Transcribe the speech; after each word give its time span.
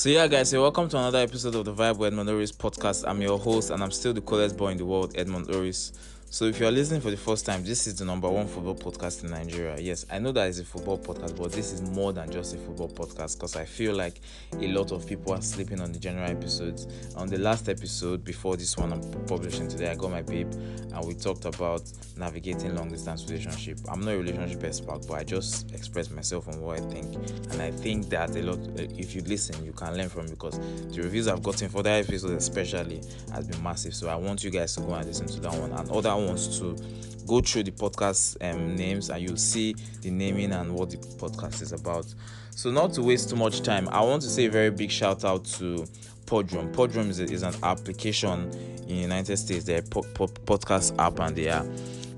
So 0.00 0.08
yeah, 0.08 0.26
guys, 0.28 0.48
so 0.48 0.62
welcome 0.62 0.88
to 0.88 0.96
another 0.96 1.18
episode 1.18 1.54
of 1.56 1.66
the 1.66 1.74
Vibe 1.74 1.98
with 1.98 2.14
Edmund 2.14 2.30
Oris 2.30 2.52
podcast. 2.52 3.04
I'm 3.06 3.20
your 3.20 3.38
host, 3.38 3.68
and 3.68 3.82
I'm 3.82 3.90
still 3.90 4.14
the 4.14 4.22
coolest 4.22 4.56
boy 4.56 4.68
in 4.68 4.78
the 4.78 4.86
world, 4.86 5.12
Edmund 5.14 5.54
Oris. 5.54 5.92
So 6.32 6.44
if 6.44 6.60
you 6.60 6.66
are 6.68 6.70
listening 6.70 7.00
for 7.00 7.10
the 7.10 7.16
first 7.16 7.44
time, 7.44 7.64
this 7.64 7.88
is 7.88 7.98
the 7.98 8.04
number 8.04 8.28
one 8.28 8.46
football 8.46 8.76
podcast 8.76 9.24
in 9.24 9.32
Nigeria. 9.32 9.76
Yes, 9.80 10.06
I 10.12 10.20
know 10.20 10.30
that 10.30 10.46
it's 10.46 10.60
a 10.60 10.64
football 10.64 10.96
podcast, 10.96 11.36
but 11.36 11.50
this 11.50 11.72
is 11.72 11.82
more 11.82 12.12
than 12.12 12.30
just 12.30 12.54
a 12.54 12.58
football 12.58 12.88
podcast 12.88 13.36
because 13.36 13.56
I 13.56 13.64
feel 13.64 13.96
like 13.96 14.20
a 14.60 14.68
lot 14.68 14.92
of 14.92 15.08
people 15.08 15.32
are 15.32 15.42
sleeping 15.42 15.80
on 15.80 15.90
the 15.90 15.98
general 15.98 16.30
episodes. 16.30 16.86
On 17.16 17.26
the 17.26 17.36
last 17.36 17.68
episode 17.68 18.24
before 18.24 18.56
this 18.56 18.76
one 18.76 18.92
I'm 18.92 19.02
publishing 19.26 19.66
today, 19.66 19.90
I 19.90 19.96
got 19.96 20.12
my 20.12 20.22
babe 20.22 20.52
and 20.52 21.04
we 21.04 21.14
talked 21.14 21.46
about 21.46 21.82
navigating 22.16 22.76
long 22.76 22.90
distance 22.90 23.24
relationship. 23.28 23.78
I'm 23.88 24.00
not 24.00 24.12
a 24.14 24.18
relationship 24.18 24.62
expert, 24.62 25.06
but 25.08 25.14
I 25.14 25.24
just 25.24 25.72
express 25.72 26.10
myself 26.10 26.46
on 26.46 26.60
what 26.60 26.78
I 26.78 26.82
think, 26.82 27.12
and 27.50 27.60
I 27.60 27.72
think 27.72 28.08
that 28.10 28.36
a 28.36 28.42
lot. 28.42 28.58
Eh, 28.78 28.86
if 28.98 29.16
you 29.16 29.22
listen, 29.22 29.64
you 29.64 29.72
can 29.72 29.96
learn 29.96 30.08
from 30.08 30.26
because 30.26 30.58
the 30.90 31.02
reviews 31.02 31.26
I've 31.26 31.42
gotten 31.42 31.68
for 31.68 31.82
that 31.82 32.04
episode, 32.08 32.32
especially, 32.36 33.00
has 33.32 33.48
been 33.48 33.62
massive. 33.62 33.94
So 33.94 34.08
I 34.08 34.14
want 34.14 34.44
you 34.44 34.50
guys 34.50 34.74
to 34.76 34.80
go 34.82 34.94
and 34.94 35.06
listen 35.06 35.26
to 35.26 35.40
that 35.40 35.52
one 35.54 35.72
and 35.72 35.90
other 35.90 36.10
wants 36.26 36.58
to 36.58 36.76
go 37.26 37.40
through 37.40 37.64
the 37.64 37.70
podcast 37.70 38.36
um, 38.42 38.74
names 38.74 39.10
and 39.10 39.22
you'll 39.22 39.36
see 39.36 39.74
the 40.02 40.10
naming 40.10 40.52
and 40.52 40.74
what 40.74 40.90
the 40.90 40.96
podcast 40.96 41.62
is 41.62 41.72
about. 41.72 42.06
So, 42.50 42.70
not 42.70 42.92
to 42.94 43.02
waste 43.02 43.30
too 43.30 43.36
much 43.36 43.62
time, 43.62 43.88
I 43.90 44.00
want 44.00 44.22
to 44.22 44.28
say 44.28 44.46
a 44.46 44.50
very 44.50 44.70
big 44.70 44.90
shout 44.90 45.24
out 45.24 45.44
to 45.44 45.86
Podrum. 46.26 46.72
Podrum 46.72 47.08
is, 47.08 47.20
a, 47.20 47.24
is 47.24 47.42
an 47.42 47.54
application 47.62 48.50
in 48.82 48.86
the 48.86 48.94
United 48.94 49.36
States. 49.36 49.64
They're 49.64 49.78
a 49.78 49.82
po- 49.82 50.02
po- 50.14 50.26
podcast 50.26 50.96
app 50.98 51.18
and 51.20 51.34
they 51.36 51.48
are 51.48 51.64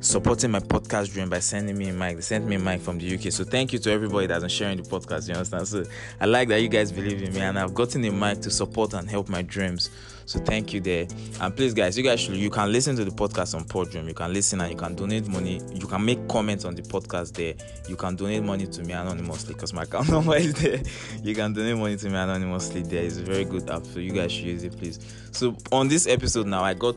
supporting 0.03 0.51
my 0.51 0.59
podcast 0.59 1.13
dream 1.13 1.31
by 1.31 1.39
sending 1.39 1.79
me 1.79 1.89
a 1.89 1.93
mic. 1.93 2.17
They 2.17 2.23
sent 2.23 2.47
me 2.47 2.57
a 2.57 2.59
mic 2.59 2.81
from 2.81 2.99
the 2.99 3.15
UK. 3.15 3.33
So 3.33 3.45
thank 3.45 3.73
you 3.73 3.79
to 3.81 3.91
everybody 3.91 4.27
that's 4.27 4.43
been 4.43 4.51
sharing 4.51 4.77
the 4.77 4.83
podcast. 4.83 5.29
You 5.29 5.35
understand? 5.35 5.69
So 5.69 5.85
I 6.21 6.27
like 6.27 6.49
that 6.49 6.61
you 6.61 6.69
guys 6.69 6.91
believe 6.91 7.23
in 7.23 7.33
me 7.33 7.41
and 7.41 7.59
I've 7.59 7.73
gotten 7.73 8.05
a 8.05 8.11
mic 8.11 8.41
to 8.43 8.51
support 8.51 8.95
and 8.95 9.09
help 9.09 9.29
my 9.29 9.43
dreams. 9.43 9.91
So 10.27 10.41
thank 10.41 10.73
you 10.73 10.81
there. 10.81 11.07
And 11.41 11.55
please 11.55 11.73
guys, 11.73 11.97
you 11.97 12.03
guys 12.05 12.21
should 12.21 12.37
you 12.37 12.51
can 12.51 12.73
listen 12.73 12.97
to 12.97 13.05
the 13.05 13.11
podcast 13.11 13.55
on 13.55 13.65
Podrum. 13.65 14.09
You 14.09 14.15
can 14.15 14.33
listen 14.33 14.61
and 14.61 14.71
you 14.71 14.77
can 14.77 14.95
donate 14.95 15.27
money. 15.29 15.61
You 15.73 15.87
can 15.87 16.05
make 16.05 16.27
comments 16.29 16.65
on 16.65 16.75
the 16.75 16.83
podcast 16.83 17.35
there. 17.35 17.55
You 17.89 17.97
can 17.97 18.17
donate 18.17 18.43
money 18.43 18.67
to 18.67 18.83
me 18.83 18.93
anonymously 18.93 19.55
because 19.55 19.73
my 19.73 19.83
account 19.83 20.09
number 20.11 20.37
is 20.37 20.55
there. 20.55 20.81
You 21.23 21.35
can 21.35 21.53
donate 21.53 21.77
money 21.77 21.97
to 21.97 22.09
me 22.09 22.17
anonymously 22.17 22.83
there. 22.83 23.05
It's 23.05 23.19
a 23.19 23.23
very 23.23 23.45
good 23.45 23.71
app. 23.71 23.85
So 23.87 24.01
you 24.01 24.13
guys 24.13 24.33
should 24.33 24.47
use 24.47 24.65
it, 24.65 24.77
please. 24.77 24.99
So 25.31 25.57
on 25.71 25.89
this 25.89 26.07
episode 26.07 26.47
now, 26.47 26.65
I 26.65 26.75
got 26.75 26.97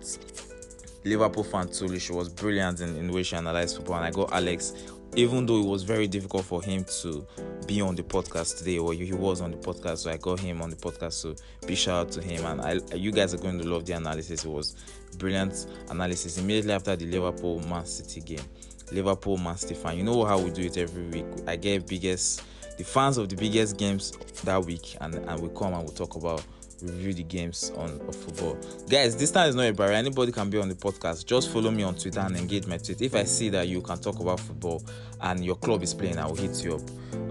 Liverpool 1.06 1.44
fan 1.44 1.68
Tolu. 1.68 2.00
She 2.00 2.12
was 2.12 2.30
brilliant 2.30 2.82
in, 2.82 2.96
in 2.98 3.08
the 3.08 3.14
way 3.14 3.24
she 3.24 3.36
analyzed 3.36 3.78
football. 3.78 3.98
And 3.98 4.06
I 4.06 4.12
got 4.12 4.34
Alex, 4.34 4.74
even 5.16 5.46
though 5.46 5.60
it 5.60 5.66
was 5.66 5.84
very 5.84 6.08
difficult 6.08 6.46
for 6.46 6.62
him 6.62 6.84
to 7.02 7.26
be 7.68 7.80
on 7.80 7.96
the 7.96 8.04
podcast 8.04 8.58
today, 8.58 8.80
or 8.80 8.94
he 8.94 9.14
was 9.14 9.40
on 9.42 9.52
the 9.52 9.58
podcast, 9.58 10.00
so 10.00 10.12
I 10.12 10.18
got 10.18 10.40
him 10.40 10.62
on 10.62 10.70
the 10.70 10.76
podcast. 10.76 11.14
So 11.14 11.36
big 11.66 11.78
shout 11.78 12.08
out 12.08 12.12
to 12.14 12.22
him. 12.22 12.46
And 12.46 12.62
I, 12.62 12.96
you 12.96 13.12
guys 13.12 13.34
are 13.34 13.38
going 13.38 13.60
to 13.60 13.68
love 13.68 13.86
the 13.86 13.94
analysis. 13.94 14.44
It 14.44 14.50
was 14.50 14.76
brilliant 15.18 15.68
analysis 15.90 16.38
immediately 16.38 16.74
after 16.74 16.96
the 16.96 17.06
Liverpool 17.06 17.60
Man 17.68 17.86
City 17.86 18.22
game. 18.22 18.46
Liverpool 18.92 19.38
Man 19.38 19.58
City 19.58 19.76
fan. 19.76 19.98
You 19.98 20.04
know 20.04 20.26
how 20.26 20.40
we 20.40 20.50
do 20.50 20.64
it 20.64 20.78
every 20.78 21.04
week. 21.04 21.26
I 21.48 21.56
get 21.56 21.88
biggest 21.88 22.44
the 22.78 22.84
fans 22.84 23.18
of 23.18 23.30
the 23.30 23.36
biggest 23.36 23.78
games 23.78 24.12
that 24.44 24.64
week 24.66 24.98
and, 25.02 25.16
and 25.16 25.42
we 25.42 25.50
come 25.50 25.74
and 25.74 25.88
we 25.88 25.96
talk 25.96 26.16
about 26.16 26.44
review 26.86 27.14
the 27.14 27.24
games 27.24 27.72
on 27.76 28.00
of 28.08 28.16
football. 28.16 28.58
Guys, 28.90 29.16
this 29.16 29.32
time 29.32 29.50
is 29.50 29.56
not 29.56 29.68
a 29.68 29.74
barrier. 29.74 29.94
Anybody 29.96 30.32
can 30.32 30.50
be 30.50 30.60
on 30.60 30.70
the 30.70 30.76
podcast. 30.76 31.26
Just 31.26 31.52
follow 31.52 31.72
me 31.72 31.84
on 31.84 31.96
Twitter 31.96 32.20
and 32.20 32.36
engage 32.36 32.68
my 32.68 32.78
tweet. 32.78 33.02
If 33.02 33.16
I 33.16 33.24
see 33.24 33.50
that 33.50 33.68
you 33.68 33.82
can 33.82 33.98
talk 33.98 34.20
about 34.20 34.40
football 34.40 34.84
and 35.22 35.44
your 35.44 35.56
club 35.56 35.84
is 35.84 35.94
playing, 35.94 36.18
I 36.18 36.26
will 36.26 36.36
hit 36.36 36.64
you 36.64 36.76
up. 36.76 36.82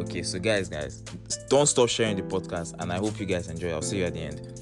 Okay, 0.01 0.23
so 0.23 0.39
guys, 0.39 0.69
guys, 0.69 1.03
don't 1.49 1.67
stop 1.67 1.89
sharing 1.89 2.17
the 2.17 2.23
podcast, 2.23 2.75
and 2.81 2.93
I 2.93 2.99
hope 2.99 3.19
you 3.21 3.27
guys 3.27 3.49
enjoy. 3.49 3.71
I'll 3.71 3.83
see 3.83 3.99
you 3.99 4.05
at 4.05 4.15
the 4.15 4.21
end. 4.21 4.61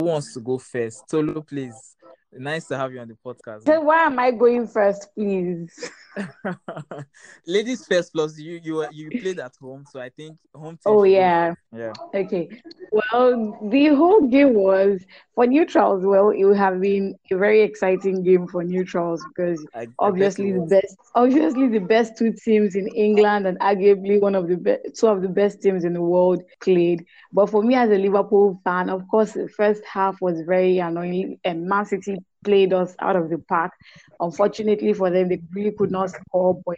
Who 0.00 0.06
wants 0.06 0.34
to 0.34 0.40
go 0.40 0.58
first? 0.58 1.08
Solo, 1.10 1.42
please. 1.42 1.96
Nice 2.32 2.66
to 2.68 2.76
have 2.76 2.92
you 2.92 3.00
on 3.00 3.08
the 3.08 3.16
podcast. 3.24 3.64
So 3.64 3.80
why 3.80 4.04
am 4.04 4.18
I 4.18 4.30
going 4.30 4.66
first, 4.66 5.08
please? 5.14 5.90
Ladies 7.46 7.86
first. 7.86 8.12
Plus, 8.12 8.38
you 8.38 8.60
you 8.62 8.82
uh, 8.82 8.88
you 8.92 9.10
played 9.10 9.38
at 9.38 9.54
home, 9.60 9.84
so 9.90 10.00
I 10.00 10.08
think 10.08 10.38
home. 10.54 10.78
oh 10.86 11.04
yeah, 11.04 11.54
yeah. 11.74 11.92
Okay. 12.14 12.48
Well, 12.90 13.58
the 13.70 13.88
whole 13.88 14.26
game 14.28 14.54
was 14.54 15.04
for 15.34 15.46
neutrals. 15.46 16.04
Well, 16.04 16.30
it 16.30 16.44
would 16.44 16.56
have 16.56 16.80
been 16.80 17.16
a 17.30 17.36
very 17.36 17.62
exciting 17.62 18.22
game 18.22 18.46
for 18.48 18.64
neutrals 18.64 19.24
because 19.28 19.64
I, 19.74 19.86
obviously 19.98 20.52
I 20.52 20.56
the 20.56 20.66
best, 20.66 20.96
obviously 21.14 21.68
the 21.68 21.80
best 21.80 22.16
two 22.16 22.32
teams 22.32 22.74
in 22.74 22.88
England 22.88 23.46
and 23.46 23.58
arguably 23.60 24.20
one 24.20 24.34
of 24.34 24.48
the 24.48 24.56
best, 24.56 24.80
two 24.98 25.06
of 25.08 25.22
the 25.22 25.28
best 25.28 25.62
teams 25.62 25.84
in 25.84 25.92
the 25.92 26.02
world 26.02 26.42
played. 26.60 27.04
But 27.32 27.50
for 27.50 27.62
me 27.62 27.74
as 27.74 27.90
a 27.90 27.98
Liverpool 27.98 28.60
fan, 28.64 28.88
of 28.88 29.06
course, 29.08 29.32
the 29.32 29.48
first 29.48 29.84
half 29.84 30.20
was 30.20 30.40
very 30.42 30.78
annoying, 30.78 31.38
and 31.44 31.66
Man 31.66 31.84
City 31.84 32.18
played 32.44 32.72
us 32.72 32.94
out 33.00 33.16
of 33.16 33.30
the 33.30 33.38
park. 33.38 33.72
Unfortunately 34.20 34.92
for 34.92 35.10
them, 35.10 35.28
they 35.28 35.40
really 35.52 35.72
could 35.72 35.90
not 35.90 36.10
score, 36.10 36.60
but 36.64 36.76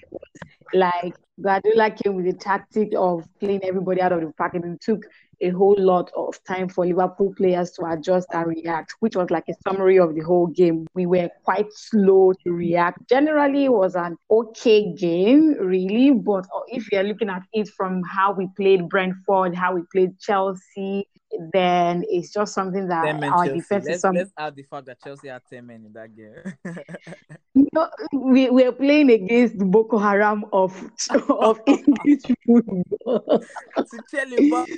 like 0.73 1.15
Guardiola 1.41 1.91
came 1.91 2.15
with 2.17 2.27
the 2.27 2.33
tactic 2.33 2.91
of 2.97 3.27
playing 3.41 3.65
everybody 3.65 4.01
out 4.01 4.13
of 4.13 4.21
the 4.21 4.33
park, 4.33 4.55
and 4.55 4.65
it 4.65 4.81
took 4.81 5.05
a 5.41 5.49
whole 5.49 5.77
lot 5.79 6.11
of 6.15 6.39
time 6.45 6.69
for 6.69 6.85
Liverpool 6.85 7.33
players 7.35 7.71
to 7.71 7.87
adjust 7.87 8.29
and 8.33 8.47
react, 8.47 8.95
which 9.01 9.17
was 9.17 9.31
like 9.31 9.45
a 9.49 9.55
summary 9.67 9.99
of 9.99 10.15
the 10.15 10.21
whole 10.21 10.47
game. 10.47 10.87
We 10.95 11.07
were 11.07 11.31
quite 11.45 11.73
slow 11.73 12.35
to 12.45 12.53
react. 12.53 13.09
Generally, 13.09 13.65
it 13.65 13.73
was 13.73 13.95
an 13.97 14.17
okay 14.31 14.93
game, 14.93 15.55
really, 15.59 16.11
but 16.11 16.47
if 16.69 16.93
you're 16.93 17.05
looking 17.05 17.31
at 17.31 17.43
it 17.55 17.69
from 17.69 18.03
how 18.03 18.33
we 18.33 18.49
played 18.55 18.89
Brentford, 18.89 19.55
how 19.55 19.75
we 19.75 19.83
played 19.91 20.19
Chelsea, 20.21 21.09
then 21.53 22.05
it's 22.09 22.33
just 22.33 22.55
something 22.55 22.89
that 22.89 23.23
our 23.23 23.45
Chelsea. 23.45 23.61
defense 23.61 23.85
let's, 23.87 23.97
is 23.97 24.01
something. 24.01 24.21
Let's 24.21 24.33
add 24.39 24.57
the 24.57 24.63
fact 24.65 24.87
that 24.87 25.03
Chelsea 25.03 25.29
had 25.29 25.43
10 25.51 25.67
men 25.67 25.85
in 25.87 25.93
that 25.93 26.17
game. 26.17 26.55
you 27.55 27.67
know, 27.73 27.89
we 28.13 28.51
we're 28.51 28.73
playing 28.73 29.11
against 29.11 29.59
the 29.59 29.65
Boko 29.65 29.99
Haram 29.99 30.45
of 30.53 30.73
of 31.29 31.61
English 31.67 32.23
football. 32.47 33.45
tell 34.11 34.29
you 34.29 34.49
about. 34.49 34.69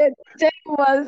yeah, 0.00 0.08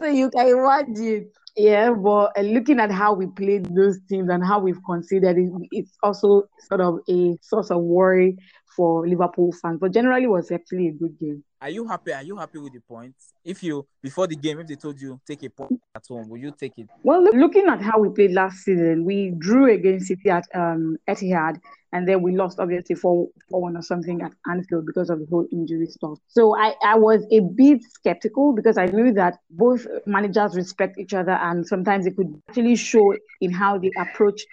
so 0.00 0.06
you 0.06 0.30
can 0.30 0.48
imagine. 0.48 1.30
Yeah, 1.56 1.92
but 1.92 2.36
uh, 2.36 2.42
looking 2.42 2.80
at 2.80 2.90
how 2.90 3.14
we 3.14 3.28
played 3.28 3.74
those 3.74 3.98
teams 4.10 4.28
and 4.28 4.44
how 4.44 4.58
we've 4.58 4.82
considered 4.84 5.38
it, 5.38 5.50
it's 5.70 5.96
also 6.02 6.48
sort 6.68 6.82
of 6.82 6.98
a 7.08 7.38
source 7.40 7.70
of 7.70 7.80
worry 7.80 8.36
for 8.76 9.08
Liverpool 9.08 9.52
fans. 9.52 9.78
But 9.80 9.92
generally, 9.92 10.24
it 10.24 10.30
was 10.30 10.50
actually 10.50 10.88
a 10.88 10.92
good 10.92 11.18
game. 11.18 11.42
Are 11.60 11.70
you 11.70 11.86
happy? 11.86 12.12
Are 12.12 12.22
you 12.22 12.36
happy 12.36 12.58
with 12.58 12.74
the 12.74 12.80
points? 12.80 13.32
If 13.42 13.62
you 13.62 13.86
before 14.02 14.26
the 14.26 14.36
game, 14.36 14.60
if 14.60 14.66
they 14.66 14.76
told 14.76 15.00
you 15.00 15.18
take 15.26 15.42
a 15.42 15.48
point 15.48 15.80
at 15.94 16.04
home, 16.06 16.28
will 16.28 16.38
you 16.38 16.52
take 16.52 16.78
it? 16.78 16.88
Well, 17.02 17.24
look, 17.24 17.34
looking 17.34 17.66
at 17.68 17.80
how 17.80 17.98
we 17.98 18.10
played 18.10 18.32
last 18.32 18.58
season, 18.58 19.04
we 19.06 19.32
drew 19.38 19.72
against 19.72 20.08
City 20.08 20.28
at 20.28 20.44
um, 20.54 20.98
Etihad, 21.08 21.58
and 21.92 22.06
then 22.06 22.20
we 22.20 22.36
lost 22.36 22.60
obviously 22.60 22.94
for 22.94 23.28
for 23.48 23.62
one 23.62 23.76
or 23.76 23.82
something 23.82 24.20
at 24.20 24.32
Anfield 24.50 24.84
because 24.84 25.08
of 25.08 25.18
the 25.18 25.26
whole 25.30 25.46
injury 25.50 25.86
stuff. 25.86 26.18
So 26.28 26.54
I 26.54 26.74
I 26.84 26.96
was 26.96 27.26
a 27.30 27.40
bit 27.40 27.82
skeptical 27.84 28.52
because 28.52 28.76
I 28.76 28.86
knew 28.86 29.12
that 29.14 29.38
both 29.48 29.86
managers 30.04 30.54
respect 30.56 30.98
each 30.98 31.14
other, 31.14 31.32
and 31.32 31.66
sometimes 31.66 32.04
it 32.04 32.16
could 32.16 32.38
actually 32.50 32.76
show 32.76 33.14
in 33.40 33.50
how 33.50 33.78
they 33.78 33.92
approach 33.98 34.44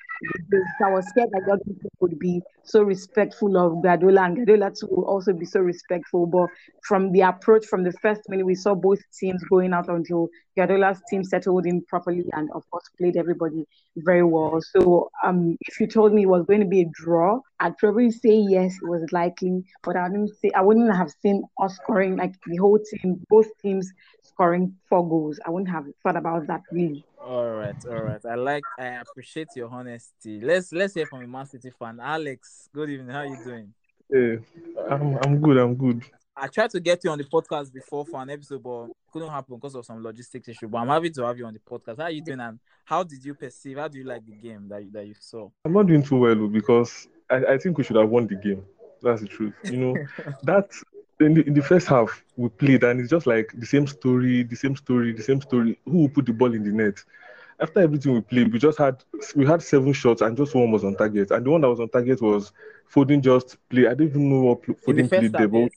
I 0.83 0.89
was 0.89 1.07
scared 1.07 1.29
that 1.31 1.45
Jurgen 1.45 1.79
would 1.99 2.19
be 2.19 2.41
so 2.63 2.81
respectful 2.83 3.57
of 3.57 3.81
Guardiola 3.83 4.23
and 4.23 4.35
Guardiola 4.35 4.71
too 4.71 4.87
will 4.89 5.05
also 5.05 5.33
be 5.33 5.45
so 5.45 5.59
respectful. 5.59 6.25
But 6.25 6.49
from 6.83 7.11
the 7.11 7.21
approach 7.21 7.65
from 7.65 7.83
the 7.83 7.91
first 7.93 8.21
minute, 8.29 8.45
we 8.45 8.55
saw 8.55 8.75
both 8.75 8.99
teams 9.17 9.43
going 9.45 9.73
out 9.73 9.89
until 9.89 10.29
Guardiola's 10.55 11.01
team 11.09 11.23
settled 11.23 11.65
in 11.65 11.81
properly 11.85 12.25
and 12.33 12.49
of 12.51 12.69
course 12.69 12.83
played 12.97 13.17
everybody 13.17 13.65
very 13.97 14.23
well. 14.23 14.61
So 14.61 15.09
um, 15.23 15.57
if 15.61 15.79
you 15.79 15.87
told 15.87 16.13
me 16.13 16.23
it 16.23 16.29
was 16.29 16.45
going 16.45 16.61
to 16.61 16.67
be 16.67 16.81
a 16.81 16.89
draw, 16.93 17.39
I'd 17.59 17.77
probably 17.77 18.11
say 18.11 18.35
yes, 18.35 18.75
it 18.81 18.87
was 18.87 19.03
likely. 19.11 19.63
But 19.83 19.95
I 19.95 20.07
wouldn't 20.09 20.35
say 20.37 20.51
I 20.55 20.61
wouldn't 20.61 20.95
have 20.95 21.11
seen 21.21 21.43
us 21.61 21.75
scoring 21.75 22.17
like 22.17 22.33
the 22.45 22.57
whole 22.57 22.79
team, 22.79 23.21
both 23.29 23.47
teams 23.61 23.91
scoring 24.23 24.75
four 24.89 25.07
goals. 25.07 25.39
I 25.45 25.49
wouldn't 25.49 25.69
have 25.69 25.85
thought 26.03 26.17
about 26.17 26.47
that 26.47 26.61
really. 26.71 27.05
All 27.25 27.51
right, 27.51 27.75
all 27.89 28.03
right. 28.03 28.25
I 28.25 28.35
like, 28.35 28.63
I 28.77 28.85
appreciate 29.01 29.47
your 29.55 29.69
honesty. 29.69 30.41
Let's 30.41 30.73
let's 30.73 30.93
hear 30.93 31.05
from 31.05 31.23
a 31.23 31.27
Man 31.27 31.45
City 31.45 31.69
fan, 31.69 31.99
Alex. 32.01 32.67
Good 32.73 32.89
evening. 32.89 33.09
How 33.09 33.19
are 33.19 33.27
you 33.27 33.37
doing? 33.41 33.73
Yeah, 34.09 34.35
I'm 34.89 35.17
I'm 35.23 35.39
good. 35.39 35.57
I'm 35.57 35.73
good. 35.73 36.03
I 36.35 36.47
tried 36.47 36.71
to 36.71 36.81
get 36.81 37.01
you 37.05 37.11
on 37.11 37.17
the 37.17 37.23
podcast 37.23 37.71
before 37.71 38.05
for 38.05 38.21
an 38.21 38.29
episode, 38.29 38.61
but 38.61 38.87
couldn't 39.13 39.29
happen 39.29 39.55
because 39.55 39.75
of 39.75 39.85
some 39.85 40.03
logistics 40.03 40.49
issue. 40.49 40.67
But 40.67 40.79
I'm 40.79 40.89
happy 40.89 41.11
to 41.11 41.23
have 41.23 41.37
you 41.37 41.45
on 41.45 41.53
the 41.53 41.59
podcast. 41.59 41.97
How 41.99 42.03
are 42.03 42.11
you 42.11 42.21
doing? 42.21 42.41
And 42.41 42.59
how 42.83 43.03
did 43.03 43.23
you 43.23 43.35
perceive? 43.35 43.77
How 43.77 43.87
do 43.87 43.99
you 43.99 44.03
like 44.03 44.25
the 44.25 44.35
game 44.35 44.67
that 44.67 44.83
you, 44.83 44.91
that 44.91 45.07
you 45.07 45.15
saw? 45.17 45.49
I'm 45.63 45.71
not 45.71 45.87
doing 45.87 46.03
too 46.03 46.17
well 46.17 46.47
because 46.47 47.07
I, 47.29 47.53
I 47.53 47.57
think 47.57 47.77
we 47.77 47.85
should 47.85 47.95
have 47.95 48.09
won 48.09 48.27
the 48.27 48.35
game. 48.35 48.65
That's 49.01 49.21
the 49.21 49.27
truth. 49.27 49.53
You 49.63 49.77
know, 49.77 49.95
that 50.43 50.69
in 51.25 51.33
the, 51.35 51.47
in 51.47 51.53
the 51.53 51.61
first 51.61 51.87
half 51.87 52.23
we 52.37 52.49
played 52.49 52.83
and 52.83 52.99
it's 52.99 53.09
just 53.09 53.27
like 53.27 53.51
the 53.57 53.65
same 53.65 53.87
story, 53.87 54.43
the 54.43 54.55
same 54.55 54.75
story, 54.75 55.13
the 55.13 55.23
same 55.23 55.41
story. 55.41 55.79
Who 55.85 55.99
will 55.99 56.09
put 56.09 56.25
the 56.25 56.33
ball 56.33 56.53
in 56.53 56.63
the 56.63 56.71
net? 56.71 57.03
After 57.59 57.81
everything 57.81 58.13
we 58.13 58.21
played, 58.21 58.51
we 58.51 58.59
just 58.59 58.77
had 58.77 59.03
we 59.35 59.45
had 59.45 59.61
seven 59.61 59.93
shots 59.93 60.21
and 60.21 60.35
just 60.35 60.55
one 60.55 60.71
was 60.71 60.83
on 60.83 60.95
target. 60.95 61.31
And 61.31 61.45
the 61.45 61.51
one 61.51 61.61
that 61.61 61.69
was 61.69 61.79
on 61.79 61.89
target 61.89 62.21
was 62.21 62.51
Foden 62.93 63.21
just 63.21 63.57
play. 63.69 63.87
I 63.87 63.93
don't 63.93 64.07
even 64.07 64.29
know 64.29 64.41
what 64.41 64.61
Foden 64.63 65.13
played 65.13 65.35
there, 65.37 65.47
but 65.47 65.71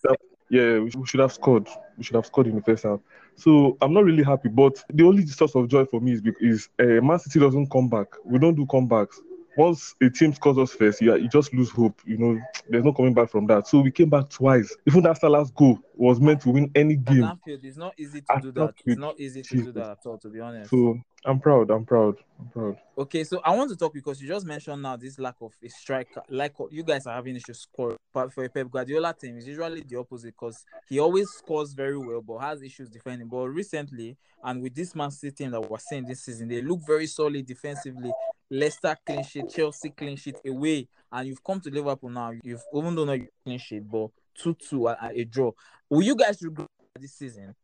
Yeah, 0.48 0.78
we 0.78 1.06
should 1.06 1.20
have 1.20 1.32
scored. 1.32 1.68
We 1.98 2.04
should 2.04 2.14
have 2.16 2.26
scored 2.26 2.46
in 2.46 2.56
the 2.56 2.62
first 2.62 2.84
half. 2.84 3.00
So 3.34 3.76
I'm 3.82 3.92
not 3.92 4.04
really 4.04 4.22
happy. 4.22 4.48
But 4.48 4.82
the 4.92 5.04
only 5.04 5.26
source 5.26 5.54
of 5.56 5.68
joy 5.68 5.84
for 5.86 6.00
me 6.00 6.12
is 6.12 6.20
because 6.22 6.68
uh, 6.78 7.02
Man 7.02 7.18
City 7.18 7.40
doesn't 7.40 7.70
come 7.70 7.88
back. 7.88 8.06
We 8.24 8.38
don't 8.38 8.54
do 8.54 8.64
comebacks. 8.66 9.16
Once 9.56 9.94
a 10.02 10.10
team 10.10 10.34
scores 10.34 10.58
us 10.58 10.72
first, 10.72 11.00
you, 11.00 11.14
you 11.16 11.28
just 11.28 11.52
lose 11.54 11.70
hope. 11.70 12.00
You 12.04 12.18
know, 12.18 12.40
there's 12.68 12.84
no 12.84 12.92
coming 12.92 13.14
back 13.14 13.30
from 13.30 13.46
that. 13.46 13.66
So 13.66 13.80
we 13.80 13.90
came 13.90 14.10
back 14.10 14.28
twice. 14.28 14.74
Even 14.86 15.02
that 15.04 15.22
last 15.22 15.54
goal 15.54 15.78
was 15.94 16.20
meant 16.20 16.42
to 16.42 16.50
win 16.50 16.70
any 16.74 16.96
game. 16.96 17.24
Anfield, 17.24 17.64
it's 17.64 17.76
not 17.76 17.94
easy 17.98 18.20
to 18.20 18.40
do 18.40 18.52
that. 18.52 18.74
It's 18.84 18.98
not 18.98 19.18
easy 19.18 19.42
to 19.42 19.56
do 19.56 19.72
that 19.72 19.90
at 19.92 19.98
all, 20.06 20.18
to 20.18 20.28
be 20.28 20.40
honest. 20.40 20.70
So 20.70 20.98
I'm 21.26 21.40
proud. 21.40 21.70
I'm 21.70 21.84
proud. 21.84 22.18
I'm 22.38 22.48
proud. 22.50 22.76
Okay, 22.96 23.24
so 23.24 23.40
I 23.44 23.54
want 23.54 23.70
to 23.70 23.76
talk 23.76 23.92
because 23.92 24.22
you 24.22 24.28
just 24.28 24.46
mentioned 24.46 24.80
now 24.80 24.96
this 24.96 25.18
lack 25.18 25.34
of 25.40 25.52
a 25.60 25.68
striker. 25.68 26.22
Like 26.28 26.54
you 26.70 26.84
guys 26.84 27.04
are 27.06 27.14
having 27.14 27.34
issues 27.34 27.58
score, 27.58 27.96
but 28.14 28.32
for 28.32 28.44
a 28.44 28.48
Pep 28.48 28.70
Guardiola 28.70 29.12
team, 29.12 29.36
it's 29.36 29.46
usually 29.46 29.82
the 29.82 29.96
opposite 29.96 30.34
because 30.38 30.64
he 30.88 31.00
always 31.00 31.28
scores 31.30 31.72
very 31.72 31.98
well, 31.98 32.22
but 32.22 32.38
has 32.38 32.62
issues 32.62 32.88
defending. 32.88 33.26
But 33.26 33.48
recently, 33.48 34.16
and 34.44 34.62
with 34.62 34.76
this 34.76 34.94
Man 34.94 35.10
City 35.10 35.34
team 35.34 35.50
that 35.50 35.68
we're 35.68 35.78
seeing 35.78 36.06
this 36.06 36.22
season, 36.22 36.46
they 36.46 36.62
look 36.62 36.80
very 36.86 37.08
solid 37.08 37.44
defensively. 37.44 38.12
Leicester 38.48 38.96
clean 39.04 39.24
sheet, 39.24 39.50
Chelsea 39.50 39.90
clean 39.90 40.16
sheet 40.16 40.36
away, 40.46 40.86
and 41.10 41.26
you've 41.26 41.42
come 41.42 41.60
to 41.60 41.70
Liverpool 41.70 42.10
now. 42.10 42.30
You've 42.44 42.62
even 42.72 42.94
though 42.94 43.04
not 43.04 43.18
clean 43.44 43.58
sheet, 43.58 43.90
but 43.90 44.10
two 44.34 44.54
two 44.54 44.86
a, 44.86 44.96
a 45.12 45.24
draw. 45.24 45.50
Will 45.90 46.02
you 46.02 46.14
guys 46.14 46.40
regret 46.40 46.68
this 47.00 47.14
season? 47.14 47.56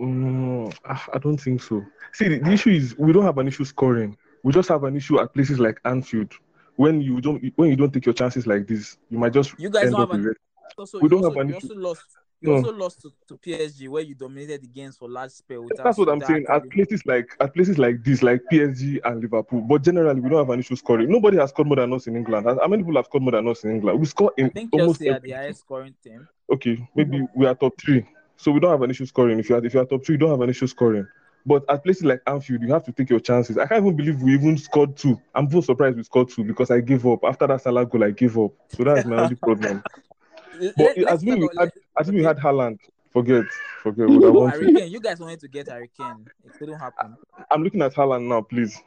Um, 0.00 0.70
I 0.86 1.18
don't 1.20 1.38
think 1.38 1.62
so. 1.62 1.84
See, 2.12 2.28
the, 2.28 2.38
the, 2.38 2.52
issue 2.52 2.70
is 2.70 2.96
we 2.98 3.12
don't 3.12 3.24
have 3.24 3.38
an 3.38 3.46
issue 3.46 3.64
scoring. 3.64 4.16
We 4.42 4.52
just 4.52 4.68
have 4.68 4.84
an 4.84 4.96
issue 4.96 5.20
at 5.20 5.32
places 5.32 5.58
like 5.58 5.80
Anfield. 5.84 6.32
When 6.76 7.00
you 7.00 7.20
don't 7.20 7.40
when 7.54 7.70
you 7.70 7.76
don't 7.76 7.92
take 7.92 8.04
your 8.04 8.14
chances 8.14 8.46
like 8.46 8.66
this, 8.66 8.98
you 9.08 9.18
might 9.18 9.32
just 9.32 9.54
you 9.58 9.70
guys 9.70 9.92
don't 9.92 10.00
have 10.00 10.10
an, 10.10 10.34
also, 10.76 10.98
we 10.98 11.08
don't 11.08 11.24
also, 11.24 11.38
have 11.38 11.48
an 11.48 11.54
issue. 11.54 11.74
Lost, 11.74 12.02
you 12.40 12.50
no. 12.50 12.56
also 12.56 12.72
lost 12.72 13.02
to, 13.02 13.12
to, 13.28 13.36
PSG 13.38 13.88
where 13.88 14.02
you 14.02 14.14
dominated 14.14 14.62
the 14.62 14.66
games 14.66 14.96
for 14.96 15.08
large 15.08 15.30
spell. 15.30 15.66
That's 15.76 15.96
what 15.96 16.08
I'm 16.08 16.20
saying. 16.20 16.46
At 16.48 16.68
places 16.70 17.06
like 17.06 17.28
at 17.40 17.54
places 17.54 17.78
like 17.78 18.02
this, 18.02 18.22
like 18.22 18.40
PSG 18.52 19.00
and 19.04 19.20
Liverpool, 19.20 19.60
but 19.60 19.82
generally 19.82 20.20
we 20.20 20.28
don't 20.28 20.40
have 20.40 20.50
an 20.50 20.60
issue 20.60 20.76
scoring. 20.76 21.08
Nobody 21.08 21.38
has 21.38 21.50
scored 21.50 21.68
more 21.68 21.76
than 21.76 21.92
us 21.92 22.06
in 22.06 22.16
England. 22.16 22.46
How 22.46 22.66
many 22.66 22.82
people 22.82 22.96
have 22.96 23.06
scored 23.06 23.22
more 23.22 23.32
than 23.32 23.46
us 23.46 23.62
in 23.64 23.70
England? 23.70 24.00
We 24.00 24.06
score 24.06 24.32
in 24.36 24.46
I 24.46 24.48
think 24.48 24.70
almost 24.72 25.00
Chelsea 25.00 25.10
are 25.10 25.20
the 25.20 25.30
highest 25.30 25.60
scoring 25.60 25.94
team. 26.02 26.28
Okay, 26.52 26.86
maybe 26.94 27.22
we 27.34 27.46
are 27.46 27.54
top 27.54 27.80
three. 27.80 28.04
So 28.36 28.52
we 28.52 28.60
don't 28.60 28.70
have 28.70 28.82
an 28.82 28.90
issue 28.90 29.06
scoring. 29.06 29.38
If 29.38 29.48
you 29.48 29.56
are 29.56 29.64
if 29.64 29.74
you 29.74 29.80
are 29.80 29.84
top 29.84 30.04
three, 30.04 30.14
you 30.14 30.18
don't 30.18 30.30
have 30.30 30.40
an 30.40 30.50
issue 30.50 30.66
scoring. 30.66 31.06
But 31.46 31.64
at 31.68 31.84
places 31.84 32.04
like 32.04 32.22
Anfield, 32.26 32.62
you 32.62 32.72
have 32.72 32.84
to 32.84 32.92
take 32.92 33.10
your 33.10 33.20
chances. 33.20 33.58
I 33.58 33.66
can't 33.66 33.84
even 33.84 33.96
believe 33.96 34.22
we 34.22 34.32
even 34.34 34.56
scored 34.56 34.96
two. 34.96 35.20
I'm 35.34 35.50
so 35.50 35.60
surprised 35.60 35.96
we 35.96 36.02
scored 36.02 36.30
two 36.30 36.42
because 36.42 36.70
I 36.70 36.80
gave 36.80 37.06
up. 37.06 37.20
After 37.22 37.46
that 37.46 37.60
Salah 37.60 37.84
goal, 37.84 38.04
I 38.04 38.12
gave 38.12 38.38
up. 38.38 38.52
So 38.68 38.84
that's 38.84 39.06
my 39.06 39.16
only 39.16 39.34
problem. 39.34 39.82
but 40.76 40.98
as 40.98 41.22
we 41.22 41.48
had, 41.58 41.72
as 41.98 42.10
we 42.10 42.22
had 42.22 42.38
Haaland, 42.38 42.78
forget, 43.12 43.44
forget. 43.82 44.08
What 44.08 44.24
I 44.24 44.28
want 44.30 44.88
you 44.90 45.00
guys 45.00 45.20
wanted 45.20 45.40
to 45.40 45.48
get 45.48 45.68
Harry 45.68 45.90
Kane. 45.98 46.26
It 46.44 46.52
couldn't 46.58 46.78
happen. 46.78 47.16
I'm 47.50 47.62
looking 47.62 47.82
at 47.82 47.94
Haaland 47.94 48.26
now, 48.26 48.40
please. 48.40 48.80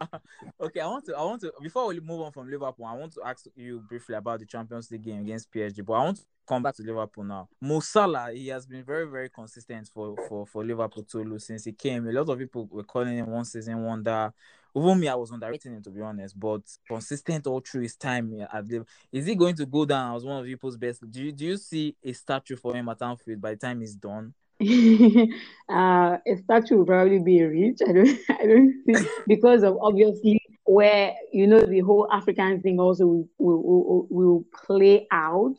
okay, 0.60 0.80
I 0.80 0.86
want 0.86 1.04
to 1.06 1.16
I 1.16 1.22
want 1.22 1.40
to 1.42 1.52
before 1.62 1.86
we 1.88 2.00
move 2.00 2.20
on 2.20 2.32
from 2.32 2.50
Liverpool, 2.50 2.86
I 2.86 2.94
want 2.94 3.12
to 3.14 3.22
ask 3.24 3.46
you 3.56 3.80
briefly 3.80 4.14
about 4.14 4.40
the 4.40 4.46
Champions 4.46 4.90
League 4.90 5.02
game 5.02 5.20
against 5.22 5.50
PSG. 5.52 5.84
But 5.84 5.92
I 5.94 6.04
want 6.04 6.16
to 6.18 6.22
come 6.46 6.62
back 6.62 6.74
to 6.76 6.82
Liverpool 6.82 7.24
now. 7.24 7.48
Mo 7.60 7.80
Salah, 7.80 8.32
he 8.32 8.48
has 8.48 8.66
been 8.66 8.82
very, 8.82 9.06
very 9.08 9.28
consistent 9.28 9.88
for 9.92 10.16
for 10.28 10.46
for 10.46 10.64
Liverpool 10.64 11.04
too 11.04 11.38
since 11.38 11.64
he 11.64 11.72
came. 11.72 12.08
A 12.08 12.12
lot 12.12 12.28
of 12.28 12.38
people 12.38 12.68
were 12.70 12.84
calling 12.84 13.16
him 13.18 13.26
one 13.26 13.44
season 13.44 13.82
wonder. 13.84 14.32
Even 14.74 15.00
me, 15.00 15.08
I 15.08 15.16
was 15.16 15.32
underrating 15.32 15.72
him 15.72 15.82
to 15.82 15.90
be 15.90 16.00
honest, 16.00 16.38
but 16.38 16.62
consistent 16.88 17.46
all 17.46 17.60
through 17.60 17.82
his 17.82 17.96
time 17.96 18.32
at 18.52 18.64
Liverpool. 18.66 18.86
Is 19.12 19.26
he 19.26 19.34
going 19.34 19.56
to 19.56 19.66
go 19.66 19.84
down 19.84 20.16
as 20.16 20.24
one 20.24 20.38
of 20.38 20.46
people's 20.46 20.76
best? 20.76 21.08
Do 21.10 21.22
you 21.22 21.32
do 21.32 21.44
you 21.44 21.56
see 21.56 21.96
a 22.04 22.12
statue 22.12 22.56
for 22.56 22.74
him 22.74 22.88
at 22.88 23.02
Anfield 23.02 23.40
by 23.40 23.50
the 23.50 23.56
time 23.56 23.80
he's 23.80 23.94
done? 23.94 24.34
uh, 25.68 26.18
a 26.26 26.36
statue 26.44 26.76
will 26.78 26.86
probably 26.86 27.18
be 27.18 27.40
a 27.40 27.48
reach. 27.48 27.78
I 27.86 27.92
don't, 27.92 28.18
I 28.28 28.46
don't 28.46 28.82
think 28.84 28.98
because 29.26 29.62
of 29.62 29.78
obviously 29.80 30.39
where 30.70 31.16
you 31.32 31.48
know 31.48 31.60
the 31.60 31.80
whole 31.80 32.06
African 32.12 32.62
thing 32.62 32.78
also 32.78 33.04
will, 33.04 33.28
will, 33.38 33.62
will, 33.62 34.06
will, 34.08 34.44
play 34.54 35.08
out. 35.10 35.56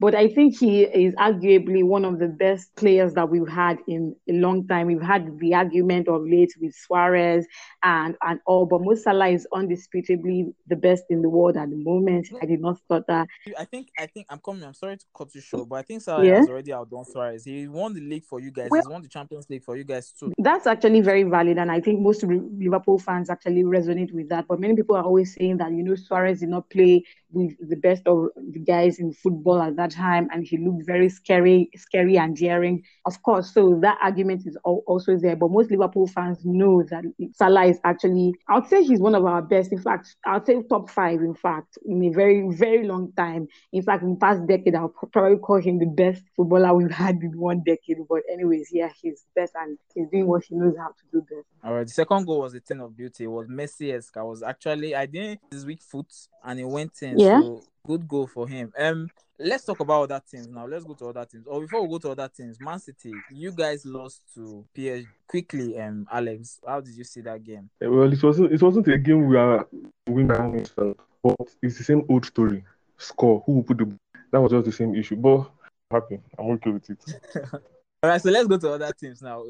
But 0.00 0.14
I 0.14 0.28
think 0.28 0.58
he 0.58 0.84
is 0.84 1.14
arguably 1.16 1.84
one 1.84 2.06
of 2.06 2.18
the 2.18 2.28
best 2.28 2.74
players 2.74 3.12
that 3.12 3.28
we've 3.28 3.46
had 3.46 3.76
in 3.86 4.16
a 4.26 4.32
long 4.32 4.66
time. 4.66 4.86
We've 4.86 5.02
had 5.02 5.38
the 5.38 5.54
argument 5.54 6.08
of 6.08 6.22
late 6.22 6.54
with 6.62 6.74
Suarez 6.74 7.46
and 7.82 8.16
and 8.22 8.40
all, 8.46 8.64
but 8.64 8.80
Mo 8.80 8.94
Salah 8.94 9.28
is 9.28 9.46
undisputably 9.52 10.54
the 10.66 10.76
best 10.76 11.04
in 11.10 11.20
the 11.20 11.28
world 11.28 11.58
at 11.58 11.68
the 11.68 11.76
moment. 11.76 12.28
I 12.40 12.46
did 12.46 12.62
not 12.62 12.78
thought 12.88 13.06
that. 13.08 13.28
I 13.58 13.66
think 13.66 13.88
I 13.98 14.06
think 14.06 14.28
I'm 14.30 14.38
coming. 14.38 14.64
I'm 14.64 14.72
sorry 14.72 14.96
to 14.96 15.04
cut 15.14 15.34
you 15.34 15.42
short, 15.42 15.68
but 15.68 15.76
I 15.76 15.82
think 15.82 16.00
Salah 16.00 16.24
yeah? 16.24 16.36
has 16.36 16.48
already 16.48 16.72
outdone 16.72 17.04
Suarez. 17.04 17.44
He 17.44 17.68
won 17.68 17.92
the 17.92 18.00
league 18.00 18.24
for 18.24 18.40
you 18.40 18.50
guys. 18.50 18.68
Well, 18.70 18.80
He's 18.80 18.88
won 18.88 19.02
the 19.02 19.08
Champions 19.08 19.50
League 19.50 19.62
for 19.62 19.76
you 19.76 19.84
guys 19.84 20.10
too. 20.18 20.32
That's 20.38 20.66
actually 20.66 21.02
very 21.02 21.24
valid, 21.24 21.58
and 21.58 21.70
I 21.70 21.80
think 21.82 22.00
most 22.00 22.22
Liverpool 22.22 22.98
fans 22.98 23.28
actually 23.28 23.64
resonate 23.64 24.12
with 24.14 24.30
that. 24.30 24.46
But 24.48 24.53
but 24.54 24.60
many 24.60 24.76
people 24.76 24.94
are 24.94 25.02
always 25.02 25.34
saying 25.34 25.56
that, 25.56 25.72
you 25.72 25.82
know, 25.82 25.96
Suarez 25.96 26.38
did 26.38 26.48
not 26.48 26.70
play 26.70 27.02
with 27.32 27.56
the 27.68 27.74
best 27.74 28.06
of 28.06 28.28
the 28.36 28.60
guys 28.60 29.00
in 29.00 29.12
football 29.12 29.60
at 29.60 29.74
that 29.74 29.90
time, 29.90 30.28
and 30.32 30.46
he 30.46 30.58
looked 30.58 30.86
very 30.86 31.08
scary, 31.08 31.68
scary 31.74 32.16
and 32.16 32.36
daring. 32.36 32.84
Of 33.04 33.20
course, 33.24 33.52
so 33.52 33.80
that 33.82 33.98
argument 34.00 34.46
is 34.46 34.56
also 34.64 35.16
there. 35.16 35.34
But 35.34 35.50
most 35.50 35.72
Liverpool 35.72 36.06
fans 36.06 36.38
know 36.44 36.84
that 36.84 37.02
Salah 37.32 37.66
is 37.66 37.80
actually, 37.82 38.34
I 38.48 38.60
would 38.60 38.68
say 38.68 38.84
he's 38.84 39.00
one 39.00 39.16
of 39.16 39.24
our 39.24 39.42
best. 39.42 39.72
In 39.72 39.80
fact, 39.80 40.14
I 40.24 40.34
would 40.34 40.46
say 40.46 40.62
top 40.68 40.88
five. 40.88 41.18
In 41.18 41.34
fact, 41.34 41.76
in 41.84 42.04
a 42.04 42.10
very, 42.10 42.46
very 42.54 42.86
long 42.86 43.10
time. 43.16 43.48
In 43.72 43.82
fact, 43.82 44.04
in 44.04 44.10
the 44.10 44.20
past 44.20 44.46
decade, 44.46 44.76
I'll 44.76 44.94
probably 45.12 45.38
call 45.38 45.60
him 45.60 45.80
the 45.80 45.86
best 45.86 46.22
footballer 46.36 46.72
we've 46.74 46.90
had 47.04 47.16
in 47.16 47.36
one 47.36 47.64
decade. 47.66 47.96
But 48.08 48.22
anyways, 48.32 48.68
yeah, 48.70 48.90
he's 49.02 49.24
best, 49.34 49.54
and 49.56 49.76
he's 49.96 50.06
doing 50.12 50.28
what 50.28 50.44
he 50.44 50.54
knows 50.54 50.76
how 50.78 50.90
to 50.90 51.04
do 51.10 51.20
best. 51.22 51.48
All 51.64 51.74
right. 51.74 51.86
The 51.86 51.92
second 51.92 52.26
goal 52.26 52.42
was 52.42 52.54
a 52.54 52.60
thing 52.60 52.80
of 52.80 52.96
beauty. 52.96 53.24
It 53.24 53.28
was 53.28 53.48
Messi-esque. 53.48 54.16
I 54.16 54.22
was 54.22 54.43
actually 54.44 54.94
I 54.94 55.06
didn't 55.06 55.40
his 55.50 55.66
weak 55.66 55.82
foot 55.82 56.12
and 56.44 56.60
it 56.60 56.68
went 56.68 57.02
in. 57.02 57.18
Yeah. 57.18 57.40
So 57.40 57.62
good 57.86 58.08
goal 58.08 58.26
for 58.26 58.48
him. 58.48 58.72
Um 58.78 59.10
let's 59.38 59.64
talk 59.64 59.80
about 59.80 60.04
other 60.04 60.22
teams 60.30 60.48
now. 60.48 60.66
Let's 60.66 60.84
go 60.84 60.94
to 60.94 61.06
other 61.06 61.24
teams. 61.24 61.46
Or 61.46 61.60
before 61.60 61.82
we 61.82 61.88
go 61.88 61.98
to 61.98 62.10
other 62.10 62.28
teams, 62.28 62.60
Man 62.60 62.78
City, 62.78 63.12
you 63.30 63.52
guys 63.52 63.84
lost 63.84 64.22
to 64.34 64.64
PSG 64.76 65.06
quickly. 65.26 65.78
Um, 65.78 66.06
Alex, 66.10 66.60
how 66.66 66.80
did 66.80 66.94
you 66.94 67.04
see 67.04 67.20
that 67.22 67.42
game? 67.42 67.68
Well, 67.80 68.12
it 68.12 68.22
wasn't. 68.22 68.52
It 68.52 68.62
wasn't 68.62 68.88
a 68.88 68.98
game 68.98 69.26
we 69.26 69.36
are 69.36 69.66
winning 70.08 70.66
by 70.76 70.94
but 71.22 71.36
it's 71.62 71.78
the 71.78 71.84
same 71.84 72.04
old 72.08 72.24
story. 72.26 72.64
Score. 72.98 73.42
Who 73.46 73.52
will 73.54 73.62
put 73.62 73.78
the? 73.78 73.92
That 74.30 74.40
was 74.40 74.52
just 74.52 74.66
the 74.66 74.72
same 74.72 74.94
issue. 74.94 75.16
But 75.16 75.50
happy. 75.90 76.20
I'm 76.38 76.50
okay 76.52 76.70
with 76.70 76.90
it. 76.90 76.98
All 78.04 78.10
right, 78.10 78.20
so 78.20 78.30
let's 78.30 78.46
go 78.46 78.58
to 78.58 78.72
other 78.72 78.92
teams 78.92 79.22
now. 79.22 79.44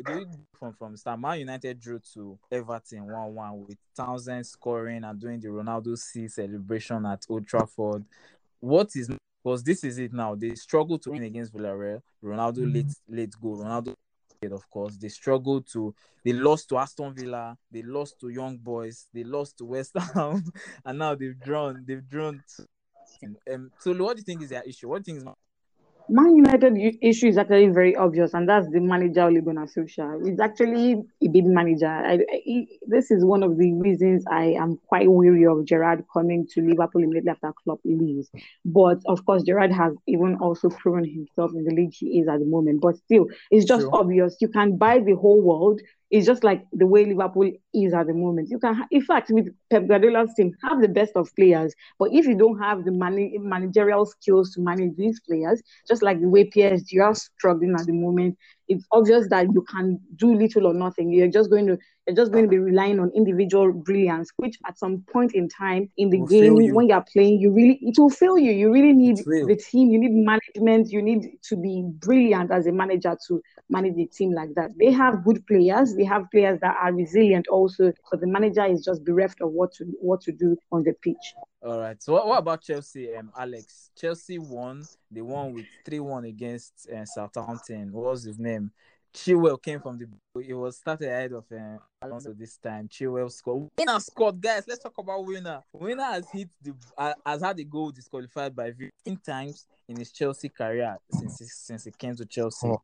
From 0.56 0.74
from 0.74 0.96
start, 0.96 1.18
Man 1.18 1.40
United 1.40 1.80
drew 1.80 1.98
to 2.12 2.38
Everton 2.52 3.04
one 3.04 3.34
one 3.34 3.66
with 3.66 3.78
Townsend 3.96 4.46
scoring 4.46 5.02
and 5.02 5.20
doing 5.20 5.40
the 5.40 5.48
Ronaldo 5.48 5.98
C 5.98 6.28
celebration 6.28 7.04
at 7.04 7.24
Old 7.28 7.48
Trafford. 7.48 8.04
What 8.60 8.94
is 8.94 9.10
because 9.42 9.64
this 9.64 9.82
is 9.82 9.98
it 9.98 10.12
now? 10.12 10.36
They 10.36 10.54
struggle 10.54 11.00
to 11.00 11.10
win 11.10 11.24
against 11.24 11.52
Villarreal. 11.52 12.00
Ronaldo 12.22 12.58
mm-hmm. 12.58 12.74
late 12.74 12.94
late 13.08 13.34
goal. 13.42 13.58
Ronaldo 13.58 13.96
of 14.52 14.70
course. 14.70 14.98
They 14.98 15.08
struggled 15.08 15.66
to 15.72 15.92
they 16.24 16.32
lost 16.32 16.68
to 16.68 16.78
Aston 16.78 17.12
Villa, 17.12 17.58
they 17.72 17.82
lost 17.82 18.20
to 18.20 18.28
Young 18.28 18.58
Boys, 18.58 19.08
they 19.12 19.24
lost 19.24 19.58
to 19.58 19.64
West 19.64 19.96
Ham, 20.14 20.44
and 20.84 20.98
now 21.00 21.16
they've 21.16 21.40
drawn, 21.40 21.82
they've 21.84 22.08
drawn 22.08 22.40
to, 22.56 22.66
um, 23.52 23.72
so 23.80 23.92
what 23.94 24.16
do 24.16 24.20
you 24.20 24.24
think 24.24 24.42
is 24.42 24.50
their 24.50 24.62
issue? 24.62 24.88
What 24.88 25.02
do 25.02 25.10
you 25.10 25.18
think 25.18 25.28
is 25.28 25.34
Man 26.08 26.36
United 26.36 26.76
issue 27.00 27.28
is 27.28 27.38
actually 27.38 27.68
very 27.68 27.96
obvious, 27.96 28.34
and 28.34 28.46
that's 28.46 28.68
the 28.68 28.80
manager 28.80 29.22
Ole 29.22 29.40
Gunnar 29.40 29.66
Solskjaer. 29.66 30.26
He's 30.26 30.38
actually 30.38 31.02
a 31.22 31.28
big 31.28 31.46
manager. 31.46 31.88
I, 31.88 32.18
I, 32.30 32.66
this 32.86 33.10
is 33.10 33.24
one 33.24 33.42
of 33.42 33.56
the 33.56 33.72
reasons 33.72 34.22
I 34.30 34.54
am 34.60 34.78
quite 34.86 35.10
weary 35.10 35.46
of 35.46 35.64
Gerrard 35.64 36.04
coming 36.12 36.46
to 36.52 36.60
Liverpool 36.60 37.02
immediately 37.02 37.30
after 37.30 37.52
Klopp 37.64 37.80
leaves. 37.84 38.30
But 38.66 38.98
of 39.06 39.24
course, 39.24 39.44
Gerrard 39.44 39.72
has 39.72 39.94
even 40.06 40.36
also 40.42 40.68
proven 40.68 41.04
himself 41.04 41.52
in 41.54 41.64
the 41.64 41.74
league 41.74 41.94
he 41.94 42.20
is 42.20 42.28
at 42.28 42.38
the 42.38 42.46
moment. 42.46 42.82
But 42.82 42.98
still, 42.98 43.26
it's 43.50 43.64
just 43.64 43.82
True. 43.82 43.98
obvious. 43.98 44.36
You 44.40 44.48
can 44.48 44.76
buy 44.76 44.98
the 44.98 45.14
whole 45.14 45.40
world 45.40 45.80
it's 46.14 46.26
just 46.26 46.44
like 46.44 46.64
the 46.72 46.86
way 46.86 47.04
Liverpool 47.04 47.50
is 47.74 47.92
at 47.92 48.06
the 48.06 48.14
moment. 48.14 48.48
You 48.48 48.60
can, 48.60 48.84
in 48.92 49.02
fact, 49.02 49.30
with 49.30 49.48
Pep 49.68 49.88
Guardiola's 49.88 50.32
team, 50.34 50.52
have 50.62 50.80
the 50.80 50.86
best 50.86 51.10
of 51.16 51.28
players, 51.34 51.74
but 51.98 52.10
if 52.12 52.24
you 52.24 52.38
don't 52.38 52.56
have 52.60 52.84
the 52.84 52.92
man- 52.92 53.32
managerial 53.40 54.06
skills 54.06 54.52
to 54.54 54.60
manage 54.60 54.94
these 54.96 55.18
players, 55.28 55.60
just 55.88 56.04
like 56.04 56.20
the 56.20 56.28
way 56.28 56.44
PSG 56.44 57.00
are 57.00 57.16
struggling 57.16 57.74
at 57.74 57.86
the 57.86 57.92
moment, 57.92 58.38
it's 58.68 58.84
obvious 58.92 59.26
that 59.30 59.52
you 59.52 59.62
can 59.62 59.98
do 60.14 60.32
little 60.36 60.68
or 60.68 60.74
nothing. 60.74 61.10
You're 61.10 61.26
just 61.26 61.50
going 61.50 61.66
to 61.66 61.78
you're 62.06 62.16
just 62.16 62.32
going 62.32 62.44
to 62.44 62.50
be 62.50 62.58
relying 62.58 63.00
on 63.00 63.10
individual 63.14 63.72
brilliance, 63.72 64.30
which 64.36 64.58
at 64.66 64.78
some 64.78 65.04
point 65.12 65.34
in 65.34 65.48
time 65.48 65.90
in 65.96 66.10
the 66.10 66.18
game 66.28 66.56
you. 66.60 66.74
when 66.74 66.88
you're 66.88 67.04
playing, 67.12 67.40
you 67.40 67.52
really 67.52 67.78
it 67.80 67.98
will 67.98 68.10
fail 68.10 68.36
you. 68.36 68.52
You 68.52 68.72
really 68.72 68.92
need 68.92 69.18
the 69.18 69.56
team, 69.56 69.90
you 69.90 69.98
need 69.98 70.12
management, 70.12 70.90
you 70.90 71.02
need 71.02 71.38
to 71.42 71.56
be 71.56 71.84
brilliant 71.86 72.50
as 72.50 72.66
a 72.66 72.72
manager 72.72 73.16
to 73.28 73.40
manage 73.70 73.94
the 73.94 74.06
team 74.06 74.32
like 74.32 74.54
that. 74.54 74.70
They 74.78 74.92
have 74.92 75.24
good 75.24 75.46
players, 75.46 75.94
they 75.94 76.04
have 76.04 76.30
players 76.30 76.60
that 76.60 76.76
are 76.80 76.92
resilient 76.92 77.48
also, 77.48 77.92
but 78.10 78.20
the 78.20 78.26
manager 78.26 78.64
is 78.66 78.84
just 78.84 79.04
bereft 79.04 79.40
of 79.40 79.50
what 79.52 79.72
to 79.74 79.84
what 80.00 80.20
to 80.22 80.32
do 80.32 80.56
on 80.72 80.82
the 80.82 80.92
pitch. 81.02 81.34
All 81.64 81.80
right. 81.80 82.02
So 82.02 82.12
what, 82.12 82.26
what 82.26 82.38
about 82.38 82.62
Chelsea, 82.62 83.14
um, 83.16 83.30
Alex? 83.38 83.90
Chelsea 83.96 84.38
won. 84.38 84.84
they 85.10 85.22
won 85.22 85.54
with 85.54 85.64
three 85.86 86.00
one 86.00 86.24
against 86.24 86.86
uh, 86.90 87.06
Southampton. 87.06 87.92
What 87.92 88.04
was 88.04 88.24
his 88.24 88.38
name? 88.38 88.70
Chilwell 89.14 89.62
came 89.62 89.80
from 89.80 89.98
the. 89.98 90.06
It 90.40 90.54
was 90.54 90.76
started 90.76 91.08
ahead 91.08 91.32
of 91.32 91.44
uh, 91.52 91.78
Alonso 92.02 92.32
this 92.32 92.56
time. 92.56 92.88
Chilwell 92.88 93.30
scored. 93.30 93.70
Werner 93.78 94.00
scored, 94.00 94.40
guys. 94.40 94.64
Let's 94.66 94.82
talk 94.82 94.98
about 94.98 95.24
Werner. 95.24 95.62
Werner 95.72 96.02
has 96.02 96.28
hit 96.32 96.48
the 96.60 96.74
uh, 96.98 97.14
has 97.24 97.40
had 97.40 97.58
a 97.60 97.64
goal 97.64 97.92
disqualified 97.92 98.56
by 98.56 98.72
15 98.72 99.16
times 99.24 99.66
in 99.88 99.96
his 99.96 100.10
Chelsea 100.10 100.48
career 100.48 100.96
since 101.10 101.38
he, 101.38 101.44
since 101.46 101.84
he 101.84 101.90
came 101.90 102.16
to 102.16 102.24
Chelsea. 102.24 102.66
Oh. 102.66 102.82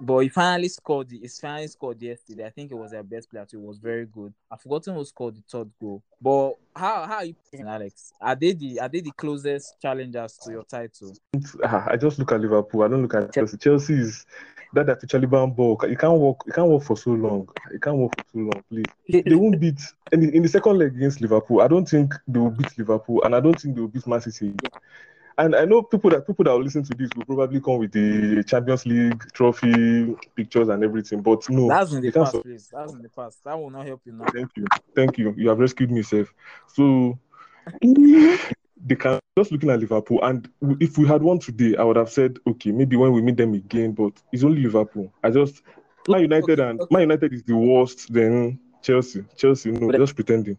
But 0.00 0.20
he 0.20 0.28
finally 0.28 0.68
scored. 0.68 1.10
He 1.10 1.26
finally 1.28 1.68
scored 1.68 2.00
yesterday. 2.00 2.46
I 2.46 2.50
think 2.50 2.70
it 2.70 2.74
was 2.74 2.92
their 2.92 3.02
best 3.02 3.30
player. 3.30 3.44
Too. 3.44 3.58
It 3.58 3.66
was 3.66 3.78
very 3.78 4.06
good. 4.06 4.32
I've 4.50 4.60
forgotten 4.60 4.94
who 4.94 5.04
scored 5.04 5.36
the 5.36 5.42
third 5.50 5.70
goal. 5.80 6.02
But 6.20 6.54
how 6.74 7.06
how 7.06 7.16
are 7.16 7.24
you 7.24 7.34
playing, 7.50 7.66
Alex? 7.66 8.12
Are 8.20 8.34
they 8.34 8.52
the 8.52 8.80
are 8.80 8.88
they 8.88 9.00
the 9.00 9.12
closest 9.12 9.80
challengers 9.80 10.38
to 10.44 10.52
your 10.52 10.64
title? 10.64 11.14
Ah, 11.64 11.86
I 11.88 11.96
just 11.96 12.18
look 12.18 12.32
at 12.32 12.40
Liverpool. 12.40 12.82
I 12.82 12.88
don't 12.88 13.02
look 13.02 13.14
at 13.14 13.34
Chelsea. 13.34 13.56
Chelsea 13.58 13.94
is 13.94 14.24
that 14.72 14.86
that 14.86 15.02
Taliban 15.02 15.54
ball. 15.54 15.78
You 15.88 15.96
can't 15.96 16.18
walk. 16.18 16.44
You 16.46 16.52
can't 16.52 16.68
walk 16.68 16.84
for 16.84 16.96
so 16.96 17.10
long. 17.10 17.48
You 17.72 17.78
can't 17.78 17.96
walk 17.96 18.14
for 18.16 18.24
too 18.32 18.50
long, 18.50 18.62
please. 18.70 18.84
they 19.08 19.34
won't 19.34 19.60
beat 19.60 19.80
in, 20.12 20.32
in 20.32 20.42
the 20.42 20.48
second 20.48 20.78
leg 20.78 20.94
against 20.94 21.20
Liverpool. 21.20 21.60
I 21.60 21.68
don't 21.68 21.88
think 21.88 22.14
they 22.28 22.38
will 22.38 22.50
beat 22.50 22.78
Liverpool, 22.78 23.22
and 23.24 23.34
I 23.34 23.40
don't 23.40 23.60
think 23.60 23.74
they 23.74 23.80
will 23.80 23.88
beat 23.88 24.06
Man 24.06 24.20
City. 24.20 24.54
And 25.40 25.56
I 25.56 25.64
know 25.64 25.80
people 25.82 26.10
that 26.10 26.26
people 26.26 26.44
that 26.44 26.52
will 26.52 26.62
listen 26.62 26.82
to 26.82 26.94
this 26.94 27.08
will 27.16 27.24
probably 27.24 27.62
come 27.62 27.78
with 27.78 27.92
the 27.92 28.44
Champions 28.46 28.84
League 28.84 29.24
trophy 29.32 30.14
pictures 30.36 30.68
and 30.68 30.84
everything. 30.84 31.22
But 31.22 31.48
no, 31.48 31.66
that's 31.66 31.92
in 31.92 32.02
the 32.02 32.12
past, 32.12 32.42
please. 32.42 32.68
That's 32.70 32.92
in 32.92 33.00
the 33.00 33.08
past. 33.08 33.42
That 33.44 33.58
will 33.58 33.70
not 33.70 33.86
help 33.86 34.02
you 34.04 34.12
now. 34.12 34.26
Thank 34.26 34.50
you, 34.54 34.66
thank 34.94 35.16
you. 35.16 35.32
You 35.38 35.48
have 35.48 35.58
rescued 35.58 35.90
me, 35.90 36.02
safe. 36.02 36.30
So 36.66 37.18
they 37.80 38.96
can 38.96 39.18
just 39.38 39.50
looking 39.50 39.70
at 39.70 39.80
Liverpool, 39.80 40.22
and 40.22 40.46
if 40.78 40.98
we 40.98 41.06
had 41.06 41.22
won 41.22 41.38
today, 41.38 41.74
I 41.74 41.84
would 41.84 41.96
have 41.96 42.10
said, 42.10 42.36
okay, 42.46 42.70
maybe 42.70 42.96
when 42.96 43.12
we 43.12 43.22
meet 43.22 43.38
them 43.38 43.54
again, 43.54 43.92
but 43.92 44.12
it's 44.32 44.44
only 44.44 44.62
Liverpool. 44.62 45.10
I 45.24 45.30
just 45.30 45.62
Man 46.06 46.20
United 46.20 46.60
okay, 46.60 46.68
and 46.68 46.80
okay. 46.82 46.94
Man 46.94 47.02
United 47.02 47.32
is 47.32 47.42
the 47.44 47.56
worst. 47.56 48.12
Then 48.12 48.58
Chelsea, 48.82 49.24
Chelsea, 49.36 49.70
no, 49.70 49.90
just 49.92 50.14
pretending. 50.14 50.58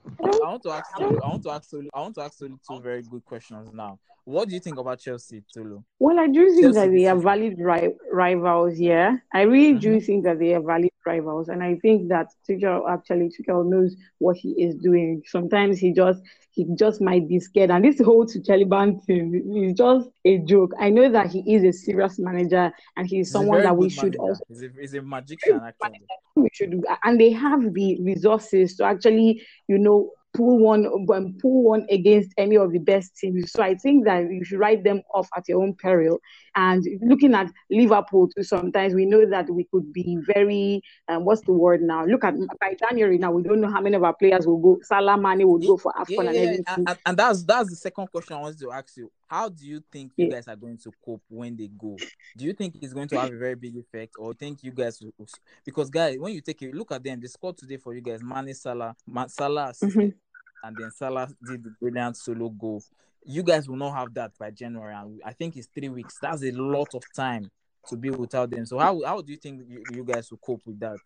I 0.51 0.55
want 0.55 0.63
to 0.63 0.72
ask 0.72 1.00
you. 1.00 1.20
I 1.24 1.27
want 1.29 1.43
to 1.43 1.51
ask 1.51 1.72
you. 1.72 1.89
I 1.93 2.00
want 2.01 2.15
to 2.15 2.22
ask 2.24 2.41
you 2.41 2.60
two 2.70 2.81
very 2.81 3.03
good 3.03 3.24
questions 3.24 3.70
now. 3.74 3.98
What 4.25 4.50
do 4.50 4.53
you 4.53 4.60
think 4.60 4.77
about 4.77 5.00
Chelsea, 5.00 5.43
Tolu? 5.53 5.81
Well, 5.98 6.20
I 6.20 6.27
do 6.27 6.46
think 6.50 6.74
Chelsea 6.74 6.79
that 6.79 6.91
they 6.91 7.08
are 7.08 7.15
valid 7.15 7.55
ri- 7.58 7.96
rivals. 8.12 8.77
Yeah, 8.77 9.15
I 9.34 9.43
really 9.43 9.72
mm-hmm. 9.72 9.79
do 9.79 10.01
think 10.01 10.25
that 10.25 10.39
they 10.39 10.53
are 10.53 10.62
valid 10.62 10.91
rivals, 11.05 11.48
and 11.48 11.63
I 11.63 11.75
think 11.75 12.10
that 12.10 12.27
Tuchel 12.48 12.89
actually 12.89 13.29
Tuchel 13.29 13.65
knows 13.65 13.96
what 14.17 14.36
he 14.36 14.50
is 14.62 14.75
doing. 14.75 15.24
Sometimes 15.25 15.79
he 15.79 15.93
just 15.93 16.22
he 16.51 16.65
just 16.75 17.00
might 17.00 17.29
be 17.29 17.39
scared, 17.39 17.72
and 17.72 17.86
this 17.86 18.01
whole 18.01 18.25
Tuchel 18.25 19.05
thing 19.05 19.53
is 19.55 19.74
just 19.77 20.10
a 20.25 20.39
joke. 20.39 20.74
I 20.77 20.89
know 20.89 21.10
that 21.10 21.27
he 21.27 21.39
is 21.48 21.63
a 21.63 21.72
serious 21.72 22.20
manager, 22.20 22.74
and 22.98 23.08
he's, 23.08 23.27
he's 23.27 23.31
someone 23.31 23.63
that 23.63 23.77
we 23.77 23.88
should 23.88 24.17
manager. 24.17 24.20
also. 24.20 24.43
He's 24.50 24.63
a, 24.63 24.70
he's 24.81 24.93
a 24.96 25.01
magician, 25.01 25.62
actually. 25.65 26.01
We 26.36 26.50
should, 26.51 26.84
and 27.05 27.20
they 27.20 27.31
have 27.31 27.74
the 27.74 28.01
resources 28.01 28.75
to 28.75 28.84
actually, 28.84 29.41
you 29.70 29.77
know, 29.77 30.12
pull 30.33 30.59
one 30.59 30.85
um, 30.85 31.35
pull 31.41 31.63
one 31.63 31.85
against 31.89 32.31
any 32.38 32.57
of 32.57 32.71
the 32.71 32.79
best 32.79 33.15
teams. 33.17 33.51
So 33.51 33.63
I 33.63 33.75
think 33.75 34.05
that 34.05 34.31
you 34.31 34.43
should 34.43 34.59
write 34.59 34.83
them 34.83 35.01
off 35.13 35.27
at 35.35 35.47
your 35.47 35.61
own 35.61 35.75
peril. 35.75 36.19
And 36.55 36.85
looking 37.01 37.33
at 37.33 37.51
Liverpool 37.69 38.29
too, 38.29 38.43
sometimes 38.43 38.93
we 38.93 39.05
know 39.05 39.25
that 39.29 39.50
we 39.50 39.65
could 39.71 39.91
be 39.93 40.17
very 40.33 40.81
um, 41.07 41.25
what's 41.25 41.41
the 41.41 41.53
word 41.53 41.81
now? 41.81 42.05
Look 42.05 42.23
at 42.23 42.35
by 42.59 42.75
January 42.79 43.17
now, 43.17 43.31
we 43.31 43.43
don't 43.43 43.61
know 43.61 43.71
how 43.71 43.81
many 43.81 43.95
of 43.95 44.03
our 44.03 44.15
players 44.15 44.45
will 44.45 44.59
go. 44.59 44.79
Salah 44.83 45.17
Mane 45.17 45.47
will 45.47 45.59
go 45.59 45.77
for 45.77 45.93
AFCON 45.93 46.09
yeah, 46.09 46.19
and 46.19 46.29
everything. 46.29 46.85
And, 46.88 46.97
and, 47.05 47.17
that's 47.17 47.43
that's 47.43 47.69
the 47.69 47.75
second 47.75 48.07
question 48.07 48.35
I 48.38 48.41
wanted 48.41 48.59
to 48.59 48.71
ask 48.71 48.95
you. 48.97 49.11
How 49.31 49.47
do 49.47 49.65
you 49.65 49.81
think 49.91 50.11
you 50.17 50.29
guys 50.29 50.50
are 50.50 50.57
going 50.57 50.77
to 50.79 50.91
cope 51.05 51.23
when 51.29 51.55
they 51.55 51.69
go? 51.69 51.95
Do 52.38 52.45
you 52.45 52.51
think 52.51 52.75
it's 52.81 52.93
going 52.93 53.07
to 53.07 53.19
have 53.19 53.31
a 53.31 53.38
very 53.38 53.55
big 53.55 53.77
effect, 53.77 54.15
or 54.19 54.33
think 54.33 54.61
you 54.61 54.71
guys 54.71 55.01
will, 55.01 55.25
because 55.65 55.89
guys, 55.89 56.17
when 56.19 56.33
you 56.33 56.41
take 56.41 56.61
a 56.63 56.71
look 56.71 56.91
at 56.91 57.01
them, 57.01 57.21
they 57.21 57.27
scored 57.27 57.57
today 57.57 57.77
for 57.77 57.95
you 57.95 58.01
guys. 58.01 58.21
Mane 58.21 58.53
Salah, 58.53 58.93
Salah. 59.27 59.73
Mm-hmm 59.81 60.09
and 60.63 60.77
then 60.77 60.91
Salah 60.91 61.27
did 61.43 61.63
the 61.63 61.71
brilliant 61.79 62.17
solo 62.17 62.50
goal. 62.50 62.83
You 63.25 63.43
guys 63.43 63.67
will 63.69 63.77
not 63.77 63.95
have 63.95 64.13
that 64.15 64.31
by 64.38 64.51
January, 64.51 64.93
and 64.95 65.21
I 65.25 65.33
think 65.33 65.57
it's 65.57 65.67
three 65.67 65.89
weeks. 65.89 66.17
That's 66.21 66.43
a 66.43 66.51
lot 66.51 66.93
of 66.93 67.03
time 67.15 67.50
to 67.88 67.95
be 67.95 68.09
without 68.09 68.50
them. 68.50 68.65
So 68.65 68.79
how 68.79 69.01
how 69.05 69.21
do 69.21 69.31
you 69.31 69.38
think 69.38 69.61
you, 69.67 69.83
you 69.91 70.03
guys 70.03 70.29
will 70.31 70.39
cope 70.39 70.61
with 70.65 70.79
that? 70.79 71.00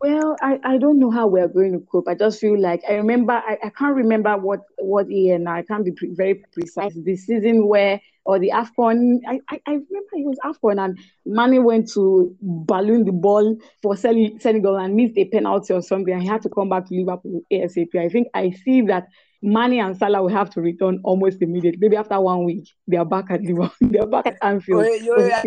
Well, 0.00 0.36
I, 0.40 0.60
I 0.62 0.78
don't 0.78 1.00
know 1.00 1.10
how 1.10 1.26
we're 1.26 1.48
going 1.48 1.72
to 1.72 1.80
cope. 1.90 2.06
I 2.06 2.14
just 2.14 2.40
feel 2.40 2.60
like 2.60 2.82
I 2.88 2.94
remember 2.94 3.32
I, 3.32 3.58
I 3.64 3.68
can't 3.70 3.96
remember 3.96 4.36
what 4.36 4.60
what 4.78 5.10
year 5.10 5.38
now. 5.38 5.54
I 5.54 5.62
can't 5.62 5.84
be 5.84 5.90
pre- 5.90 6.14
very 6.14 6.42
precise. 6.52 6.94
The 6.94 7.16
season 7.16 7.66
where 7.66 8.00
or 8.24 8.38
the 8.38 8.50
AFCON, 8.54 9.18
I, 9.26 9.40
I, 9.50 9.60
I 9.66 9.70
remember 9.72 10.12
it 10.12 10.26
was 10.26 10.38
AFCON 10.44 10.78
and 10.84 10.98
Mane 11.26 11.64
went 11.64 11.90
to 11.94 12.32
balloon 12.40 13.04
the 13.04 13.10
ball 13.12 13.56
for 13.82 13.96
Senegal 13.96 14.76
and 14.76 14.94
missed 14.94 15.18
a 15.18 15.24
penalty 15.24 15.74
or 15.74 15.82
something 15.82 16.14
I 16.14 16.22
had 16.22 16.42
to 16.42 16.48
come 16.48 16.68
back 16.68 16.86
to 16.86 16.94
Liverpool 16.94 17.40
ASAP. 17.52 17.96
I 17.98 18.08
think 18.08 18.28
I 18.34 18.50
see 18.64 18.82
that 18.82 19.08
Mane 19.42 19.80
and 19.80 19.96
Salah 19.96 20.22
will 20.22 20.28
have 20.28 20.50
to 20.50 20.60
return 20.60 21.00
almost 21.02 21.42
immediately. 21.42 21.78
Maybe 21.80 21.96
after 21.96 22.18
one 22.20 22.44
week, 22.44 22.68
they 22.86 22.96
are 22.96 23.04
back 23.04 23.26
at 23.30 23.42
Liverpool. 23.42 23.88
they 23.90 23.98
are 23.98 24.06
back 24.06 24.26
at 24.26 24.36
Anfield. 24.40 24.82
Wait, 24.82 25.02
yo, 25.02 25.16
yeah. 25.16 25.42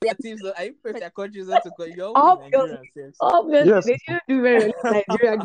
Their 0.00 0.14
teams, 0.22 0.42
are 0.44 0.64
you 0.64 0.74
prefer 0.74 1.10
countries 1.10 1.48
to 1.48 1.72
go? 1.76 1.84
You're 1.84 2.12
obviously, 2.14 2.78
obviously 3.20 3.70
yes. 3.70 3.84
they 3.86 3.98
should 4.06 4.20
do 4.28 4.42
very 4.42 4.72
well 4.82 5.02
Nigeria 5.08 5.38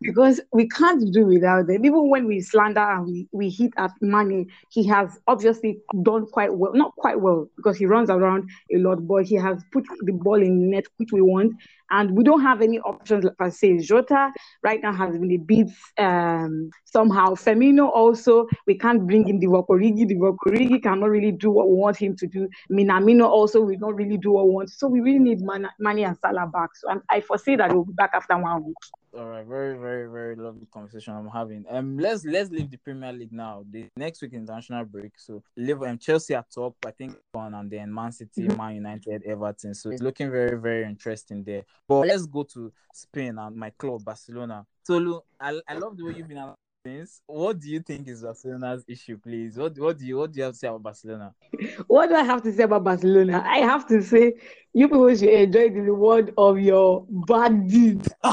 because 0.00 0.40
we 0.52 0.68
can't 0.68 1.12
do 1.12 1.26
without 1.26 1.66
them. 1.66 1.84
Even 1.84 2.08
when 2.08 2.26
we 2.26 2.40
slander 2.40 2.80
and 2.80 3.06
we, 3.06 3.28
we 3.32 3.50
hit 3.50 3.72
at 3.76 3.90
money, 4.00 4.46
he 4.70 4.86
has 4.86 5.18
obviously 5.26 5.78
done 6.02 6.26
quite 6.26 6.54
well. 6.54 6.72
Not 6.74 6.94
quite 6.96 7.20
well 7.20 7.48
because 7.56 7.76
he 7.76 7.86
runs 7.86 8.10
around 8.10 8.48
a 8.74 8.78
lot, 8.78 9.06
but 9.06 9.24
he 9.24 9.36
has 9.36 9.62
put 9.72 9.84
the 10.02 10.12
ball 10.12 10.42
in 10.42 10.70
net, 10.70 10.84
which 10.96 11.12
we 11.12 11.22
want. 11.22 11.54
And 11.90 12.16
we 12.16 12.24
don't 12.24 12.42
have 12.42 12.62
any 12.62 12.80
options 12.80 13.24
per 13.38 13.50
se. 13.50 13.78
Jota 13.78 14.32
right 14.62 14.82
now 14.82 14.92
has 14.92 15.16
been 15.16 15.30
a 15.30 15.36
bit 15.36 15.68
um, 15.98 16.70
somehow. 16.84 17.34
Firmino 17.34 17.88
also, 17.88 18.48
we 18.66 18.76
can't 18.76 19.06
bring 19.06 19.28
in 19.28 19.38
the 19.38 19.46
Origi. 19.46 20.08
The 20.08 20.16
Origi 20.16 20.82
cannot 20.82 21.10
really 21.10 21.30
do 21.32 21.50
what 21.50 21.68
we 21.68 21.76
want 21.76 21.96
him 21.96 22.16
to 22.16 22.26
do. 22.26 22.48
Minamino 22.70 23.26
also 23.26 23.60
will 23.60 23.78
not 23.78 23.94
really 23.94 24.16
do 24.16 24.32
what 24.32 24.46
we 24.46 24.54
want. 24.54 24.70
So 24.70 24.88
we 24.88 25.00
really 25.00 25.20
need 25.20 25.40
Mane 25.42 26.04
and 26.04 26.16
Salah 26.18 26.50
back. 26.52 26.70
So 26.74 26.90
I'm, 26.90 27.02
I 27.08 27.20
foresee 27.20 27.54
that 27.56 27.72
we'll 27.72 27.84
be 27.84 27.92
back 27.92 28.10
after 28.14 28.36
one 28.36 28.64
week. 28.64 28.76
All 29.16 29.28
right, 29.28 29.46
very, 29.46 29.78
very, 29.78 30.10
very 30.10 30.36
lovely 30.36 30.66
conversation 30.70 31.14
I'm 31.14 31.28
having. 31.28 31.64
Um, 31.70 31.96
let's 31.98 32.24
let's 32.26 32.50
leave 32.50 32.70
the 32.70 32.76
Premier 32.76 33.12
League 33.12 33.32
now. 33.32 33.64
The 33.70 33.88
next 33.96 34.20
week 34.20 34.34
international 34.34 34.84
break. 34.84 35.12
So 35.16 35.42
Liverpool 35.56 35.88
and 35.88 35.98
Chelsea 35.98 36.34
are 36.34 36.44
top, 36.54 36.76
I 36.84 36.90
think 36.90 37.16
one, 37.32 37.54
and 37.54 37.70
then 37.70 37.94
Man 37.94 38.12
City, 38.12 38.42
mm-hmm. 38.42 38.58
Man 38.58 38.74
United, 38.74 39.22
Everton. 39.24 39.72
So 39.74 39.90
it's 39.90 40.02
looking 40.02 40.30
very, 40.30 40.58
very 40.58 40.84
interesting 40.84 41.44
there. 41.44 41.62
But 41.88 42.06
let's 42.08 42.26
go 42.26 42.42
to 42.42 42.70
Spain 42.92 43.38
and 43.38 43.56
my 43.56 43.70
club, 43.70 44.04
Barcelona. 44.04 44.66
Tolu, 44.86 45.20
I, 45.40 45.58
I 45.66 45.74
love 45.74 45.96
the 45.96 46.04
way 46.04 46.14
you've 46.14 46.28
been 46.28 46.52
things. 46.86 47.20
What 47.26 47.58
do 47.60 47.68
you 47.68 47.80
think 47.80 48.08
is 48.08 48.22
Barcelona's 48.22 48.84
issue, 48.86 49.18
please? 49.18 49.56
What 49.56 49.78
what 49.78 49.98
do 49.98 50.06
you 50.06 50.18
what 50.18 50.32
do 50.32 50.38
you 50.38 50.44
have 50.44 50.52
to 50.52 50.58
say 50.58 50.68
about 50.68 50.82
Barcelona? 50.82 51.34
What 51.86 52.08
do 52.08 52.14
I 52.14 52.22
have 52.22 52.42
to 52.42 52.52
say 52.52 52.62
about 52.62 52.84
Barcelona? 52.84 53.42
I 53.44 53.58
have 53.58 53.86
to 53.88 54.02
say 54.02 54.34
you 54.72 54.88
people 54.88 55.14
should 55.16 55.28
enjoy 55.28 55.70
the 55.70 55.80
reward 55.80 56.32
of 56.38 56.60
your 56.60 57.06
bad 57.10 57.68
deeds. 57.68 58.08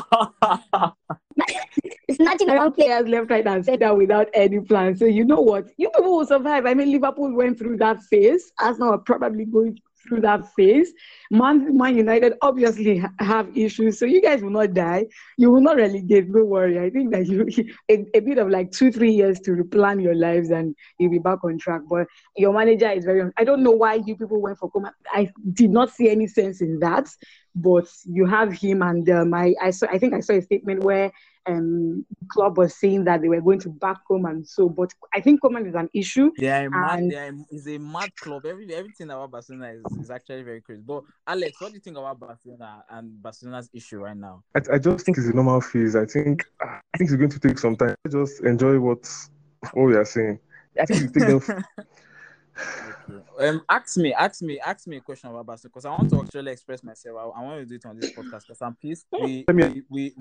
It's 2.07 2.17
snatching 2.17 2.49
around 2.49 2.73
players 2.73 3.07
left, 3.07 3.31
right, 3.31 3.47
and 3.47 3.65
center 3.65 3.95
without 3.95 4.27
any 4.33 4.59
plan. 4.59 4.95
So 4.95 5.05
you 5.05 5.23
know 5.25 5.41
what? 5.41 5.69
You 5.77 5.89
people 5.89 6.17
will 6.17 6.25
survive. 6.25 6.65
I 6.65 6.73
mean, 6.73 6.91
Liverpool 6.91 7.33
went 7.33 7.57
through 7.57 7.77
that 7.77 8.03
phase. 8.03 8.51
Arsenal 8.59 8.93
are 8.93 8.97
probably 8.97 9.45
going 9.45 9.79
through 10.07 10.21
that 10.21 10.53
phase. 10.53 10.93
Man, 11.31 11.77
Man 11.77 11.97
United 11.97 12.33
obviously 12.41 13.03
have 13.19 13.55
issues, 13.57 13.99
so 13.99 14.05
you 14.05 14.21
guys 14.21 14.41
will 14.41 14.51
not 14.51 14.73
die. 14.73 15.05
You 15.37 15.51
will 15.51 15.61
not 15.61 15.77
relegate. 15.77 16.31
Don't 16.31 16.47
worry. 16.47 16.79
I 16.79 16.89
think 16.89 17.11
that 17.11 17.27
you 17.27 17.47
a, 17.89 18.05
a 18.13 18.19
bit 18.19 18.37
of 18.37 18.49
like 18.49 18.71
two, 18.71 18.91
three 18.91 19.11
years 19.11 19.39
to 19.41 19.51
replan 19.51 20.01
your 20.01 20.15
lives, 20.15 20.49
and 20.49 20.75
you'll 20.99 21.11
be 21.11 21.19
back 21.19 21.43
on 21.43 21.57
track. 21.57 21.81
But 21.89 22.07
your 22.37 22.53
manager 22.53 22.89
is 22.91 23.05
very. 23.05 23.31
I 23.37 23.43
don't 23.43 23.63
know 23.63 23.71
why 23.71 23.95
you 23.95 24.15
people 24.15 24.41
went 24.41 24.57
for 24.57 24.71
Koeman. 24.71 24.91
I 25.11 25.29
did 25.53 25.71
not 25.71 25.91
see 25.91 26.09
any 26.09 26.27
sense 26.27 26.61
in 26.61 26.79
that. 26.79 27.09
But 27.55 27.87
you 28.05 28.25
have 28.25 28.51
him, 28.51 28.81
and 28.81 29.07
um, 29.09 29.33
I, 29.33 29.53
I 29.61 29.69
saw. 29.69 29.87
I 29.87 29.99
think 29.99 30.13
I 30.13 30.21
saw 30.21 30.33
a 30.33 30.41
statement 30.41 30.83
where 30.83 31.11
um, 31.45 32.05
club 32.29 32.57
was 32.57 32.75
saying 32.75 33.03
that 33.05 33.21
they 33.21 33.27
were 33.27 33.41
going 33.41 33.59
to 33.59 33.69
back 33.69 33.97
Koeman. 34.09 34.47
So, 34.47 34.69
but 34.69 34.93
I 35.13 35.21
think 35.21 35.41
Koeman 35.41 35.67
is 35.67 35.75
an 35.75 35.89
issue. 35.93 36.31
Yeah, 36.37 36.67
and... 36.71 37.45
it's 37.51 37.67
a 37.67 37.77
mad 37.77 38.15
club. 38.15 38.45
Every 38.45 38.73
everything 38.73 39.09
about 39.09 39.31
Barcelona 39.31 39.73
is, 39.73 39.97
is 39.99 40.09
actually 40.11 40.43
very 40.43 40.61
crazy. 40.61 40.83
But 40.85 41.03
Alex, 41.27 41.59
what 41.59 41.69
do 41.69 41.75
you 41.75 41.81
think 41.81 41.97
about 41.97 42.19
Barcelona 42.19 42.83
and 42.89 43.21
Barcelona's 43.21 43.69
issue 43.73 43.99
right 43.99 44.17
now? 44.17 44.43
I, 44.55 44.75
I 44.75 44.77
just 44.77 45.05
think 45.05 45.17
it's 45.17 45.27
a 45.27 45.33
normal 45.33 45.61
phase. 45.61 45.95
I 45.95 46.05
think 46.05 46.45
I 46.61 46.79
think 46.97 47.09
it's 47.09 47.15
going 47.15 47.29
to 47.29 47.39
take 47.39 47.59
some 47.59 47.75
time. 47.75 47.95
Just 48.09 48.41
enjoy 48.43 48.79
what 48.79 49.09
what 49.73 49.85
we 49.85 49.95
are 49.95 50.05
saying. 50.05 50.39
I 50.79 50.85
think 50.85 51.01
you 51.01 51.07
take 51.09 51.45
them. 51.45 51.63
Um, 53.39 53.61
ask 53.67 53.97
me, 53.97 54.13
ask 54.13 54.41
me, 54.41 54.59
ask 54.59 54.87
me 54.87 54.97
a 54.97 55.01
question 55.01 55.29
about 55.29 55.45
Barcelona 55.45 55.71
because 55.73 55.85
I 55.85 55.89
want 55.89 56.09
to 56.11 56.21
actually 56.21 56.51
express 56.51 56.83
myself. 56.83 57.17
I, 57.17 57.39
I, 57.39 57.43
want 57.43 57.59
to 57.59 57.65
do 57.65 57.75
it 57.75 57.85
on 57.85 57.99
this 57.99 58.11
podcast 58.11 58.47
because 58.47 58.61
I'm 58.61 58.75
pissed. 58.75 59.07
We 59.11 59.43
we, 59.47 59.83
we, 59.89 60.13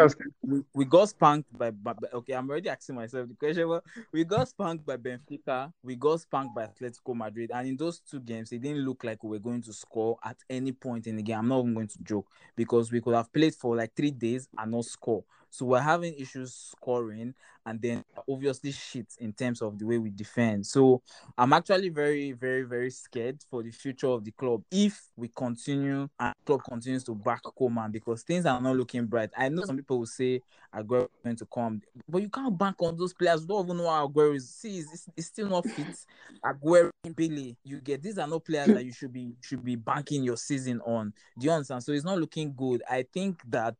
we, 0.42 0.62
we 0.74 0.84
got 0.84 1.10
spanked 1.10 1.56
by, 1.56 1.70
by, 1.70 1.92
okay. 2.14 2.32
I'm 2.32 2.48
already 2.48 2.68
asking 2.68 2.96
myself 2.96 3.28
the 3.28 3.34
question. 3.34 3.68
But 3.68 3.84
we 4.12 4.24
got 4.24 4.48
spanked 4.48 4.86
by 4.86 4.96
Benfica. 4.96 5.72
We 5.82 5.96
got 5.96 6.20
spanked 6.20 6.54
by 6.54 6.66
Atletico 6.66 7.14
Madrid, 7.14 7.50
and 7.54 7.68
in 7.68 7.76
those 7.76 8.00
two 8.00 8.20
games, 8.20 8.52
it 8.52 8.62
didn't 8.62 8.84
look 8.84 9.04
like 9.04 9.22
we 9.22 9.30
were 9.30 9.38
going 9.38 9.62
to 9.62 9.72
score 9.72 10.16
at 10.24 10.38
any 10.48 10.72
point 10.72 11.06
in 11.06 11.16
the 11.16 11.22
game. 11.22 11.38
I'm 11.38 11.48
not 11.48 11.60
even 11.60 11.74
going 11.74 11.88
to 11.88 11.98
joke 12.02 12.26
because 12.56 12.90
we 12.90 13.00
could 13.00 13.14
have 13.14 13.32
played 13.32 13.54
for 13.54 13.76
like 13.76 13.94
three 13.94 14.10
days 14.10 14.48
and 14.56 14.70
not 14.70 14.84
score. 14.86 15.24
So 15.52 15.66
we're 15.66 15.80
having 15.80 16.14
issues 16.14 16.54
scoring, 16.54 17.34
and 17.66 17.78
then 17.80 18.02
obviously 18.26 18.72
shit 18.72 19.06
in 19.18 19.34
terms 19.34 19.60
of 19.60 19.78
the 19.78 19.84
way 19.84 19.98
we 19.98 20.08
defend. 20.08 20.66
So 20.66 21.02
I'm 21.36 21.52
actually 21.52 21.90
very, 21.90 22.32
very, 22.32 22.62
very 22.62 22.90
scared 22.90 23.38
for 23.50 23.62
the 23.62 23.70
future 23.70 24.06
of 24.06 24.24
the 24.24 24.30
club 24.30 24.62
if 24.70 24.98
we 25.14 25.28
continue 25.28 26.08
and 26.18 26.34
club 26.46 26.62
continues 26.66 27.04
to 27.04 27.14
back 27.14 27.42
Koeman 27.42 27.92
because 27.92 28.22
things 28.22 28.46
are 28.46 28.58
not 28.62 28.76
looking 28.76 29.04
bright. 29.04 29.28
I 29.36 29.50
know 29.50 29.62
some 29.66 29.76
people 29.76 29.98
will 29.98 30.06
say 30.06 30.40
Aguero 30.74 31.02
is 31.02 31.08
going 31.22 31.36
to 31.36 31.46
come, 31.52 31.82
but 32.08 32.22
you 32.22 32.30
can't 32.30 32.56
bank 32.56 32.76
on 32.80 32.96
those 32.96 33.12
players. 33.12 33.44
Don't 33.44 33.66
even 33.66 33.76
know 33.76 33.90
how 33.90 34.08
Aguero 34.08 34.34
is. 34.34 34.48
See, 34.48 34.78
it's, 34.78 35.06
it's 35.14 35.26
still 35.26 35.50
not 35.50 35.66
fit. 35.66 35.94
Aguero, 36.42 36.88
Billy, 37.14 37.58
you 37.62 37.78
get 37.82 38.02
these 38.02 38.16
are 38.16 38.26
not 38.26 38.46
players 38.46 38.68
that 38.68 38.86
you 38.86 38.92
should 38.92 39.12
be 39.12 39.34
should 39.42 39.62
be 39.62 39.76
banking 39.76 40.24
your 40.24 40.38
season 40.38 40.80
on. 40.86 41.12
Do 41.38 41.44
you 41.44 41.52
understand? 41.52 41.84
So 41.84 41.92
it's 41.92 42.06
not 42.06 42.18
looking 42.18 42.54
good. 42.56 42.82
I 42.90 43.04
think 43.12 43.42
that 43.50 43.76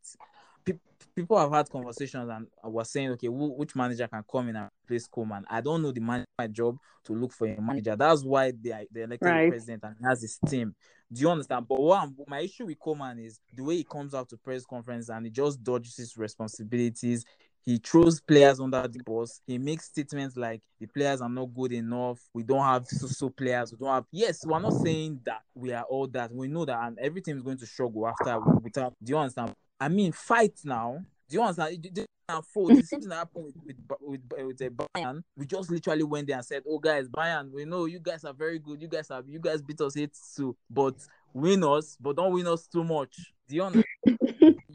people 1.15 1.39
have 1.39 1.53
had 1.53 1.69
conversations 1.69 2.31
and 2.31 2.47
were 2.65 2.85
saying, 2.85 3.11
okay, 3.11 3.27
who, 3.27 3.53
which 3.55 3.77
manager 3.77 4.09
can 4.09 4.25
come 4.31 4.49
in 4.49 4.57
and 4.57 4.69
replace 4.85 5.09
Koeman? 5.09 5.43
I 5.49 5.61
don't 5.61 5.83
know 5.83 5.93
the 5.93 6.01
man 6.01 6.25
my 6.39 6.47
job 6.47 6.77
to 7.05 7.15
look 7.15 7.33
for 7.33 7.47
a 7.47 7.61
manager. 7.61 7.97
That's 7.97 8.25
why 8.25 8.53
they 8.53 8.87
they 8.91 9.03
elected 9.03 9.29
right. 9.29 9.45
the 9.45 9.51
president 9.51 9.85
and 9.85 9.97
has 10.05 10.23
his 10.23 10.39
team. 10.47 10.75
Do 11.13 11.21
you 11.21 11.31
understand? 11.31 11.67
But 11.69 11.81
what 11.81 12.03
I'm, 12.03 12.17
my 12.27 12.41
issue 12.41 12.67
with 12.67 12.79
Koeman 12.79 13.25
is 13.25 13.41
the 13.55 13.63
way 13.63 13.77
he 13.77 13.85
comes 13.85 14.15
out 14.15 14.29
to 14.31 14.37
press 14.37 14.65
conference 14.65 15.09
and 15.09 15.27
he 15.27 15.31
just 15.31 15.63
dodges 15.63 15.97
his 15.97 16.17
responsibilities. 16.17 17.25
He 17.65 17.79
throws 17.79 18.21
players 18.21 18.59
under 18.59 18.89
the 18.89 18.99
bus. 19.05 19.41
He 19.47 19.57
makes 19.57 19.85
statements 19.85 20.37
like 20.37 20.63
the 20.81 20.87
players 20.87 21.21
are 21.21 21.29
not 21.29 21.55
good 21.55 21.73
enough. 21.73 22.19
We 22.35 22.43
don't 22.43 22.65
have 22.65 22.87
so-so 22.89 23.31
players. 23.31 23.71
We 23.71 23.79
don't 23.79 23.95
have. 23.95 24.05
Yes, 24.11 24.45
we're 24.45 24.59
not 24.59 24.73
saying 24.73 25.21
that 25.27 25.43
we 25.55 25.73
are 25.73 25.85
all 25.85 26.09
that. 26.09 26.35
We 26.35 26.49
know 26.49 26.65
that, 26.65 26.81
and 26.83 26.99
everything 26.99 27.37
is 27.37 27.43
going 27.43 27.59
to 27.59 27.67
struggle 27.67 28.09
after. 28.09 28.41
Without, 28.63 28.95
do 29.01 29.11
you 29.11 29.19
understand? 29.19 29.55
I 29.83 29.89
mean, 29.89 30.13
fight 30.13 30.61
now. 30.65 31.05
Do 31.29 31.37
you 31.37 31.43
understand? 31.43 31.83
This 31.93 32.07
unfold. 32.29 32.77
The 32.77 32.83
same 32.85 33.01
thing 33.03 33.11
happened 33.11 33.47
with 33.47 33.57
with, 33.67 33.77
with, 34.01 34.21
with, 34.31 34.61
with 34.61 34.63
uh, 34.63 34.85
Bayern. 34.97 35.23
We 35.37 35.45
just 35.45 35.73
literally 35.73 36.05
went 36.05 36.29
there 36.29 36.37
and 36.37 36.45
said, 36.45 36.63
"Oh, 36.69 36.79
guys, 36.79 37.09
Bayern, 37.09 37.51
we 37.51 37.65
know 37.65 37.87
you 37.87 37.99
guys 37.99 38.25
are 38.25 38.33
very 38.33 38.61
good. 38.61 38.81
You 38.81 38.87
guys 38.87 39.09
have 39.09 39.29
you 39.29 39.41
guys 39.41 39.61
beat 39.61 39.81
us 39.81 39.97
eight 39.97 40.17
two, 40.37 40.57
but 40.71 40.95
win 41.35 41.65
us, 41.65 41.97
but 42.01 42.15
don't 42.15 42.33
win 42.33 42.47
us 42.47 42.69
too 42.69 42.85
much." 42.85 43.33
Do 43.49 43.57
you 43.57 43.63
understand? 43.65 44.19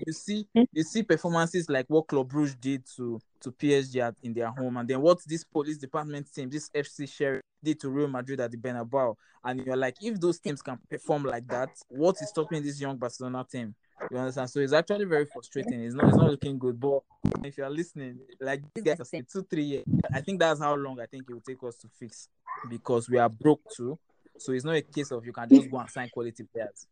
you 0.05 0.13
see, 0.13 0.45
you 0.53 0.83
see 0.83 1.03
performances 1.03 1.69
like 1.69 1.85
what 1.87 2.07
Club 2.07 2.29
Brugge 2.29 2.59
did 2.59 2.83
to 2.97 3.17
to 3.41 3.51
PSG 3.51 4.01
at, 4.01 4.15
in 4.23 4.33
their 4.33 4.49
home, 4.49 4.75
and 4.75 4.89
then 4.89 4.99
what 4.99 5.19
this 5.25 5.45
police 5.45 5.77
department 5.77 6.27
team, 6.33 6.49
this 6.49 6.69
FC 6.69 7.09
Sheriff 7.09 7.43
did 7.63 7.79
to 7.79 7.89
Real 7.89 8.09
Madrid 8.09 8.41
at 8.41 8.51
the 8.51 8.57
Bernabeu, 8.57 9.15
and 9.45 9.65
you're 9.65 9.77
like, 9.77 9.95
if 10.01 10.19
those 10.19 10.39
teams 10.39 10.61
can 10.61 10.77
perform 10.89 11.23
like 11.23 11.47
that, 11.47 11.69
what 11.87 12.17
is 12.21 12.27
stopping 12.27 12.61
this 12.61 12.81
young 12.81 12.97
Barcelona 12.97 13.45
team? 13.49 13.73
You 14.11 14.17
understand? 14.17 14.49
So 14.49 14.59
it's 14.59 14.73
actually 14.73 15.05
very 15.05 15.25
frustrating. 15.25 15.83
It's 15.83 15.95
not 15.95 16.07
it's 16.07 16.17
not 16.17 16.31
looking 16.31 16.57
good. 16.57 16.79
But 16.79 17.01
if 17.43 17.57
you're 17.57 17.69
listening, 17.69 18.19
like 18.39 18.61
these 18.73 18.83
guys 18.83 18.99
are 18.99 19.05
saying 19.05 19.27
two, 19.31 19.43
three 19.43 19.63
years. 19.63 19.85
I 20.13 20.21
think 20.21 20.39
that's 20.39 20.59
how 20.59 20.75
long 20.75 20.99
I 20.99 21.05
think 21.05 21.25
it 21.29 21.33
will 21.33 21.41
take 21.41 21.61
us 21.63 21.75
to 21.77 21.87
fix 21.99 22.29
because 22.69 23.09
we 23.09 23.17
are 23.17 23.29
broke 23.29 23.61
too. 23.75 23.99
So 24.37 24.51
it's 24.53 24.63
not 24.65 24.75
a 24.75 24.81
case 24.81 25.11
of 25.11 25.25
you 25.25 25.33
can 25.33 25.49
just 25.49 25.69
go 25.69 25.77
and 25.79 25.89
sign 25.89 26.09
quality 26.09 26.43
players. 26.43 26.87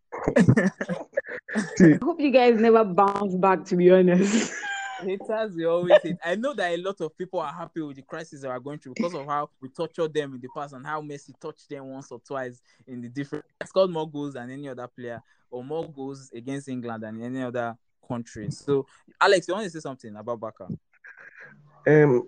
I 1.79 1.97
hope 2.03 2.19
you 2.19 2.31
guys 2.31 2.59
never 2.59 2.83
bounce 2.83 3.35
back 3.35 3.65
to 3.65 3.75
be 3.75 3.91
honest. 3.91 4.53
haters 5.05 5.55
we 5.55 5.65
always 5.65 6.01
hate. 6.01 6.17
I 6.23 6.35
know 6.35 6.53
that 6.53 6.71
a 6.71 6.77
lot 6.77 6.99
of 7.01 7.17
people 7.17 7.39
are 7.39 7.51
happy 7.53 7.81
with 7.81 7.95
the 7.95 8.01
crisis 8.01 8.41
that 8.41 8.49
we're 8.49 8.59
going 8.59 8.79
through 8.79 8.93
because 8.95 9.13
of 9.13 9.25
how 9.25 9.49
we 9.61 9.69
tortured 9.69 10.13
them 10.13 10.33
in 10.33 10.41
the 10.41 10.49
past 10.55 10.73
and 10.73 10.85
how 10.85 11.01
Messi 11.01 11.39
touched 11.39 11.69
them 11.69 11.85
once 11.87 12.11
or 12.11 12.19
twice 12.19 12.61
in 12.87 13.01
the 13.01 13.09
different 13.09 13.45
He 13.61 13.67
scored 13.67 13.91
more 13.91 14.09
goals 14.09 14.33
than 14.33 14.49
any 14.49 14.67
other 14.67 14.87
player 14.87 15.21
or 15.49 15.63
more 15.63 15.89
goals 15.89 16.31
against 16.33 16.67
England 16.67 17.03
than 17.03 17.21
any 17.21 17.43
other 17.43 17.77
country. 18.07 18.51
So 18.51 18.85
Alex, 19.21 19.47
you 19.47 19.53
want 19.53 19.65
to 19.65 19.69
say 19.69 19.79
something 19.79 20.15
about 20.15 20.39
Barca? 20.39 20.67
Um 21.87 22.27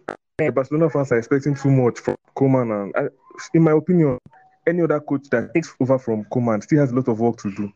Barcelona 0.54 0.90
fans 0.90 1.12
are 1.12 1.18
expecting 1.18 1.56
too 1.56 1.72
much 1.72 2.00
from 2.00 2.16
Koeman 2.36 2.84
and 2.84 2.94
I, 2.96 3.10
in 3.56 3.64
my 3.64 3.72
opinion, 3.72 4.20
any 4.68 4.84
other 4.84 5.00
coach 5.00 5.30
that 5.32 5.54
takes 5.54 5.74
over 5.80 5.98
from 5.98 6.26
Koeman 6.26 6.62
still 6.62 6.80
has 6.80 6.92
a 6.92 6.96
lot 6.96 7.08
of 7.08 7.20
work 7.20 7.38
to 7.38 7.52
do. 7.56 7.74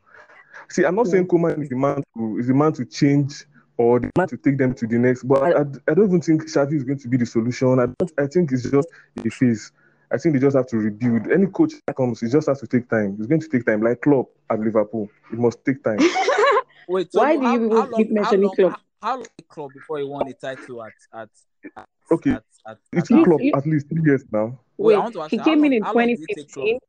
See, 0.70 0.86
I'm 0.86 0.96
not 0.96 1.08
yeah. 1.08 1.14
saying 1.14 1.28
Koeman 1.28 1.64
is 1.64 1.70
the 1.70 1.76
man 1.76 2.04
to 2.16 2.38
is 2.38 2.48
the 2.48 2.54
man 2.54 2.74
to 2.74 2.86
change 2.86 3.46
or 3.82 4.00
the 4.00 4.12
man 4.17 4.28
to 4.28 4.38
take 4.38 4.58
them 4.58 4.74
to 4.76 4.86
the 4.86 4.98
next. 4.98 5.24
But 5.24 5.41
I, 5.41 5.50
I, 5.50 5.62
I 5.89 5.94
don't 5.94 6.06
even 6.06 6.22
think 6.22 6.44
Xavi 6.44 6.76
is 6.76 6.84
going 6.84 7.00
to 7.00 7.08
be 7.08 7.17
the 7.17 7.26
solution. 7.26 7.80
I, 7.80 7.88
I 8.22 8.28
think 8.28 8.52
it's 8.52 8.70
just 8.70 8.88
a 9.17 9.30
phase. 9.30 9.72
I 10.12 10.17
think 10.17 10.36
they 10.36 10.39
just 10.39 10.56
have 10.56 10.67
to 10.67 10.78
rebuild. 10.78 11.32
Any 11.32 11.48
coach 11.48 11.74
that 11.88 11.96
comes, 11.96 12.22
it 12.22 12.30
just 12.30 12.48
has 12.48 12.60
to 12.60 12.67
take 12.67 12.89
time. 12.89 13.15
It's 13.17 13.28
going 13.28 13.41
to 13.41 13.48
take 13.48 13.65
time. 13.65 13.82
Like 13.82 14.02
Klopp 14.02 14.28
at 14.50 14.60
Liverpool, 14.60 15.10
it 15.32 15.39
must 15.39 15.63
take 15.65 15.84
time. 15.84 16.00
Wait, 16.88 17.12
so 17.12 17.22
why 17.22 17.38
do 17.38 17.52
you 17.52 17.76
how, 17.76 17.88
keep 17.96 18.12
mentioning 18.12 18.50
Klopp? 18.56 18.80
How, 19.02 19.15
long 19.15 19.26
Klopp 19.48 19.72
before 19.74 20.00
he 20.00 20.04
won 20.04 20.28
the 20.28 20.34
title 20.34 20.84
at 20.84 20.91
at? 21.13 21.30
at 21.78 21.88
okay, 22.12 22.32
at, 22.32 22.44
at, 22.67 22.78
it's 22.94 23.08
Klopp 23.08 23.41
at 23.56 23.65
least 23.65 23.88
three 23.89 24.04
years 24.04 24.24
now. 24.32 24.60
Wait, 24.78 24.98
Wait 24.98 25.32
he 25.32 25.38
came 25.39 25.63
in 25.63 25.74
in 25.74 25.84
2015. 25.84 26.80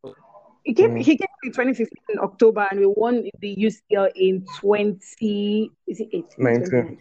He 0.64 0.74
came, 0.74 0.94
mm. 0.94 1.02
he 1.02 1.16
came 1.16 1.28
in 1.42 1.50
2015 1.50 1.88
in 2.10 2.18
October 2.20 2.66
and 2.70 2.80
we 2.80 2.86
won 2.86 3.28
the 3.40 3.56
UCL 3.56 4.10
in 4.14 4.46
20, 4.58 5.70
is 5.88 6.00
it 6.00 6.08
18? 6.12 6.26
19. 6.38 6.98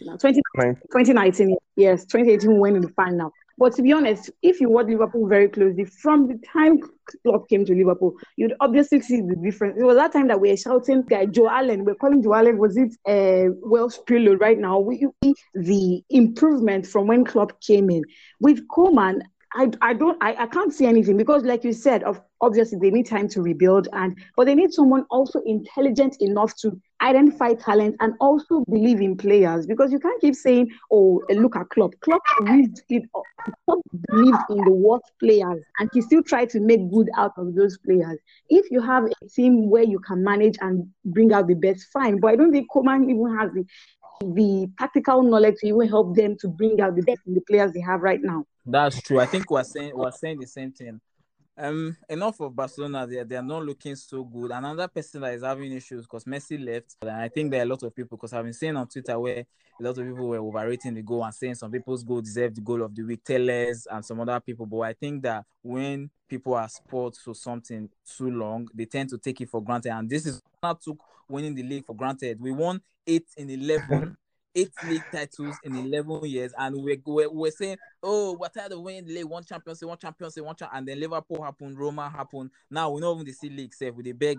2019. 0.91 1.55
Yes, 1.75 2.05
2018 2.05 2.53
we 2.53 2.59
went 2.59 2.75
in 2.75 2.81
the 2.81 2.89
final. 2.89 3.31
But 3.57 3.73
to 3.75 3.83
be 3.83 3.93
honest, 3.93 4.31
if 4.41 4.59
you 4.59 4.69
watch 4.69 4.87
Liverpool 4.87 5.27
very 5.27 5.47
closely, 5.47 5.85
from 5.85 6.27
the 6.27 6.39
time 6.51 6.79
Klopp 7.23 7.47
came 7.47 7.63
to 7.65 7.75
Liverpool, 7.75 8.15
you'd 8.35 8.55
obviously 8.59 9.01
see 9.01 9.21
the 9.21 9.35
difference. 9.35 9.77
It 9.79 9.83
was 9.83 9.97
that 9.97 10.13
time 10.13 10.27
that 10.29 10.41
we 10.41 10.49
were 10.49 10.57
shouting, 10.57 11.03
guy 11.03 11.27
Joe 11.27 11.47
Allen, 11.47 11.85
we're 11.85 11.93
calling 11.93 12.23
Joe 12.23 12.33
Allen, 12.33 12.57
was 12.57 12.75
it 12.75 12.91
uh, 13.05 13.53
Welsh 13.61 13.97
Pirlo 14.07 14.39
right 14.39 14.57
now? 14.57 14.79
We 14.79 15.05
see 15.23 15.35
the 15.53 16.03
improvement 16.09 16.87
from 16.87 17.05
when 17.05 17.23
Klopp 17.23 17.61
came 17.61 17.91
in. 17.91 18.03
With 18.39 18.67
Koeman, 18.67 19.21
I, 19.53 19.69
I 19.81 19.93
don't 19.93 20.17
I, 20.21 20.35
I 20.43 20.47
can't 20.47 20.73
see 20.73 20.85
anything 20.85 21.17
because 21.17 21.43
like 21.43 21.63
you 21.63 21.73
said 21.73 22.03
of 22.03 22.21
obviously 22.39 22.79
they 22.79 22.89
need 22.89 23.05
time 23.05 23.27
to 23.29 23.41
rebuild 23.41 23.89
and 23.91 24.17
but 24.37 24.45
they 24.45 24.55
need 24.55 24.71
someone 24.71 25.05
also 25.09 25.41
intelligent 25.45 26.17
enough 26.21 26.55
to 26.57 26.79
identify 27.01 27.53
talent 27.53 27.97
and 27.99 28.13
also 28.21 28.63
believe 28.71 29.01
in 29.01 29.17
players 29.17 29.67
because 29.67 29.91
you 29.91 29.99
can't 29.99 30.21
keep 30.21 30.35
saying 30.35 30.69
oh 30.91 31.21
look 31.29 31.55
at 31.57 31.69
Klopp. 31.69 31.91
Klopp 31.99 32.21
reached 32.41 32.83
it 32.89 33.03
Klopp 33.65 33.79
believed 34.09 34.37
in 34.49 34.63
the 34.63 34.71
worst 34.71 35.11
players 35.19 35.61
and 35.79 35.89
he 35.93 36.01
still 36.01 36.23
tried 36.23 36.49
to 36.51 36.61
make 36.61 36.89
good 36.89 37.09
out 37.17 37.33
of 37.37 37.53
those 37.53 37.77
players. 37.79 38.19
If 38.49 38.71
you 38.71 38.81
have 38.81 39.03
a 39.05 39.29
team 39.29 39.69
where 39.69 39.83
you 39.83 39.99
can 39.99 40.23
manage 40.23 40.57
and 40.61 40.87
bring 41.05 41.33
out 41.33 41.47
the 41.47 41.55
best 41.55 41.87
fine 41.91 42.19
but 42.21 42.29
I 42.29 42.35
don't 42.37 42.53
think 42.53 42.67
Koeman 42.71 43.09
even 43.09 43.37
has 43.37 43.51
the 43.53 43.65
the 44.33 44.67
tactical 44.77 45.23
knowledge 45.23 45.55
to 45.59 45.67
even 45.67 45.89
help 45.89 46.15
them 46.15 46.37
to 46.39 46.47
bring 46.47 46.79
out 46.79 46.95
the 46.95 47.01
best 47.01 47.21
in 47.25 47.33
the 47.33 47.41
players 47.41 47.73
they 47.73 47.81
have 47.81 48.01
right 48.01 48.19
now 48.21 48.45
that's 48.65 49.01
true. 49.01 49.19
I 49.19 49.25
think 49.25 49.49
we're 49.49 49.63
saying 49.63 49.91
we're 49.95 50.11
saying 50.11 50.39
the 50.39 50.47
same 50.47 50.71
thing. 50.71 50.99
Um, 51.57 51.97
enough 52.09 52.39
of 52.39 52.55
Barcelona. 52.55 53.05
They 53.05 53.23
they 53.23 53.35
are 53.35 53.43
not 53.43 53.63
looking 53.63 53.95
so 53.95 54.23
good. 54.23 54.51
Another 54.51 54.87
person 54.87 55.21
that 55.21 55.33
is 55.33 55.43
having 55.43 55.71
issues 55.71 56.05
because 56.05 56.23
Messi 56.23 56.63
left, 56.63 56.95
and 57.01 57.11
I 57.11 57.29
think 57.29 57.51
there 57.51 57.61
are 57.61 57.63
a 57.63 57.67
lot 57.67 57.83
of 57.83 57.95
people 57.95 58.17
because 58.17 58.33
I've 58.33 58.43
been 58.43 58.53
seeing 58.53 58.77
on 58.77 58.87
Twitter 58.87 59.19
where 59.19 59.45
a 59.79 59.83
lot 59.83 59.97
of 59.97 60.07
people 60.07 60.27
were 60.27 60.37
overrating 60.37 60.93
the 60.93 61.01
goal 61.01 61.23
and 61.23 61.33
saying 61.33 61.55
some 61.55 61.71
people's 61.71 62.03
goal 62.03 62.21
deserved 62.21 62.55
the 62.55 62.61
goal 62.61 62.81
of 62.83 62.95
the 62.95 63.03
week, 63.03 63.23
Telles 63.23 63.87
and 63.91 64.03
some 64.05 64.19
other 64.21 64.39
people. 64.39 64.65
But 64.65 64.79
I 64.79 64.93
think 64.93 65.23
that 65.23 65.45
when 65.61 66.09
people 66.29 66.53
are 66.53 66.69
sports 66.69 67.19
for 67.19 67.35
something 67.35 67.89
too 68.17 68.31
long, 68.31 68.67
they 68.73 68.85
tend 68.85 69.09
to 69.09 69.17
take 69.17 69.41
it 69.41 69.49
for 69.49 69.61
granted, 69.61 69.91
and 69.91 70.09
this 70.09 70.25
is 70.25 70.41
not 70.63 70.81
took 70.81 70.99
winning 71.27 71.55
the 71.55 71.63
league 71.63 71.85
for 71.85 71.95
granted. 71.95 72.39
We 72.39 72.51
won 72.51 72.81
eight 73.05 73.27
in 73.37 73.49
eleven 73.49 74.17
eight 74.55 74.71
league 74.87 75.03
titles 75.11 75.55
in 75.63 75.75
11 75.75 76.25
years, 76.25 76.53
and 76.57 76.75
we're, 76.75 76.97
we're, 77.05 77.29
we're 77.29 77.51
saying, 77.51 77.77
oh, 78.03 78.37
we're 78.39 78.49
tired 78.49 78.71
of 78.71 78.81
winning 78.81 79.05
the 79.05 79.15
league, 79.15 79.25
one 79.25 79.43
championship, 79.43 79.87
one 79.87 79.97
championship, 79.97 80.43
one 80.43 80.55
championship, 80.55 80.77
and 80.77 80.87
then 80.87 80.99
Liverpool 80.99 81.43
happened, 81.43 81.77
Roma 81.77 82.09
happened. 82.09 82.49
Now 82.69 82.89
we 82.91 83.01
know 83.01 83.13
even 83.13 83.25
the 83.25 83.33
C 83.33 83.49
League, 83.49 83.73
safe 83.73 83.93
with 83.93 84.05
the 84.05 84.13
beg. 84.13 84.37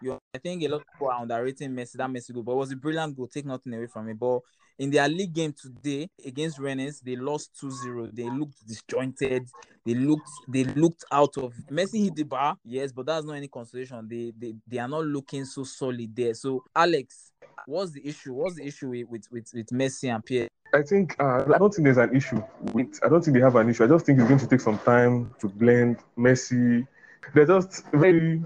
You 0.00 0.18
I 0.34 0.38
think 0.38 0.62
a 0.62 0.68
lot 0.68 0.82
of 0.82 0.86
people 0.92 1.08
are 1.08 1.22
underrating 1.22 1.70
Messi, 1.72 1.94
that 1.94 2.08
Messi 2.08 2.32
goal, 2.32 2.44
but 2.44 2.52
it 2.52 2.56
was 2.56 2.72
a 2.72 2.76
brilliant 2.76 3.16
goal, 3.16 3.26
take 3.26 3.46
nothing 3.46 3.74
away 3.74 3.86
from 3.86 4.08
it. 4.08 4.18
But 4.18 4.40
in 4.78 4.90
their 4.90 5.08
league 5.08 5.32
game 5.32 5.52
today 5.52 6.08
against 6.24 6.58
Rennes, 6.58 7.00
they 7.00 7.16
lost 7.16 7.50
2-0. 7.60 8.14
They 8.14 8.30
looked 8.30 8.66
disjointed. 8.66 9.48
They 9.84 9.94
looked 9.94 10.28
they 10.46 10.64
looked 10.64 11.04
out 11.10 11.36
of 11.38 11.54
Messi 11.70 12.04
hit 12.04 12.14
the 12.14 12.22
bar, 12.22 12.56
yes, 12.64 12.92
but 12.92 13.06
that's 13.06 13.24
not 13.24 13.34
any 13.34 13.48
consolation. 13.48 14.06
They 14.08 14.32
they, 14.38 14.54
they 14.66 14.78
are 14.78 14.88
not 14.88 15.04
looking 15.04 15.44
so 15.44 15.64
solid 15.64 16.14
there. 16.14 16.34
So 16.34 16.62
Alex, 16.76 17.32
what's 17.66 17.92
the 17.92 18.06
issue? 18.06 18.34
What's 18.34 18.56
the 18.56 18.66
issue 18.66 18.90
with 18.90 19.26
with, 19.30 19.50
with, 19.54 19.66
Messi 19.68 20.14
and 20.14 20.24
Pierre? 20.24 20.48
I 20.74 20.82
think 20.82 21.16
uh, 21.18 21.44
I 21.54 21.58
don't 21.58 21.72
think 21.72 21.84
there's 21.84 21.96
an 21.96 22.14
issue 22.14 22.42
with. 22.74 23.00
I 23.02 23.08
don't 23.08 23.24
think 23.24 23.36
they 23.36 23.42
have 23.42 23.56
an 23.56 23.70
issue. 23.70 23.84
I 23.84 23.86
just 23.86 24.04
think 24.04 24.18
it's 24.18 24.28
going 24.28 24.40
to 24.40 24.46
take 24.46 24.60
some 24.60 24.78
time 24.80 25.34
to 25.40 25.48
blend 25.48 25.98
Messi, 26.18 26.86
they're 27.34 27.46
just 27.46 27.84
very 27.92 28.42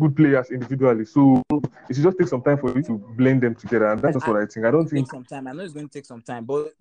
good 0.00 0.16
players 0.16 0.50
individually. 0.50 1.04
So 1.04 1.42
it 1.88 1.94
should 1.94 2.04
just 2.04 2.18
take 2.18 2.28
some 2.28 2.42
time 2.42 2.58
for 2.58 2.74
you 2.76 2.82
to 2.82 2.98
blend 3.16 3.42
them 3.42 3.54
together, 3.54 3.88
and 3.88 4.00
that's 4.00 4.14
just 4.14 4.26
what 4.26 4.36
I 4.36 4.46
think. 4.46 4.66
I 4.66 4.70
don't 4.70 4.88
think 4.88 5.10
some 5.10 5.24
time. 5.24 5.46
I 5.46 5.52
know 5.52 5.62
it's 5.62 5.72
going 5.72 5.88
to 5.88 5.92
take 5.92 6.06
some 6.06 6.22
time, 6.22 6.44
but 6.44 6.72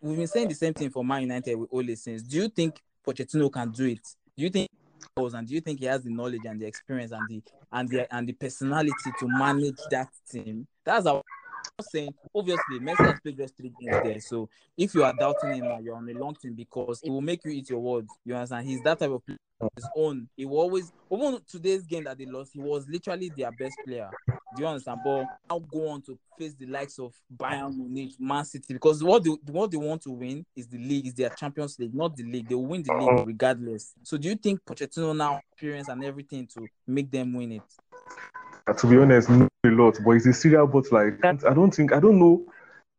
we've 0.00 0.16
been 0.16 0.26
saying 0.26 0.48
the 0.48 0.54
same 0.54 0.74
thing 0.74 0.90
for 0.90 1.04
Man 1.04 1.22
United 1.22 1.54
with 1.56 1.68
Ole 1.72 1.94
since. 1.96 2.22
Do 2.22 2.36
you 2.36 2.48
think 2.48 2.80
Pochettino 3.06 3.52
can 3.52 3.70
do 3.70 3.86
it? 3.86 4.06
Do 4.36 4.44
you 4.44 4.50
think 4.50 4.68
and 5.16 5.48
do 5.48 5.54
you 5.54 5.60
think 5.60 5.80
he 5.80 5.86
has 5.86 6.04
the 6.04 6.10
knowledge 6.10 6.44
and 6.44 6.60
the 6.60 6.66
experience 6.66 7.10
and 7.10 7.28
the 7.28 7.42
and 7.72 7.88
the 7.88 8.14
and 8.14 8.28
the 8.28 8.32
personality 8.32 9.10
to 9.18 9.26
manage 9.26 9.78
that 9.90 10.08
team? 10.30 10.66
That's 10.84 11.06
our 11.06 11.22
saying 11.80 12.14
obviously 12.34 12.80
Messi 12.80 12.98
has 12.98 13.20
played 13.20 13.36
just 13.36 13.56
three 13.56 13.72
games 13.80 13.96
there. 14.02 14.20
So 14.20 14.48
if 14.76 14.94
you 14.94 15.04
are 15.04 15.12
doubting 15.18 15.54
him, 15.54 15.80
you're 15.82 15.96
on 15.96 16.08
a 16.08 16.14
long 16.14 16.34
team 16.34 16.54
because 16.54 17.00
it 17.02 17.10
will 17.10 17.20
make 17.20 17.44
you 17.44 17.52
eat 17.52 17.70
your 17.70 17.80
words. 17.80 18.12
You 18.24 18.34
understand? 18.34 18.66
He's 18.66 18.82
that 18.82 18.98
type 18.98 19.10
of 19.10 19.24
player 19.24 19.38
his 19.76 19.88
own. 19.96 20.28
He 20.36 20.44
will 20.44 20.58
always 20.58 20.92
even 21.10 21.38
today's 21.48 21.82
game 21.84 22.04
that 22.04 22.18
they 22.18 22.26
lost, 22.26 22.52
he 22.52 22.60
was 22.60 22.86
literally 22.88 23.30
their 23.36 23.50
best 23.50 23.76
player. 23.84 24.10
Do 24.56 24.62
you 24.62 24.68
understand? 24.68 25.00
But 25.04 25.26
now 25.50 25.58
go 25.58 25.88
on 25.88 26.02
to 26.02 26.18
face 26.38 26.54
the 26.54 26.66
likes 26.66 26.98
of 26.98 27.12
Bayern 27.36 27.76
Munich, 27.76 28.14
Man 28.18 28.44
City, 28.44 28.74
because 28.74 29.02
what 29.02 29.24
they 29.24 29.30
what 29.52 29.70
they 29.70 29.76
want 29.76 30.02
to 30.02 30.10
win 30.10 30.44
is 30.56 30.68
the 30.68 30.78
league, 30.78 31.06
is 31.06 31.14
their 31.14 31.30
Champions 31.30 31.78
League, 31.78 31.94
not 31.94 32.16
the 32.16 32.24
league. 32.24 32.48
They 32.48 32.54
will 32.54 32.66
win 32.66 32.82
the 32.82 32.94
league 32.94 33.26
regardless. 33.26 33.94
So 34.02 34.16
do 34.16 34.28
you 34.28 34.36
think 34.36 34.60
Pochettino 34.64 35.16
now 35.16 35.40
experience 35.52 35.88
and 35.88 36.04
everything 36.04 36.46
to 36.54 36.66
make 36.86 37.10
them 37.10 37.34
win 37.34 37.52
it? 37.52 37.62
To 38.72 38.86
be 38.86 38.98
honest, 38.98 39.28
not 39.30 39.48
a 39.64 39.68
lot, 39.68 39.98
but 40.04 40.12
he's 40.12 40.26
a 40.26 40.32
serial 40.32 40.66
but 40.66 40.90
like 40.92 41.24
I 41.24 41.54
don't 41.54 41.74
think 41.74 41.92
I 41.92 42.00
don't 42.00 42.18
know. 42.18 42.44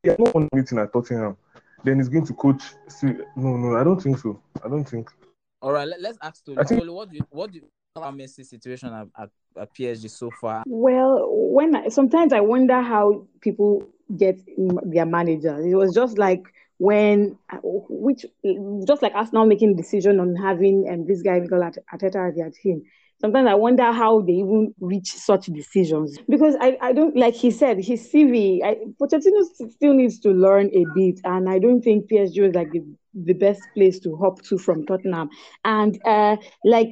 Yeah, 0.03 0.15
not 0.17 0.35
on 0.35 0.47
anything 0.53 0.79
at 0.79 0.93
Tottenham. 0.93 1.35
Then 1.83 1.97
he's 1.97 2.09
going 2.09 2.25
to 2.25 2.33
coach. 2.33 2.61
No, 3.03 3.57
no, 3.57 3.77
I 3.77 3.83
don't 3.83 4.01
think 4.01 4.17
so. 4.17 4.41
I 4.63 4.69
don't 4.69 4.85
think. 4.85 5.09
All 5.61 5.71
right, 5.71 5.87
let, 5.87 6.03
us 6.05 6.17
ask 6.21 6.45
Tolu. 6.45 6.63
Think... 6.63 6.89
what 6.89 7.09
do 7.09 7.17
you 7.17 7.27
what 7.29 7.51
do 7.51 7.57
you 7.57 7.65
about 7.95 8.15
Messi 8.15 8.45
situation 8.45 8.93
at, 8.93 9.07
at, 9.17 9.29
at, 9.59 9.73
PSG 9.73 10.09
so 10.09 10.31
far? 10.39 10.63
Well, 10.65 11.27
when 11.29 11.75
I, 11.75 11.89
sometimes 11.89 12.33
I 12.33 12.39
wonder 12.39 12.81
how 12.81 13.27
people 13.41 13.87
get 14.15 14.39
their 14.85 15.05
managers. 15.05 15.65
It 15.65 15.75
was 15.75 15.93
just 15.93 16.17
like 16.17 16.43
when 16.77 17.37
which 17.61 18.25
just 18.87 19.01
like 19.01 19.13
us 19.15 19.33
now 19.33 19.43
making 19.43 19.75
decision 19.75 20.19
on 20.19 20.35
having 20.35 20.87
um, 20.89 21.05
this 21.05 21.21
guy 21.21 21.39
Mikel 21.39 21.59
Arteta 21.59 22.29
as 22.29 22.35
their 22.35 22.51
team 22.51 22.83
sometimes 23.19 23.47
I 23.47 23.55
wonder 23.55 23.91
how 23.91 24.21
they 24.21 24.33
even 24.33 24.73
reach 24.79 25.13
such 25.13 25.47
decisions 25.47 26.17
because 26.27 26.55
I, 26.59 26.77
I 26.81 26.93
don't 26.93 27.15
like 27.15 27.35
he 27.35 27.51
said 27.51 27.77
his 27.83 28.11
CV. 28.11 28.63
I, 28.63 28.77
Pochettino 28.99 29.43
still 29.71 29.93
needs 29.93 30.19
to 30.21 30.31
learn 30.31 30.69
a 30.73 30.85
bit, 30.95 31.19
and 31.23 31.49
I 31.49 31.59
don't 31.59 31.81
think 31.81 32.09
PSG 32.09 32.49
is 32.49 32.55
like 32.55 32.71
the 32.71 32.83
the 33.13 33.33
best 33.33 33.61
place 33.75 33.99
to 34.01 34.15
hop 34.17 34.41
to 34.43 34.57
from 34.57 34.85
Tottenham. 34.85 35.29
And 35.63 35.99
uh, 36.05 36.37
like 36.65 36.89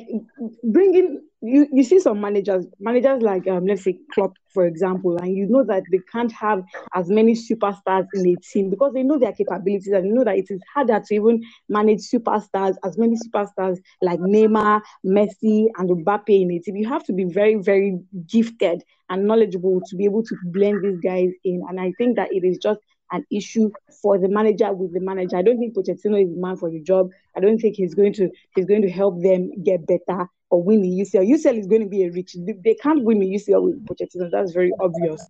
bringing 0.64 1.22
you, 1.42 1.68
you 1.72 1.84
see 1.84 2.00
some 2.00 2.20
managers, 2.20 2.66
managers 2.80 3.22
like 3.22 3.48
um, 3.48 3.66
let's 3.66 3.84
say 3.84 3.98
Klopp, 4.12 4.34
for 4.54 4.66
example, 4.66 5.18
and 5.18 5.36
you 5.36 5.48
know 5.48 5.64
that 5.66 5.84
they 5.92 6.00
can't 6.12 6.32
have 6.32 6.64
as 6.96 7.10
many 7.10 7.34
superstars 7.34 8.08
in 8.14 8.28
a 8.28 8.36
team 8.38 8.70
because 8.70 8.94
they 8.94 9.04
know 9.04 9.20
their 9.20 9.34
capabilities 9.34 9.94
and 9.94 10.08
you 10.08 10.14
know 10.14 10.24
that 10.24 10.38
it 10.38 10.48
is 10.50 10.62
harder 10.74 11.00
to 11.06 11.16
even 11.16 11.42
manage 11.70 12.00
superstars, 12.00 12.76
as 12.84 12.98
many 12.98 13.16
superstars 13.16 13.78
like 14.02 14.20
Neymar, 14.20 14.82
Messi, 15.06 15.68
and 15.78 15.90
Mbappe 16.06 16.30
in 16.42 16.52
a 16.52 16.60
team. 16.60 16.76
You 16.76 16.90
have 16.90 17.04
to 17.06 17.14
be 17.14 17.26
very, 17.26 17.56
very 17.56 18.00
gifted 18.28 18.84
and 19.10 19.26
knowledgeable 19.26 19.82
to 19.88 19.96
be 19.96 20.06
able 20.06 20.24
to 20.24 20.36
blend 20.46 20.84
these 20.84 21.00
guys 21.00 21.30
in. 21.44 21.62
And 21.70 21.80
I 21.80 21.94
think 21.98 22.16
that 22.18 22.30
it 22.32 22.44
is 22.44 22.58
just 22.58 22.80
an 23.12 23.26
issue 23.32 23.72
for 24.02 24.18
the 24.18 24.28
manager 24.28 24.74
with 24.74 24.94
the 24.94 25.00
manager. 25.00 25.38
I 25.38 25.42
don't 25.42 25.60
think 25.60 25.76
Pochettino 25.76 26.22
is 26.22 26.34
the 26.34 26.40
man 26.40 26.58
for 26.58 26.70
the 26.70 26.82
job. 26.82 27.10
I 27.36 27.40
don't 27.40 27.60
think 27.60 27.76
he's 27.76 27.96
going 27.96 28.14
to 28.14 28.30
he's 28.56 28.66
going 28.66 28.82
to 28.82 28.90
help 28.90 29.22
them 29.22 29.52
get 29.64 29.86
better 29.88 30.28
or 30.50 30.64
win 30.64 30.82
the 30.82 30.90
UCL. 30.90 31.30
UCL 31.30 31.58
is 31.60 31.68
going 31.68 31.82
to 31.82 31.88
be 31.88 32.04
a 32.04 32.12
rich. 32.12 32.36
They 32.64 32.76
can't 32.76 33.04
win 33.04 33.20
the 33.20 33.28
UCL 33.28 33.64
with 33.64 33.86
Pochettino. 33.86 34.30
That's 34.32 34.52
very 34.52 34.72
obvious. 34.80 35.26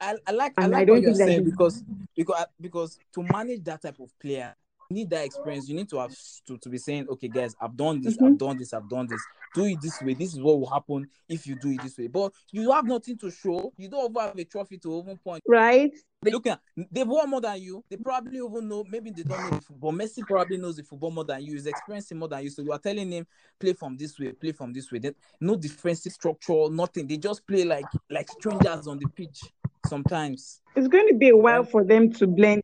I, 0.00 0.16
I 0.26 0.32
like 0.32 0.52
I 0.56 0.66
like 0.66 0.88
I 0.88 0.92
what 0.92 1.02
you're 1.02 1.14
saying 1.14 1.44
because 1.44 1.82
because 2.16 2.46
because 2.60 2.98
to 3.14 3.22
manage 3.22 3.64
that 3.64 3.82
type 3.82 4.00
of 4.00 4.10
player, 4.18 4.54
you 4.90 4.96
need 4.96 5.10
that 5.10 5.24
experience. 5.24 5.68
You 5.68 5.76
need 5.76 5.88
to 5.90 5.98
have 5.98 6.14
to, 6.46 6.58
to 6.58 6.68
be 6.68 6.78
saying, 6.78 7.06
okay, 7.10 7.28
guys, 7.28 7.54
I've 7.60 7.76
done 7.76 8.00
this, 8.00 8.16
mm-hmm. 8.16 8.26
I've 8.26 8.38
done 8.38 8.58
this, 8.58 8.72
I've 8.72 8.88
done 8.88 9.06
this. 9.06 9.20
Do 9.54 9.64
it 9.64 9.78
this 9.80 10.00
way. 10.02 10.14
This 10.14 10.32
is 10.32 10.40
what 10.40 10.58
will 10.58 10.70
happen 10.70 11.08
if 11.28 11.46
you 11.46 11.56
do 11.56 11.70
it 11.70 11.82
this 11.82 11.96
way. 11.98 12.08
But 12.08 12.32
you 12.50 12.70
have 12.72 12.86
nothing 12.86 13.18
to 13.18 13.30
show. 13.30 13.72
You 13.76 13.88
don't 13.88 14.16
have 14.18 14.38
a 14.38 14.44
trophy 14.44 14.78
to 14.78 15.00
even 15.00 15.16
point. 15.18 15.42
Right. 15.46 15.92
They 16.22 16.30
look 16.30 16.46
at 16.48 16.60
they've 16.92 17.08
won 17.08 17.30
more 17.30 17.40
than 17.40 17.62
you. 17.62 17.82
They 17.88 17.96
probably 17.96 18.36
even 18.36 18.68
know. 18.68 18.84
Maybe 18.86 19.10
they 19.10 19.22
don't 19.22 19.42
know 19.42 19.56
the 19.56 19.62
football. 19.62 19.92
Messi 19.92 20.26
probably 20.26 20.58
knows 20.58 20.76
the 20.76 20.82
football 20.82 21.10
more 21.10 21.24
than 21.24 21.42
you. 21.42 21.54
He's 21.54 21.66
experiencing 21.66 22.18
more 22.18 22.28
than 22.28 22.44
you. 22.44 22.50
So 22.50 22.60
you 22.60 22.72
are 22.72 22.78
telling 22.78 23.10
him 23.10 23.26
play 23.58 23.72
from 23.72 23.96
this 23.96 24.18
way, 24.18 24.32
play 24.32 24.52
from 24.52 24.74
this 24.74 24.92
way. 24.92 24.98
Then 24.98 25.14
no 25.40 25.56
defensive 25.56 26.12
structure, 26.12 26.68
nothing. 26.70 27.06
They 27.06 27.16
just 27.16 27.46
play 27.46 27.64
like 27.64 27.86
like 28.10 28.28
strangers 28.28 28.86
on 28.86 28.98
the 28.98 29.08
pitch 29.08 29.40
sometimes. 29.86 30.60
It's 30.76 30.88
going 30.88 31.08
to 31.08 31.14
be 31.14 31.30
a 31.30 31.36
while 31.36 31.64
for 31.64 31.84
them 31.84 32.12
to 32.12 32.26
blend 32.26 32.62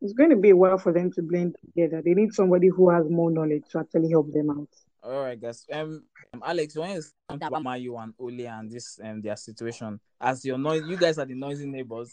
it's 0.00 0.12
going 0.12 0.30
to 0.30 0.36
be 0.36 0.50
a 0.50 0.56
while 0.56 0.78
for 0.78 0.92
them 0.92 1.10
to 1.12 1.22
blend 1.22 1.56
together. 1.64 2.02
They 2.04 2.14
need 2.14 2.34
somebody 2.34 2.68
who 2.68 2.90
has 2.90 3.08
more 3.08 3.30
knowledge 3.30 3.64
to 3.70 3.78
actually 3.78 4.10
help 4.10 4.32
them 4.32 4.50
out. 4.50 4.68
All 5.02 5.22
right, 5.22 5.40
guys. 5.40 5.64
Um, 5.72 6.02
um 6.34 6.42
Alex, 6.44 6.76
when 6.76 6.90
is 6.90 7.14
about 7.28 7.52
Mayu 7.52 8.02
and 8.02 8.12
Ole 8.18 8.46
and 8.48 8.70
this 8.70 8.98
um 9.02 9.22
their 9.22 9.36
situation? 9.36 10.00
As 10.20 10.44
your 10.44 10.58
noise, 10.58 10.82
you 10.86 10.96
guys 10.96 11.18
are 11.18 11.24
the 11.24 11.34
noisy 11.34 11.66
neighbors. 11.66 12.12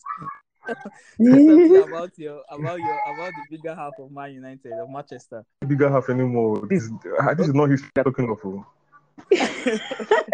Something 0.66 1.84
about 1.88 2.18
your 2.18 2.42
about 2.50 2.80
your 2.80 3.00
about 3.14 3.32
the 3.34 3.58
bigger 3.58 3.76
half 3.76 3.94
of 4.00 4.12
Man 4.12 4.34
United 4.34 4.74
of 4.74 4.90
Manchester. 4.90 5.44
Bigger 5.68 5.90
half 5.90 6.10
anymore. 6.10 6.66
This 6.70 6.90
uh, 7.20 7.34
this 7.34 7.48
is 7.48 7.54
not 7.54 7.70
history 7.70 7.92
talking 8.04 8.30
of. 8.30 8.40
Oh. 8.46 8.66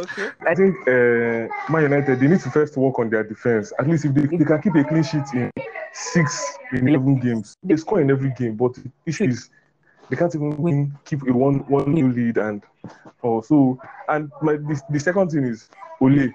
Okay. 0.00 0.30
I 0.46 0.54
think 0.54 0.76
uh, 0.88 1.72
Man 1.72 1.82
United 1.82 2.18
they 2.18 2.26
need 2.26 2.40
to 2.40 2.50
first 2.50 2.76
work 2.76 2.98
on 2.98 3.10
their 3.10 3.22
defense. 3.22 3.72
At 3.78 3.88
least 3.88 4.04
if 4.04 4.14
they, 4.14 4.26
they 4.26 4.44
can 4.44 4.60
keep 4.60 4.74
a 4.74 4.84
clean 4.84 5.04
sheet 5.04 5.22
in 5.34 5.52
six 5.92 6.58
in 6.72 6.88
eleven 6.88 7.20
games, 7.20 7.54
they 7.62 7.76
score 7.76 8.00
in 8.00 8.10
every 8.10 8.30
game. 8.30 8.56
But 8.56 8.74
the 8.74 8.90
issue 9.06 9.24
is 9.24 9.50
they 10.10 10.16
can't 10.16 10.34
even 10.34 10.56
win, 10.56 10.98
keep 11.04 11.22
a 11.28 11.32
one 11.32 11.60
one 11.68 11.92
new 11.92 12.10
lead 12.10 12.38
and 12.38 12.62
also 13.22 13.78
and 14.08 14.30
my 14.42 14.54
the, 14.54 14.80
the 14.90 15.00
second 15.00 15.30
thing 15.30 15.44
is 15.44 15.68
Ole. 16.00 16.32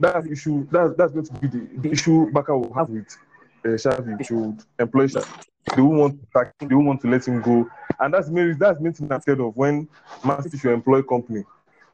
That 0.00 0.26
issue 0.26 0.66
that 0.70 0.96
that's 0.96 1.12
going 1.12 1.26
to 1.26 1.32
be 1.34 1.46
the, 1.46 1.68
the 1.76 1.90
issue 1.92 2.30
Barca 2.32 2.56
will 2.56 2.72
have 2.72 2.88
with 2.88 3.06
uh, 3.64 3.68
Xavi 3.68 4.26
should 4.26 4.64
employ 4.78 5.06
Xavi. 5.06 5.44
They 5.76 5.82
won't 5.82 5.98
want 5.98 6.20
to 6.32 6.66
they 6.66 6.74
won't 6.74 6.86
want 6.86 7.00
to 7.02 7.08
let 7.08 7.28
him 7.28 7.42
go, 7.42 7.68
and 8.00 8.14
that's 8.14 8.30
maybe 8.30 8.54
that's 8.54 8.78
thing 8.80 9.12
I'm 9.12 9.20
scared 9.20 9.40
of 9.40 9.54
when 9.56 9.86
Man 10.24 10.42
City 10.42 10.56
should 10.56 10.72
employ 10.72 11.02
company, 11.02 11.44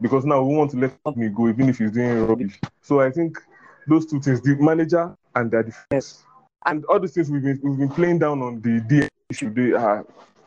because 0.00 0.24
now 0.24 0.40
we 0.42 0.54
want 0.54 0.70
to 0.70 0.76
let 0.78 1.16
me 1.16 1.28
go 1.28 1.48
even 1.48 1.68
if 1.68 1.78
he's 1.78 1.90
doing 1.90 2.24
rubbish. 2.26 2.60
So 2.80 3.00
I 3.00 3.10
think 3.10 3.38
those 3.88 4.06
two 4.06 4.20
things, 4.20 4.40
the 4.40 4.54
manager 4.54 5.16
and 5.34 5.50
the 5.50 5.64
defense, 5.64 6.24
and 6.64 6.84
all 6.84 7.00
these 7.00 7.12
things 7.12 7.28
we've 7.28 7.42
been 7.42 7.60
we've 7.62 7.78
been 7.78 7.88
playing 7.88 8.20
down 8.20 8.40
on 8.40 8.60
the 8.62 9.08
issue. 9.28 9.52
They 9.52 9.72
are 9.72 10.06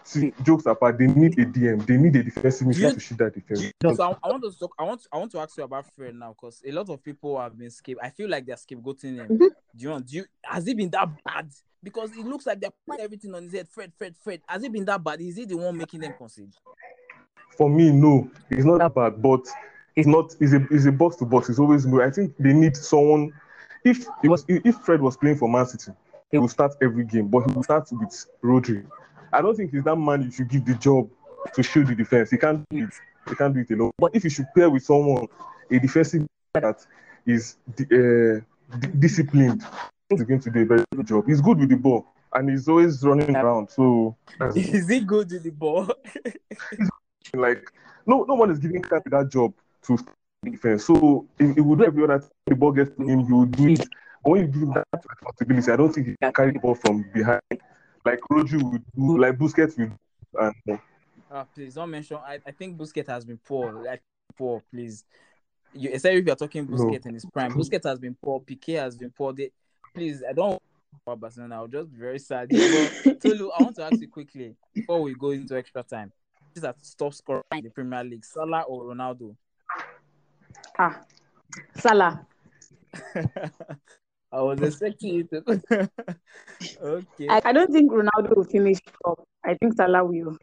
see 0.09 0.33
jokes 0.43 0.65
apart. 0.65 0.97
They 0.97 1.07
need 1.07 1.37
a 1.39 1.45
DM. 1.45 1.85
They 1.85 1.97
need 1.97 2.15
a 2.15 2.23
defensive 2.23 2.67
midfielder 2.67 2.93
to 2.95 2.99
shoot 2.99 3.17
that 3.17 3.33
defense. 3.33 3.71
So 3.81 4.03
I, 4.03 4.15
I, 4.23 4.31
want 4.31 4.43
to 4.43 4.57
talk. 4.57 4.73
I 4.79 4.83
want 4.83 5.01
I 5.11 5.17
want 5.17 5.31
to 5.31 5.39
ask 5.39 5.57
you 5.57 5.63
about 5.63 5.85
Fred 5.95 6.15
now 6.15 6.33
because 6.33 6.61
a 6.65 6.71
lot 6.71 6.89
of 6.89 7.03
people 7.03 7.39
have 7.39 7.57
been 7.57 7.69
scape. 7.69 7.97
I 8.01 8.09
feel 8.09 8.29
like 8.29 8.45
they're 8.45 8.55
scapegoating 8.55 9.15
him. 9.15 9.27
Mm-hmm. 9.27 9.37
Do 9.37 9.49
you 9.75 9.89
want? 9.89 10.07
Do 10.07 10.17
you 10.17 10.25
has 10.43 10.67
it 10.67 10.77
been 10.77 10.89
that 10.91 11.09
bad? 11.23 11.49
Because 11.81 12.11
it 12.11 12.25
looks 12.25 12.45
like 12.45 12.59
they're 12.59 12.73
putting 12.85 13.05
everything 13.05 13.33
on 13.33 13.43
his 13.43 13.53
head. 13.53 13.69
Fred, 13.69 13.93
Fred, 13.97 14.15
Fred. 14.21 14.41
Has 14.47 14.63
it 14.63 14.71
been 14.71 14.83
that 14.85 15.01
bad? 15.01 15.21
Is 15.21 15.37
he 15.37 15.45
the 15.45 15.55
one 15.55 15.77
making 15.77 16.01
them 16.01 16.13
concede? 16.17 16.53
for 17.59 17.69
me, 17.69 17.91
no, 17.91 18.31
it's 18.49 18.63
not 18.63 18.79
that 18.79 18.95
bad, 18.95 19.21
but 19.21 19.45
it's 19.97 20.07
not. 20.07 20.33
It's 20.39 20.53
a 20.53 20.65
it's 20.71 20.85
a 20.85 20.93
box 20.93 21.17
to 21.17 21.25
box. 21.25 21.49
It's 21.49 21.59
always 21.59 21.85
good. 21.85 22.01
I 22.01 22.09
think 22.09 22.33
they 22.39 22.53
need 22.53 22.77
someone. 22.77 23.33
If 23.83 24.07
it 24.23 24.29
was 24.29 24.45
if 24.47 24.75
Fred 24.77 25.01
was 25.01 25.17
playing 25.17 25.35
for 25.35 25.49
Man 25.49 25.65
City, 25.65 25.91
he 26.31 26.37
will 26.37 26.47
start 26.47 26.75
every 26.81 27.03
game, 27.03 27.27
but 27.27 27.41
he 27.41 27.51
will 27.51 27.63
start 27.63 27.89
with 27.91 28.25
Rodri. 28.41 28.85
I 29.31 29.41
don't 29.41 29.55
think 29.55 29.71
he's 29.71 29.83
that 29.83 29.95
man 29.95 30.23
you 30.23 30.31
should 30.31 30.49
give 30.49 30.65
the 30.65 30.75
job 30.75 31.09
to 31.53 31.63
shield 31.63 31.87
the 31.87 31.95
defense. 31.95 32.31
He 32.31 32.37
can't 32.37 32.67
do 32.69 32.83
it. 32.83 32.93
He 33.27 33.35
can't 33.35 33.53
do 33.53 33.59
it 33.61 33.71
alone. 33.71 33.91
But 33.97 34.15
if 34.15 34.23
you 34.23 34.29
should 34.29 34.47
pair 34.55 34.69
with 34.69 34.83
someone, 34.83 35.27
a 35.69 35.79
defensive 35.79 36.27
that 36.53 36.85
is 37.25 37.57
uh, 37.79 37.83
d- 38.79 38.87
disciplined, 38.97 39.63
he's 40.09 40.23
going 40.23 40.39
to 40.39 40.49
do 40.49 40.61
a 40.61 40.65
very 40.65 40.83
good 40.95 41.07
job. 41.07 41.25
He's 41.27 41.41
good 41.41 41.59
with 41.59 41.69
the 41.69 41.77
ball 41.77 42.07
and 42.33 42.49
he's 42.49 42.67
always 42.67 43.03
running 43.03 43.35
around. 43.35 43.69
So 43.69 44.15
is 44.55 44.87
he 44.87 44.99
good 45.01 45.31
with 45.31 45.43
the 45.43 45.51
ball? 45.51 45.87
Like 47.33 47.71
no 48.07 48.23
no 48.23 48.33
one 48.33 48.49
is 48.49 48.57
giving 48.57 48.81
Kante 48.81 49.11
that 49.11 49.29
job 49.29 49.53
to 49.83 49.99
defense. 50.43 50.85
So 50.85 51.27
it, 51.37 51.57
it 51.57 51.61
would 51.61 51.81
every 51.83 52.03
other 52.03 52.23
the 52.47 52.55
ball 52.55 52.71
gets 52.71 52.89
to 52.97 53.03
him, 53.03 53.25
he 53.25 53.33
would 53.33 53.51
do 53.51 53.67
it. 53.67 53.87
But 54.23 54.31
when 54.31 54.41
you 54.41 54.47
give 54.47 54.61
him 54.63 54.73
that 54.73 54.85
responsibility, 54.93 55.71
I 55.71 55.75
don't 55.75 55.93
think 55.93 56.07
he 56.07 56.15
can 56.19 56.33
carry 56.33 56.51
the 56.51 56.59
ball 56.59 56.73
from 56.73 57.05
behind. 57.13 57.41
Like 58.05 58.19
Roger 58.29 58.57
would 58.59 58.83
do, 58.95 59.17
like 59.17 59.37
Busquets 59.37 59.77
would 59.77 59.93
and 60.39 60.79
uh, 61.31 61.43
please 61.53 61.75
don't 61.75 61.91
mention 61.91 62.17
I, 62.17 62.39
I 62.45 62.51
think 62.51 62.77
Busquets 62.77 63.07
has 63.07 63.25
been 63.25 63.37
poor. 63.37 63.71
Like 63.71 64.01
poor, 64.37 64.63
please. 64.71 65.05
You 65.73 65.91
especially 65.93 66.19
if 66.19 66.25
you're 66.25 66.35
talking 66.35 66.67
Busquets 66.67 67.05
no. 67.05 67.09
in 67.09 67.13
his 67.13 67.25
prime. 67.25 67.53
Busquets 67.53 67.85
has 67.85 67.99
been 67.99 68.15
poor, 68.21 68.39
Piqué 68.39 68.79
has 68.79 68.95
been 68.95 69.11
poor. 69.11 69.33
They, 69.33 69.51
please, 69.93 70.23
I 70.27 70.33
don't 70.33 70.61
about 71.05 71.19
Barcelona. 71.19 71.55
I'll 71.55 71.67
just 71.67 71.91
be 71.91 71.99
very 71.99 72.19
sad. 72.19 72.49
But 72.49 73.21
Tolu, 73.21 73.51
I 73.57 73.63
want 73.63 73.75
to 73.75 73.83
ask 73.83 73.99
you 73.99 74.07
quickly 74.07 74.55
before 74.73 75.01
we 75.01 75.13
go 75.13 75.31
into 75.31 75.55
extra 75.55 75.83
time 75.83 76.11
that 76.55 76.75
top 76.97 77.13
scorer 77.13 77.43
in 77.51 77.63
the 77.63 77.69
Premier 77.69 78.03
League, 78.03 78.25
Salah 78.25 78.61
or 78.63 78.83
Ronaldo? 78.85 79.35
Ah, 80.77 81.01
Salah. 81.75 82.25
I 84.31 84.41
was 84.41 84.61
expecting 84.61 85.13
you 85.15 85.23
to. 85.25 85.43
okay. 86.81 87.27
I, 87.29 87.41
I, 87.45 87.51
don't 87.51 87.71
think 87.71 87.91
Ronaldo 87.91 88.35
will 88.35 88.43
finish 88.43 88.77
top. 89.03 89.27
I 89.43 89.55
think 89.55 89.75
Salah 89.75 90.05
will. 90.05 90.37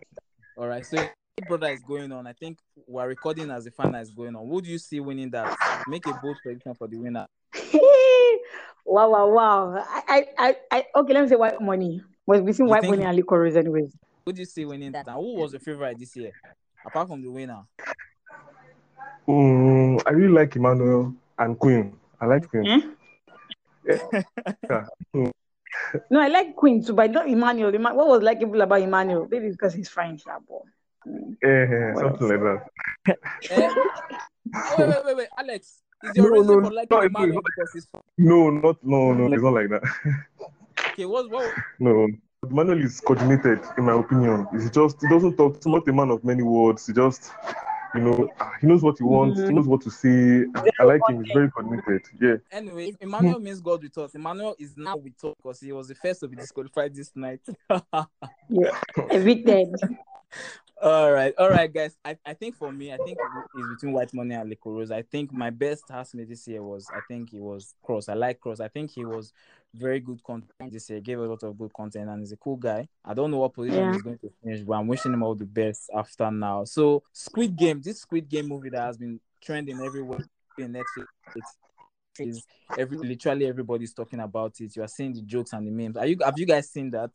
All 0.57 0.67
right. 0.67 0.85
So 0.85 0.99
brother 1.47 1.69
is 1.69 1.83
going 1.83 2.11
on. 2.13 2.27
I 2.27 2.33
think 2.33 2.59
we're 2.87 3.07
recording 3.07 3.51
as 3.51 3.65
the 3.65 3.71
final 3.71 4.01
is 4.01 4.11
going 4.11 4.35
on. 4.35 4.49
Who 4.49 4.61
do 4.61 4.71
you 4.71 4.79
see 4.79 4.99
winning 5.01 5.31
that? 5.31 5.57
Make 5.87 6.07
a 6.07 6.15
bold 6.23 6.37
prediction 6.43 6.75
for 6.75 6.89
the 6.89 6.97
winner. 6.97 7.27
wow, 8.85 9.11
wow, 9.11 9.29
wow. 9.29 9.85
I, 10.09 10.27
I, 10.39 10.57
I, 10.71 10.85
okay, 10.97 11.15
let 11.15 11.23
me 11.23 11.29
say 11.29 11.37
white 11.37 11.61
money. 11.61 12.03
Was 12.27 12.41
between 12.41 12.67
you 12.67 12.73
white 12.73 12.85
money 12.85 13.05
and 13.05 13.17
liquor 13.17 13.47
anyways. 13.47 13.95
Who 14.25 14.33
do 14.33 14.41
you 14.41 14.47
see 14.47 14.65
winning 14.65 14.93
that? 14.93 15.07
And 15.07 15.15
who 15.15 15.35
was 15.37 15.53
your 15.53 15.61
favorite 15.61 15.99
this 15.99 16.17
year? 16.17 16.33
Apart 16.85 17.09
from 17.09 17.23
the 17.23 17.31
winner. 17.31 17.63
Um, 19.29 19.99
I 20.07 20.11
really 20.11 20.33
like 20.33 20.57
Emmanuel 20.57 21.15
and 21.39 21.59
Queen. 21.59 21.97
I 22.21 22.27
like 22.27 22.49
Queen. 22.49 22.81
Hmm? 22.81 22.91
Yeah. 23.87 24.87
no, 26.11 26.21
I 26.21 26.29
like 26.29 26.57
Queen 26.57 26.85
too, 26.85 26.95
but 26.95 27.11
not 27.11 27.29
Emmanuel. 27.29 27.73
What 27.73 28.09
was 28.09 28.23
likable 28.23 28.61
about 28.61 28.81
Emmanuel? 28.81 29.29
Maybe 29.31 29.51
because 29.51 29.75
he's 29.75 29.89
French, 29.89 30.23
yeah, 30.27 30.39
boy. 30.47 30.61
Yeah, 31.43 31.67
yeah 31.71 31.95
something 31.95 32.29
like 32.29 32.41
that. 32.41 33.19
eh? 33.51 33.75
wait, 34.79 34.89
wait, 34.89 35.05
wait, 35.05 35.17
wait, 35.17 35.29
Alex. 35.39 35.83
Is 36.03 36.17
your 36.17 36.31
no, 36.31 36.41
reason 36.41 36.63
no, 36.63 36.69
for 36.69 36.75
liking 36.75 36.99
no, 36.99 37.03
Emmanuel 37.03 37.43
because 37.45 37.73
he's 37.73 37.87
No, 38.19 38.51
not 38.51 38.77
no, 38.83 39.13
no, 39.15 39.33
it's 39.33 39.43
not 39.43 39.53
like 39.55 39.69
that. 39.71 39.83
okay, 40.91 41.05
what's 41.07 41.29
what? 41.29 41.53
No. 41.79 42.07
Manuel 42.49 42.85
is 42.85 43.01
coordinated, 43.01 43.61
in 43.79 43.85
my 43.85 43.95
opinion. 43.95 44.47
He 44.53 44.69
just 44.69 45.01
he 45.01 45.09
doesn't 45.09 45.37
talk. 45.37 45.57
He's 45.57 45.67
not 45.67 45.89
a 45.89 45.93
man 45.93 46.11
of 46.11 46.23
many 46.23 46.43
words. 46.43 46.87
He 46.87 46.93
just 46.93 47.33
you 47.97 48.03
know, 48.03 48.29
ah, 48.41 48.53
he 48.61 48.67
knows 48.67 48.83
what 48.83 48.99
he 48.99 49.05
wants. 49.05 49.39
Mm-hmm. 49.39 49.49
He 49.49 49.55
knows 49.55 49.67
what 49.67 49.81
to 49.83 49.91
say. 49.91 50.45
I 50.79 50.85
like 50.85 51.01
him. 51.09 51.25
He's 51.25 51.33
very 51.33 51.51
coordinated. 51.51 52.03
Yeah. 52.21 52.37
Anyway, 52.53 52.95
Emmanuel 53.01 53.41
means 53.41 53.61
God 53.61 53.83
with 53.83 53.97
us. 53.99 54.15
Emmanuel 54.15 54.55
is 54.59 54.77
now 54.77 54.97
with 54.97 55.25
us 55.25 55.35
because 55.37 55.61
he 55.61 55.73
was 55.73 55.89
the 55.89 55.95
first 55.95 56.21
to 56.21 56.29
be 56.29 56.37
disqualified 56.37 56.95
this 56.95 57.13
night. 57.15 57.41
yeah, 58.49 58.81
evicted. 58.97 59.69
all 60.83 61.11
right, 61.11 61.35
all 61.39 61.51
right, 61.51 61.73
guys. 61.73 61.97
I, 62.05 62.17
I 62.25 62.35
think 62.35 62.57
for 62.57 62.73
me, 62.73 62.93
I 62.93 62.97
think 62.99 63.19
it's 63.55 63.69
between 63.75 63.93
White 63.93 64.13
Money 64.13 64.35
and 64.35 64.55
Rose. 64.65 64.91
I 64.91 65.03
think 65.03 65.33
my 65.33 65.51
best 65.51 65.85
housemate 65.91 66.29
this 66.29 66.47
year 66.47 66.63
was 66.63 66.87
I 66.95 67.01
think 67.09 67.31
he 67.31 67.41
was 67.41 67.75
Cross. 67.83 68.09
I 68.09 68.15
like 68.15 68.41
Cross. 68.41 68.61
I 68.61 68.69
think 68.69 68.91
he 68.91 69.05
was 69.05 69.33
very 69.75 70.01
good 70.01 70.23
content 70.23 70.73
this 70.73 70.91
year. 70.91 71.01
Gave 71.01 71.19
a 71.19 71.27
lot 71.27 71.43
of 71.43 71.57
good 71.59 71.73
content 71.73 72.09
and 72.09 72.21
he's 72.21 72.33
a 72.33 72.37
cool 72.37 72.57
guy. 72.57 72.89
I 73.05 73.15
don't 73.15 73.31
know 73.31 73.39
what 73.39 73.55
position 73.55 73.79
yeah. 73.79 73.93
he's 73.93 74.03
going 74.03 74.19
to 74.19 74.31
finish, 74.43 74.61
but 74.61 74.75
I'm 74.75 74.87
wishing 74.87 75.13
him 75.13 75.23
all 75.23 75.35
the 75.35 75.45
best 75.45 75.91
after 75.95 76.31
now. 76.31 76.65
So 76.65 77.03
Squid 77.13 77.57
Game, 77.57 77.81
this 77.83 78.01
Squid 78.01 78.29
Game 78.29 78.49
movie 78.49 78.71
that 78.71 78.83
has 78.83 78.97
been 78.97 79.21
trending 79.43 79.81
everywhere 79.81 80.21
in 80.59 80.73
Netflix. 80.73 81.07
It's 81.35 81.57
is 82.19 82.47
every 82.79 82.97
literally 82.99 83.47
everybody's 83.47 83.93
talking 83.93 84.21
about 84.21 84.55
it. 84.61 84.75
You 84.75 84.83
are 84.83 84.89
seeing 84.89 85.13
the 85.13 85.23
jokes 85.23 85.53
and 85.53 85.67
the 85.67 85.71
memes. 85.71 85.97
Are 85.97 86.07
you 86.07 86.17
have 86.25 86.39
you 86.39 86.47
guys 86.47 86.71
seen 86.71 86.91
that? 86.91 87.11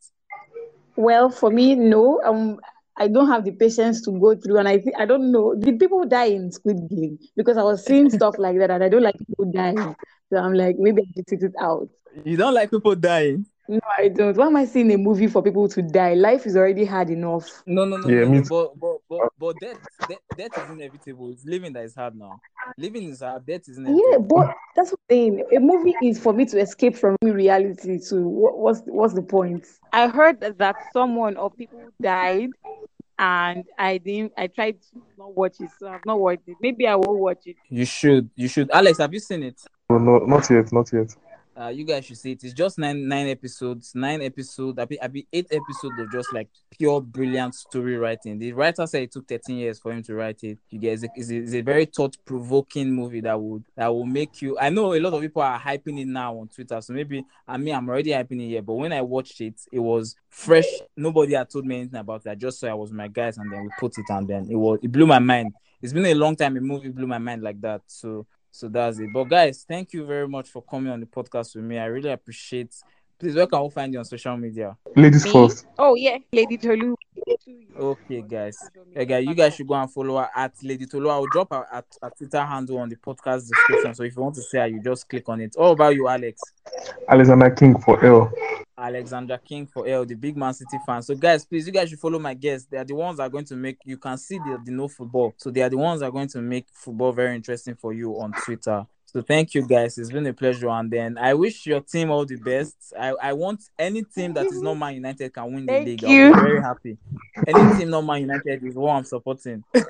Well, 0.96 1.30
for 1.30 1.50
me, 1.50 1.74
no. 1.74 2.22
Um, 2.22 2.60
I 2.96 3.08
don't 3.08 3.28
have 3.28 3.44
the 3.44 3.52
patience 3.52 4.02
to 4.02 4.12
go 4.12 4.34
through, 4.34 4.58
and 4.58 4.68
I 4.68 4.78
think 4.78 4.96
I 4.98 5.06
don't 5.06 5.32
know. 5.32 5.54
Did 5.54 5.78
people 5.78 6.04
die 6.06 6.26
in 6.26 6.52
Squid 6.52 6.88
Game? 6.90 7.18
Because 7.36 7.56
I 7.56 7.62
was 7.62 7.84
seeing 7.84 8.10
stuff 8.10 8.36
like 8.38 8.58
that, 8.58 8.70
and 8.70 8.84
I 8.84 8.88
don't 8.88 9.02
like 9.02 9.18
people 9.18 9.50
dying. 9.50 9.96
So 10.30 10.38
I'm 10.38 10.54
like, 10.54 10.76
maybe 10.78 11.02
I 11.02 11.06
should 11.14 11.26
take 11.26 11.42
it 11.42 11.54
out. 11.60 11.88
You 12.24 12.36
don't 12.36 12.54
like 12.54 12.70
people 12.70 12.94
dying? 12.94 13.46
No, 13.68 13.80
I 13.98 14.08
don't. 14.08 14.36
Why 14.36 14.46
am 14.46 14.56
I 14.56 14.64
seeing 14.66 14.92
a 14.92 14.98
movie 14.98 15.28
for 15.28 15.42
people 15.42 15.68
to 15.68 15.82
die? 15.82 16.14
Life 16.14 16.46
is 16.46 16.56
already 16.56 16.84
hard 16.84 17.10
enough. 17.10 17.62
No, 17.66 17.84
no, 17.84 17.96
no. 17.96 18.08
Yeah, 18.08 18.24
no, 18.24 18.40
no. 18.40 18.42
But, 18.48 18.78
but, 18.78 18.96
but, 19.12 19.28
but 19.38 19.60
death, 19.60 19.78
death, 20.08 20.18
death 20.34 20.64
is 20.64 20.70
inevitable. 20.70 21.32
It's 21.32 21.44
living 21.44 21.74
that 21.74 21.84
is 21.84 21.94
hard 21.94 22.16
now. 22.16 22.40
Living 22.78 23.10
is 23.10 23.20
hard. 23.20 23.44
Death 23.44 23.68
is 23.68 23.76
inevitable. 23.76 24.10
Yeah, 24.10 24.18
but 24.18 24.54
that's 24.74 24.90
what 24.90 25.00
I'm 25.10 25.14
saying. 25.14 25.44
A 25.54 25.60
movie 25.60 25.94
is 26.02 26.18
for 26.18 26.32
me 26.32 26.46
to 26.46 26.58
escape 26.58 26.96
from 26.96 27.16
reality. 27.22 27.98
To 28.08 28.26
what, 28.26 28.56
what's 28.58 28.80
what's 28.86 29.12
the 29.12 29.22
point? 29.22 29.66
I 29.92 30.08
heard 30.08 30.40
that 30.40 30.76
someone 30.94 31.36
or 31.36 31.50
people 31.50 31.90
died 32.00 32.50
and 33.18 33.64
I 33.78 33.98
didn't. 33.98 34.32
I 34.38 34.46
tried 34.46 34.80
to 34.80 35.02
not 35.18 35.36
watch 35.36 35.60
it, 35.60 35.68
so 35.78 35.88
I've 35.88 36.06
not 36.06 36.18
watched 36.18 36.48
it. 36.48 36.56
Maybe 36.62 36.86
I 36.86 36.94
will 36.94 37.18
watch 37.18 37.46
it. 37.46 37.56
You 37.68 37.84
should. 37.84 38.30
You 38.34 38.48
should. 38.48 38.70
Alex, 38.70 38.96
have 38.96 39.12
you 39.12 39.20
seen 39.20 39.42
it? 39.42 39.60
No, 39.90 39.98
no, 39.98 40.18
not 40.20 40.48
yet. 40.48 40.72
Not 40.72 40.90
yet. 40.90 41.14
Uh, 41.54 41.68
you 41.68 41.84
guys 41.84 42.06
should 42.06 42.16
see 42.16 42.32
it. 42.32 42.42
It's 42.44 42.54
just 42.54 42.78
nine 42.78 43.06
nine 43.06 43.28
episodes. 43.28 43.94
Nine 43.94 44.22
episodes. 44.22 44.78
I 44.78 44.86
be 44.86 45.00
I 45.00 45.06
be 45.06 45.26
eight 45.32 45.48
episodes 45.50 45.98
of 45.98 46.10
just 46.10 46.32
like 46.32 46.48
pure 46.70 47.00
brilliant 47.00 47.54
story 47.54 47.96
writing. 47.98 48.38
The 48.38 48.52
writer 48.54 48.86
said 48.86 49.02
it 49.02 49.12
took 49.12 49.28
13 49.28 49.56
years 49.56 49.78
for 49.78 49.92
him 49.92 50.02
to 50.04 50.14
write 50.14 50.42
it. 50.44 50.58
You 50.70 50.78
guys, 50.78 51.04
it's 51.14 51.30
a, 51.30 51.36
it's 51.36 51.52
a 51.52 51.60
very 51.60 51.84
thought 51.84 52.16
provoking 52.24 52.92
movie 52.92 53.20
that 53.20 53.38
would 53.38 53.64
that 53.76 53.88
will 53.88 54.06
make 54.06 54.40
you. 54.40 54.58
I 54.58 54.70
know 54.70 54.94
a 54.94 55.00
lot 55.00 55.12
of 55.12 55.20
people 55.20 55.42
are 55.42 55.60
hyping 55.60 56.00
it 56.00 56.06
now 56.06 56.38
on 56.38 56.48
Twitter, 56.48 56.80
so 56.80 56.94
maybe 56.94 57.24
I 57.46 57.58
mean 57.58 57.74
I'm 57.74 57.88
already 57.88 58.10
hyping 58.10 58.42
it 58.42 58.48
here. 58.48 58.62
But 58.62 58.74
when 58.74 58.92
I 58.92 59.02
watched 59.02 59.40
it, 59.42 59.60
it 59.70 59.80
was 59.80 60.16
fresh. 60.30 60.68
Nobody 60.96 61.34
had 61.34 61.50
told 61.50 61.66
me 61.66 61.80
anything 61.80 62.00
about 62.00 62.24
it. 62.24 62.30
I 62.30 62.34
just 62.34 62.60
saw 62.60 62.68
I 62.68 62.74
was 62.74 62.92
my 62.92 63.08
guys, 63.08 63.36
and 63.36 63.52
then 63.52 63.64
we 63.64 63.68
put 63.78 63.98
it, 63.98 64.06
and 64.08 64.26
then 64.26 64.48
it 64.50 64.56
was 64.56 64.78
it 64.82 64.90
blew 64.90 65.06
my 65.06 65.18
mind. 65.18 65.52
It's 65.82 65.92
been 65.92 66.06
a 66.06 66.14
long 66.14 66.34
time 66.34 66.56
a 66.56 66.60
movie 66.60 66.88
blew 66.88 67.06
my 67.06 67.18
mind 67.18 67.42
like 67.42 67.60
that. 67.60 67.82
So 67.88 68.26
so 68.52 68.68
that's 68.68 68.98
it. 68.98 69.08
But 69.12 69.24
guys, 69.24 69.64
thank 69.66 69.92
you 69.94 70.04
very 70.04 70.28
much 70.28 70.50
for 70.50 70.62
coming 70.62 70.92
on 70.92 71.00
the 71.00 71.06
podcast 71.06 71.56
with 71.56 71.64
me. 71.64 71.78
I 71.78 71.86
really 71.86 72.10
appreciate. 72.10 72.74
Please, 73.18 73.34
where 73.34 73.46
can 73.46 73.62
we 73.62 73.70
find 73.70 73.92
you 73.92 73.98
on 73.98 74.04
social 74.04 74.36
media? 74.36 74.76
Ladies 74.94 75.24
me? 75.24 75.32
first. 75.32 75.66
Oh 75.78 75.94
yeah, 75.94 76.18
Lady 76.32 76.58
Tolu. 76.58 76.94
Okay, 77.76 78.22
guys. 78.22 78.58
Hey, 78.94 79.04
guys, 79.04 79.24
you 79.24 79.34
guys 79.34 79.54
should 79.54 79.66
go 79.66 79.74
and 79.74 79.90
follow 79.90 80.18
her 80.18 80.28
at 80.34 80.52
Lady 80.62 80.86
Tolu. 80.86 81.08
I'll 81.08 81.26
drop 81.26 81.52
her 81.52 81.66
at, 81.72 81.86
at 82.02 82.16
Twitter 82.16 82.44
handle 82.44 82.78
on 82.78 82.88
the 82.88 82.96
podcast 82.96 83.48
description. 83.48 83.94
So 83.94 84.02
if 84.04 84.16
you 84.16 84.22
want 84.22 84.34
to 84.36 84.42
see 84.42 84.58
her, 84.58 84.66
you 84.66 84.80
just 84.82 85.08
click 85.08 85.28
on 85.28 85.40
it. 85.40 85.56
All 85.56 85.72
about 85.72 85.94
you, 85.94 86.08
Alex. 86.08 86.40
Alexander 87.08 87.50
King 87.50 87.78
for 87.78 88.04
L. 88.04 88.32
Alexander 88.76 89.38
King 89.38 89.66
for 89.66 89.86
L, 89.86 90.04
the 90.04 90.14
big 90.14 90.36
Man 90.36 90.54
City 90.54 90.78
fan. 90.84 91.02
So, 91.02 91.14
guys, 91.14 91.44
please, 91.44 91.66
you 91.66 91.72
guys 91.72 91.88
should 91.88 92.00
follow 92.00 92.18
my 92.18 92.34
guests. 92.34 92.66
They 92.70 92.78
are 92.78 92.84
the 92.84 92.94
ones 92.94 93.18
that 93.18 93.24
are 93.24 93.28
going 93.28 93.44
to 93.46 93.56
make 93.56 93.78
you 93.84 93.96
can 93.96 94.18
see 94.18 94.38
the, 94.38 94.60
the 94.64 94.72
no 94.72 94.88
football. 94.88 95.34
So, 95.36 95.50
they 95.50 95.62
are 95.62 95.68
the 95.68 95.78
ones 95.78 96.00
that 96.00 96.06
are 96.06 96.12
going 96.12 96.28
to 96.28 96.40
make 96.40 96.66
football 96.72 97.12
very 97.12 97.36
interesting 97.36 97.76
for 97.76 97.92
you 97.92 98.18
on 98.18 98.32
Twitter. 98.32 98.86
So 99.12 99.20
thank 99.20 99.54
you 99.54 99.66
guys. 99.66 99.98
It's 99.98 100.10
been 100.10 100.26
a 100.26 100.32
pleasure. 100.32 100.70
And 100.70 100.90
then 100.90 101.18
I 101.18 101.34
wish 101.34 101.66
your 101.66 101.80
team 101.80 102.10
all 102.10 102.24
the 102.24 102.36
best. 102.36 102.94
I, 102.98 103.10
I 103.22 103.32
want 103.34 103.62
any 103.78 104.04
team 104.04 104.32
that 104.34 104.46
is 104.46 104.62
not 104.62 104.74
Man 104.74 104.94
United 104.94 105.34
can 105.34 105.52
win 105.52 105.66
the 105.66 105.72
thank 105.72 105.86
league. 105.86 106.02
You. 106.02 106.28
I'll 106.28 106.34
be 106.34 106.40
very 106.40 106.62
happy. 106.62 106.96
Any 107.46 107.76
team 107.76 107.90
not 107.90 108.06
Man 108.06 108.22
United 108.22 108.64
is 108.64 108.74
what 108.74 108.92
I'm 108.92 109.04
supporting. 109.04 109.64
uh, 109.74 109.82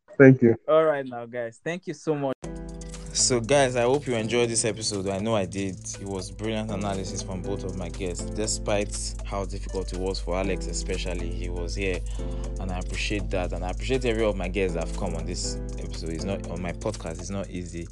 thank 0.18 0.42
you. 0.42 0.56
All 0.66 0.84
right 0.84 1.06
now, 1.06 1.26
guys. 1.26 1.60
Thank 1.62 1.86
you 1.86 1.94
so 1.94 2.16
much. 2.16 2.34
So, 3.14 3.40
guys, 3.40 3.76
I 3.76 3.82
hope 3.82 4.06
you 4.06 4.14
enjoyed 4.14 4.48
this 4.48 4.64
episode. 4.64 5.06
I 5.06 5.18
know 5.18 5.36
I 5.36 5.44
did. 5.44 5.76
It 6.00 6.06
was 6.06 6.30
brilliant 6.30 6.70
analysis 6.70 7.22
from 7.22 7.42
both 7.42 7.62
of 7.62 7.76
my 7.76 7.90
guests, 7.90 8.24
despite 8.24 9.14
how 9.26 9.44
difficult 9.44 9.92
it 9.92 9.98
was 9.98 10.18
for 10.18 10.34
Alex, 10.34 10.66
especially. 10.66 11.28
He 11.28 11.50
was 11.50 11.74
here, 11.74 12.00
and 12.58 12.72
I 12.72 12.78
appreciate 12.78 13.28
that. 13.28 13.52
And 13.52 13.66
I 13.66 13.70
appreciate 13.70 14.06
every 14.06 14.24
of 14.24 14.34
my 14.34 14.48
guests 14.48 14.74
that 14.76 14.88
have 14.88 14.96
come 14.96 15.14
on 15.14 15.26
this 15.26 15.58
episode. 15.78 16.08
It's 16.08 16.24
not 16.24 16.50
on 16.50 16.62
my 16.62 16.72
podcast. 16.72 17.20
It's 17.20 17.28
not 17.28 17.50
easy 17.50 17.86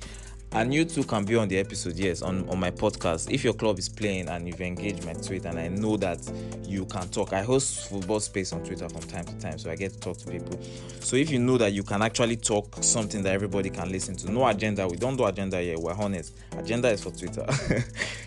and 0.52 0.74
you 0.74 0.84
too 0.84 1.04
can 1.04 1.24
be 1.24 1.36
on 1.36 1.48
the 1.48 1.56
episode 1.58 1.96
yes 1.96 2.22
on, 2.22 2.48
on 2.48 2.58
my 2.58 2.70
podcast. 2.70 3.30
If 3.30 3.44
your 3.44 3.54
club 3.54 3.78
is 3.78 3.88
playing 3.88 4.28
and 4.28 4.46
you've 4.48 4.60
engaged 4.60 5.04
my 5.04 5.12
tweet 5.12 5.44
and 5.44 5.58
i 5.58 5.68
know 5.68 5.96
that 5.98 6.18
you 6.66 6.84
can 6.86 7.08
talk 7.08 7.32
i 7.32 7.42
host 7.42 7.88
football 7.88 8.20
space 8.20 8.52
on 8.52 8.62
twitter 8.64 8.88
from 8.88 9.02
time 9.02 9.24
to 9.24 9.38
time 9.38 9.58
so 9.58 9.70
i 9.70 9.76
get 9.76 9.92
to 9.92 10.00
talk 10.00 10.16
to 10.18 10.30
people. 10.30 10.58
So 11.00 11.16
if 11.16 11.30
you 11.30 11.38
know 11.38 11.56
that 11.58 11.72
you 11.72 11.82
can 11.82 12.02
actually 12.02 12.36
talk 12.36 12.76
something 12.82 13.22
that 13.22 13.32
everybody 13.32 13.70
can 13.70 13.90
listen 13.90 14.16
to 14.16 14.30
no 14.30 14.46
agenda 14.46 14.88
we 14.88 14.96
don't 14.96 15.16
do 15.16 15.24
agenda 15.24 15.60
here 15.60 15.78
we're 15.78 15.94
honest. 15.94 16.36
Agenda 16.56 16.88
is 16.90 17.02
for 17.02 17.10
twitter. 17.10 17.46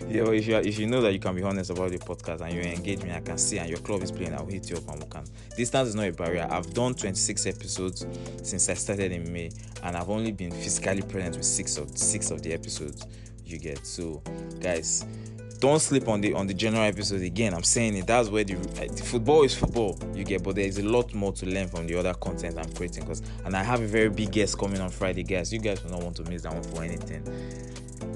Yeah 0.08 0.22
well, 0.24 0.32
if 0.32 0.46
you 0.46 0.56
if 0.56 0.78
you 0.78 0.86
know 0.86 1.00
that 1.00 1.12
you 1.12 1.18
can 1.18 1.34
be 1.34 1.42
honest 1.42 1.70
about 1.70 1.90
your 1.90 2.00
podcast 2.00 2.40
and 2.42 2.52
you 2.52 2.60
engage 2.60 3.02
me 3.02 3.12
i 3.12 3.20
can 3.20 3.38
see 3.38 3.58
and 3.58 3.70
your 3.70 3.78
club 3.78 4.02
is 4.02 4.12
playing 4.12 4.34
i'll 4.34 4.44
hit 4.44 4.68
you 4.68 4.76
up 4.76 4.86
and 4.88 5.02
we 5.02 5.08
can 5.08 5.24
distance 5.56 5.88
is 5.90 5.94
not 5.94 6.06
a 6.06 6.12
barrier. 6.12 6.46
I've 6.50 6.72
done 6.74 6.94
26 6.94 7.46
episodes 7.46 8.06
since 8.42 8.68
i 8.68 8.74
started 8.74 9.12
in 9.12 9.32
may 9.32 9.50
and 9.82 9.96
i've 9.96 10.10
only 10.10 10.32
been 10.32 10.50
physically 10.50 11.02
present 11.02 11.36
with 11.36 11.46
six 11.46 11.78
of 11.78 11.96
six 11.96 12.13
of 12.30 12.42
the 12.42 12.52
episodes 12.52 13.06
you 13.44 13.58
get. 13.58 13.86
So, 13.86 14.22
guys, 14.60 15.04
don't 15.60 15.80
sleep 15.80 16.08
on 16.08 16.20
the 16.20 16.34
on 16.34 16.46
the 16.46 16.54
general 16.54 16.82
episode 16.82 17.22
again. 17.22 17.54
I'm 17.54 17.62
saying 17.62 17.96
it. 17.96 18.06
That's 18.06 18.28
where 18.28 18.44
the, 18.44 18.56
uh, 18.56 18.92
the, 18.92 19.02
football 19.02 19.44
is 19.44 19.54
football. 19.54 19.98
You 20.14 20.24
get, 20.24 20.42
but 20.42 20.56
there 20.56 20.66
is 20.66 20.78
a 20.78 20.82
lot 20.82 21.12
more 21.14 21.32
to 21.32 21.46
learn 21.46 21.68
from 21.68 21.86
the 21.86 21.98
other 21.98 22.14
content 22.14 22.58
I'm 22.58 22.72
creating. 22.74 23.04
Because 23.04 23.22
and 23.44 23.56
I 23.56 23.62
have 23.62 23.80
a 23.80 23.86
very 23.86 24.10
big 24.10 24.32
guest 24.32 24.58
coming 24.58 24.80
on 24.80 24.90
Friday, 24.90 25.22
guys. 25.22 25.52
You 25.52 25.60
guys 25.60 25.82
will 25.82 25.92
not 25.92 26.02
want 26.02 26.16
to 26.16 26.24
miss 26.24 26.42
that 26.42 26.52
one 26.52 26.62
for 26.62 26.82
anything. 26.82 27.22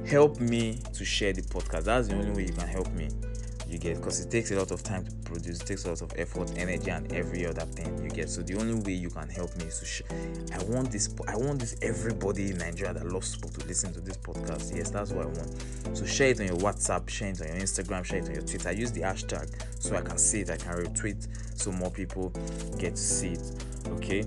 Help 0.07 0.41
me 0.41 0.79
to 0.95 1.05
share 1.05 1.33
the 1.33 1.43
podcast. 1.43 1.85
That's 1.85 2.09
the 2.09 2.15
only 2.15 2.31
way 2.31 2.47
you 2.47 2.53
can 2.53 2.67
help 2.67 2.91
me 2.93 3.09
you 3.69 3.79
get 3.79 3.97
because 3.97 4.21
it 4.25 4.31
takes 4.31 4.51
a 4.51 4.57
lot 4.57 4.71
of 4.71 4.83
time 4.83 5.05
to 5.05 5.13
produce 5.25 5.61
it 5.61 5.67
takes 5.67 5.85
a 5.85 5.89
lot 5.89 6.01
of 6.01 6.13
effort 6.17 6.51
energy 6.57 6.91
and 6.91 7.13
every 7.13 7.47
other 7.47 7.63
thing 7.63 8.03
you 8.03 8.11
get. 8.11 8.29
So 8.31 8.43
the 8.43 8.57
only 8.57 8.75
way 8.75 8.93
you 8.93 9.11
can 9.11 9.29
help 9.29 9.55
me 9.57 9.65
is 9.67 9.81
to 9.81 9.85
sh- 9.87 10.03
i 10.53 10.63
want 10.65 10.91
this 10.91 11.15
i 11.29 11.37
want 11.37 11.61
this 11.61 11.77
everybody 11.83 12.51
in 12.51 12.59
nigeria 12.59 12.95
that 12.95 13.07
loves 13.07 13.29
sport 13.29 13.55
to 13.55 13.67
listen 13.67 13.93
to 13.93 14.01
this 14.01 14.17
podcast. 14.17 14.75
Yes 14.75 14.91
that's 14.91 15.11
what 15.11 15.27
i 15.27 15.29
want. 15.29 15.63
So 15.93 16.05
share 16.07 16.29
it 16.29 16.41
on 16.41 16.47
your 16.47 16.57
whatsapp 16.57 17.09
share 17.09 17.29
it 17.29 17.41
on 17.41 17.49
your 17.49 17.57
instagram 17.57 18.05
share 18.05 18.19
it 18.19 18.29
on 18.29 18.35
your 18.35 18.43
twitter. 18.43 18.73
Use 18.73 18.93
the 18.93 19.03
hashtag 19.03 19.49
so 19.81 19.97
i 19.97 20.01
can 20.01 20.19
see 20.19 20.41
it 20.41 20.51
i 20.51 20.57
can 20.57 20.75
retweet 20.75 21.27
so 21.55 21.73
more 21.73 21.91
people 21.91 22.31
get 22.79 22.97
to 22.97 23.03
see 23.03 23.33
it 23.33 23.65
okay 23.89 24.25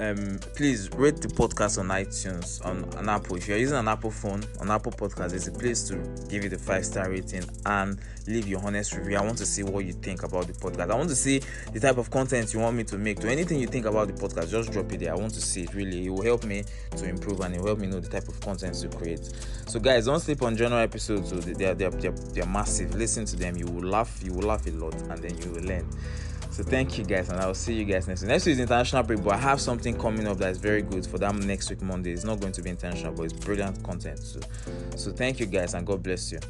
um, 0.00 0.38
please 0.54 0.90
rate 0.92 1.20
the 1.20 1.28
podcast 1.28 1.78
on 1.78 1.88
iTunes 1.88 2.64
on, 2.64 2.84
on 2.96 3.08
Apple. 3.08 3.36
If 3.36 3.46
you're 3.46 3.58
using 3.58 3.76
an 3.76 3.86
Apple 3.86 4.10
phone 4.10 4.42
on 4.58 4.70
Apple 4.70 4.92
Podcast, 4.92 5.30
there's 5.30 5.46
a 5.46 5.52
place 5.52 5.86
to 5.88 5.96
give 6.28 6.44
it 6.44 6.54
a 6.54 6.58
five 6.58 6.86
star 6.86 7.10
rating 7.10 7.44
and 7.66 8.00
leave 8.26 8.48
your 8.48 8.64
honest 8.64 8.96
review. 8.96 9.18
I 9.18 9.22
want 9.22 9.36
to 9.38 9.46
see 9.46 9.62
what 9.62 9.84
you 9.84 9.92
think 9.92 10.22
about 10.22 10.46
the 10.46 10.54
podcast. 10.54 10.90
I 10.90 10.94
want 10.94 11.10
to 11.10 11.14
see 11.14 11.42
the 11.72 11.80
type 11.80 11.98
of 11.98 12.10
content 12.10 12.54
you 12.54 12.60
want 12.60 12.76
me 12.76 12.84
to 12.84 12.96
make. 12.96 13.20
To 13.20 13.30
anything 13.30 13.60
you 13.60 13.66
think 13.66 13.84
about 13.84 14.08
the 14.08 14.14
podcast, 14.14 14.50
just 14.50 14.72
drop 14.72 14.90
it 14.90 15.00
there. 15.00 15.12
I 15.12 15.16
want 15.16 15.34
to 15.34 15.40
see 15.40 15.64
it 15.64 15.74
really. 15.74 16.06
It 16.06 16.10
will 16.10 16.22
help 16.22 16.44
me 16.44 16.64
to 16.96 17.04
improve 17.06 17.40
and 17.40 17.54
it 17.54 17.58
will 17.58 17.66
help 17.66 17.80
me 17.80 17.86
know 17.86 18.00
the 18.00 18.08
type 18.08 18.28
of 18.28 18.40
content 18.40 18.76
to 18.76 18.88
create. 18.88 19.30
So, 19.66 19.78
guys, 19.78 20.06
don't 20.06 20.20
sleep 20.20 20.42
on 20.42 20.56
general 20.56 20.80
episodes. 20.80 21.30
They're, 21.30 21.74
they're, 21.74 21.90
they're, 21.90 22.10
they're 22.10 22.46
massive. 22.46 22.94
Listen 22.94 23.26
to 23.26 23.36
them. 23.36 23.56
You 23.56 23.66
will 23.66 23.88
laugh. 23.88 24.20
You 24.24 24.32
will 24.32 24.48
laugh 24.48 24.66
a 24.66 24.70
lot, 24.70 24.94
and 24.94 25.18
then 25.18 25.36
you 25.38 25.50
will 25.50 25.62
learn. 25.62 25.86
So 26.50 26.64
thank 26.64 26.98
you 26.98 27.04
guys, 27.04 27.28
and 27.28 27.40
I 27.40 27.46
will 27.46 27.54
see 27.54 27.74
you 27.74 27.84
guys 27.84 28.08
next 28.08 28.22
week. 28.22 28.28
Next 28.28 28.44
week 28.44 28.54
is 28.54 28.60
international 28.60 29.04
break, 29.04 29.22
but 29.22 29.34
I 29.34 29.38
have 29.38 29.60
something 29.60 29.96
coming 29.96 30.26
up 30.26 30.38
that 30.38 30.50
is 30.50 30.58
very 30.58 30.82
good 30.82 31.06
for 31.06 31.16
that 31.18 31.34
next 31.34 31.70
week 31.70 31.80
Monday. 31.80 32.10
It's 32.10 32.24
not 32.24 32.40
going 32.40 32.52
to 32.52 32.62
be 32.62 32.70
intentional, 32.70 33.12
but 33.12 33.22
it's 33.24 33.32
brilliant 33.32 33.82
content. 33.84 34.18
So, 34.18 34.40
so 34.96 35.12
thank 35.12 35.38
you 35.38 35.46
guys, 35.46 35.74
and 35.74 35.86
God 35.86 36.02
bless 36.02 36.32
you. 36.32 36.40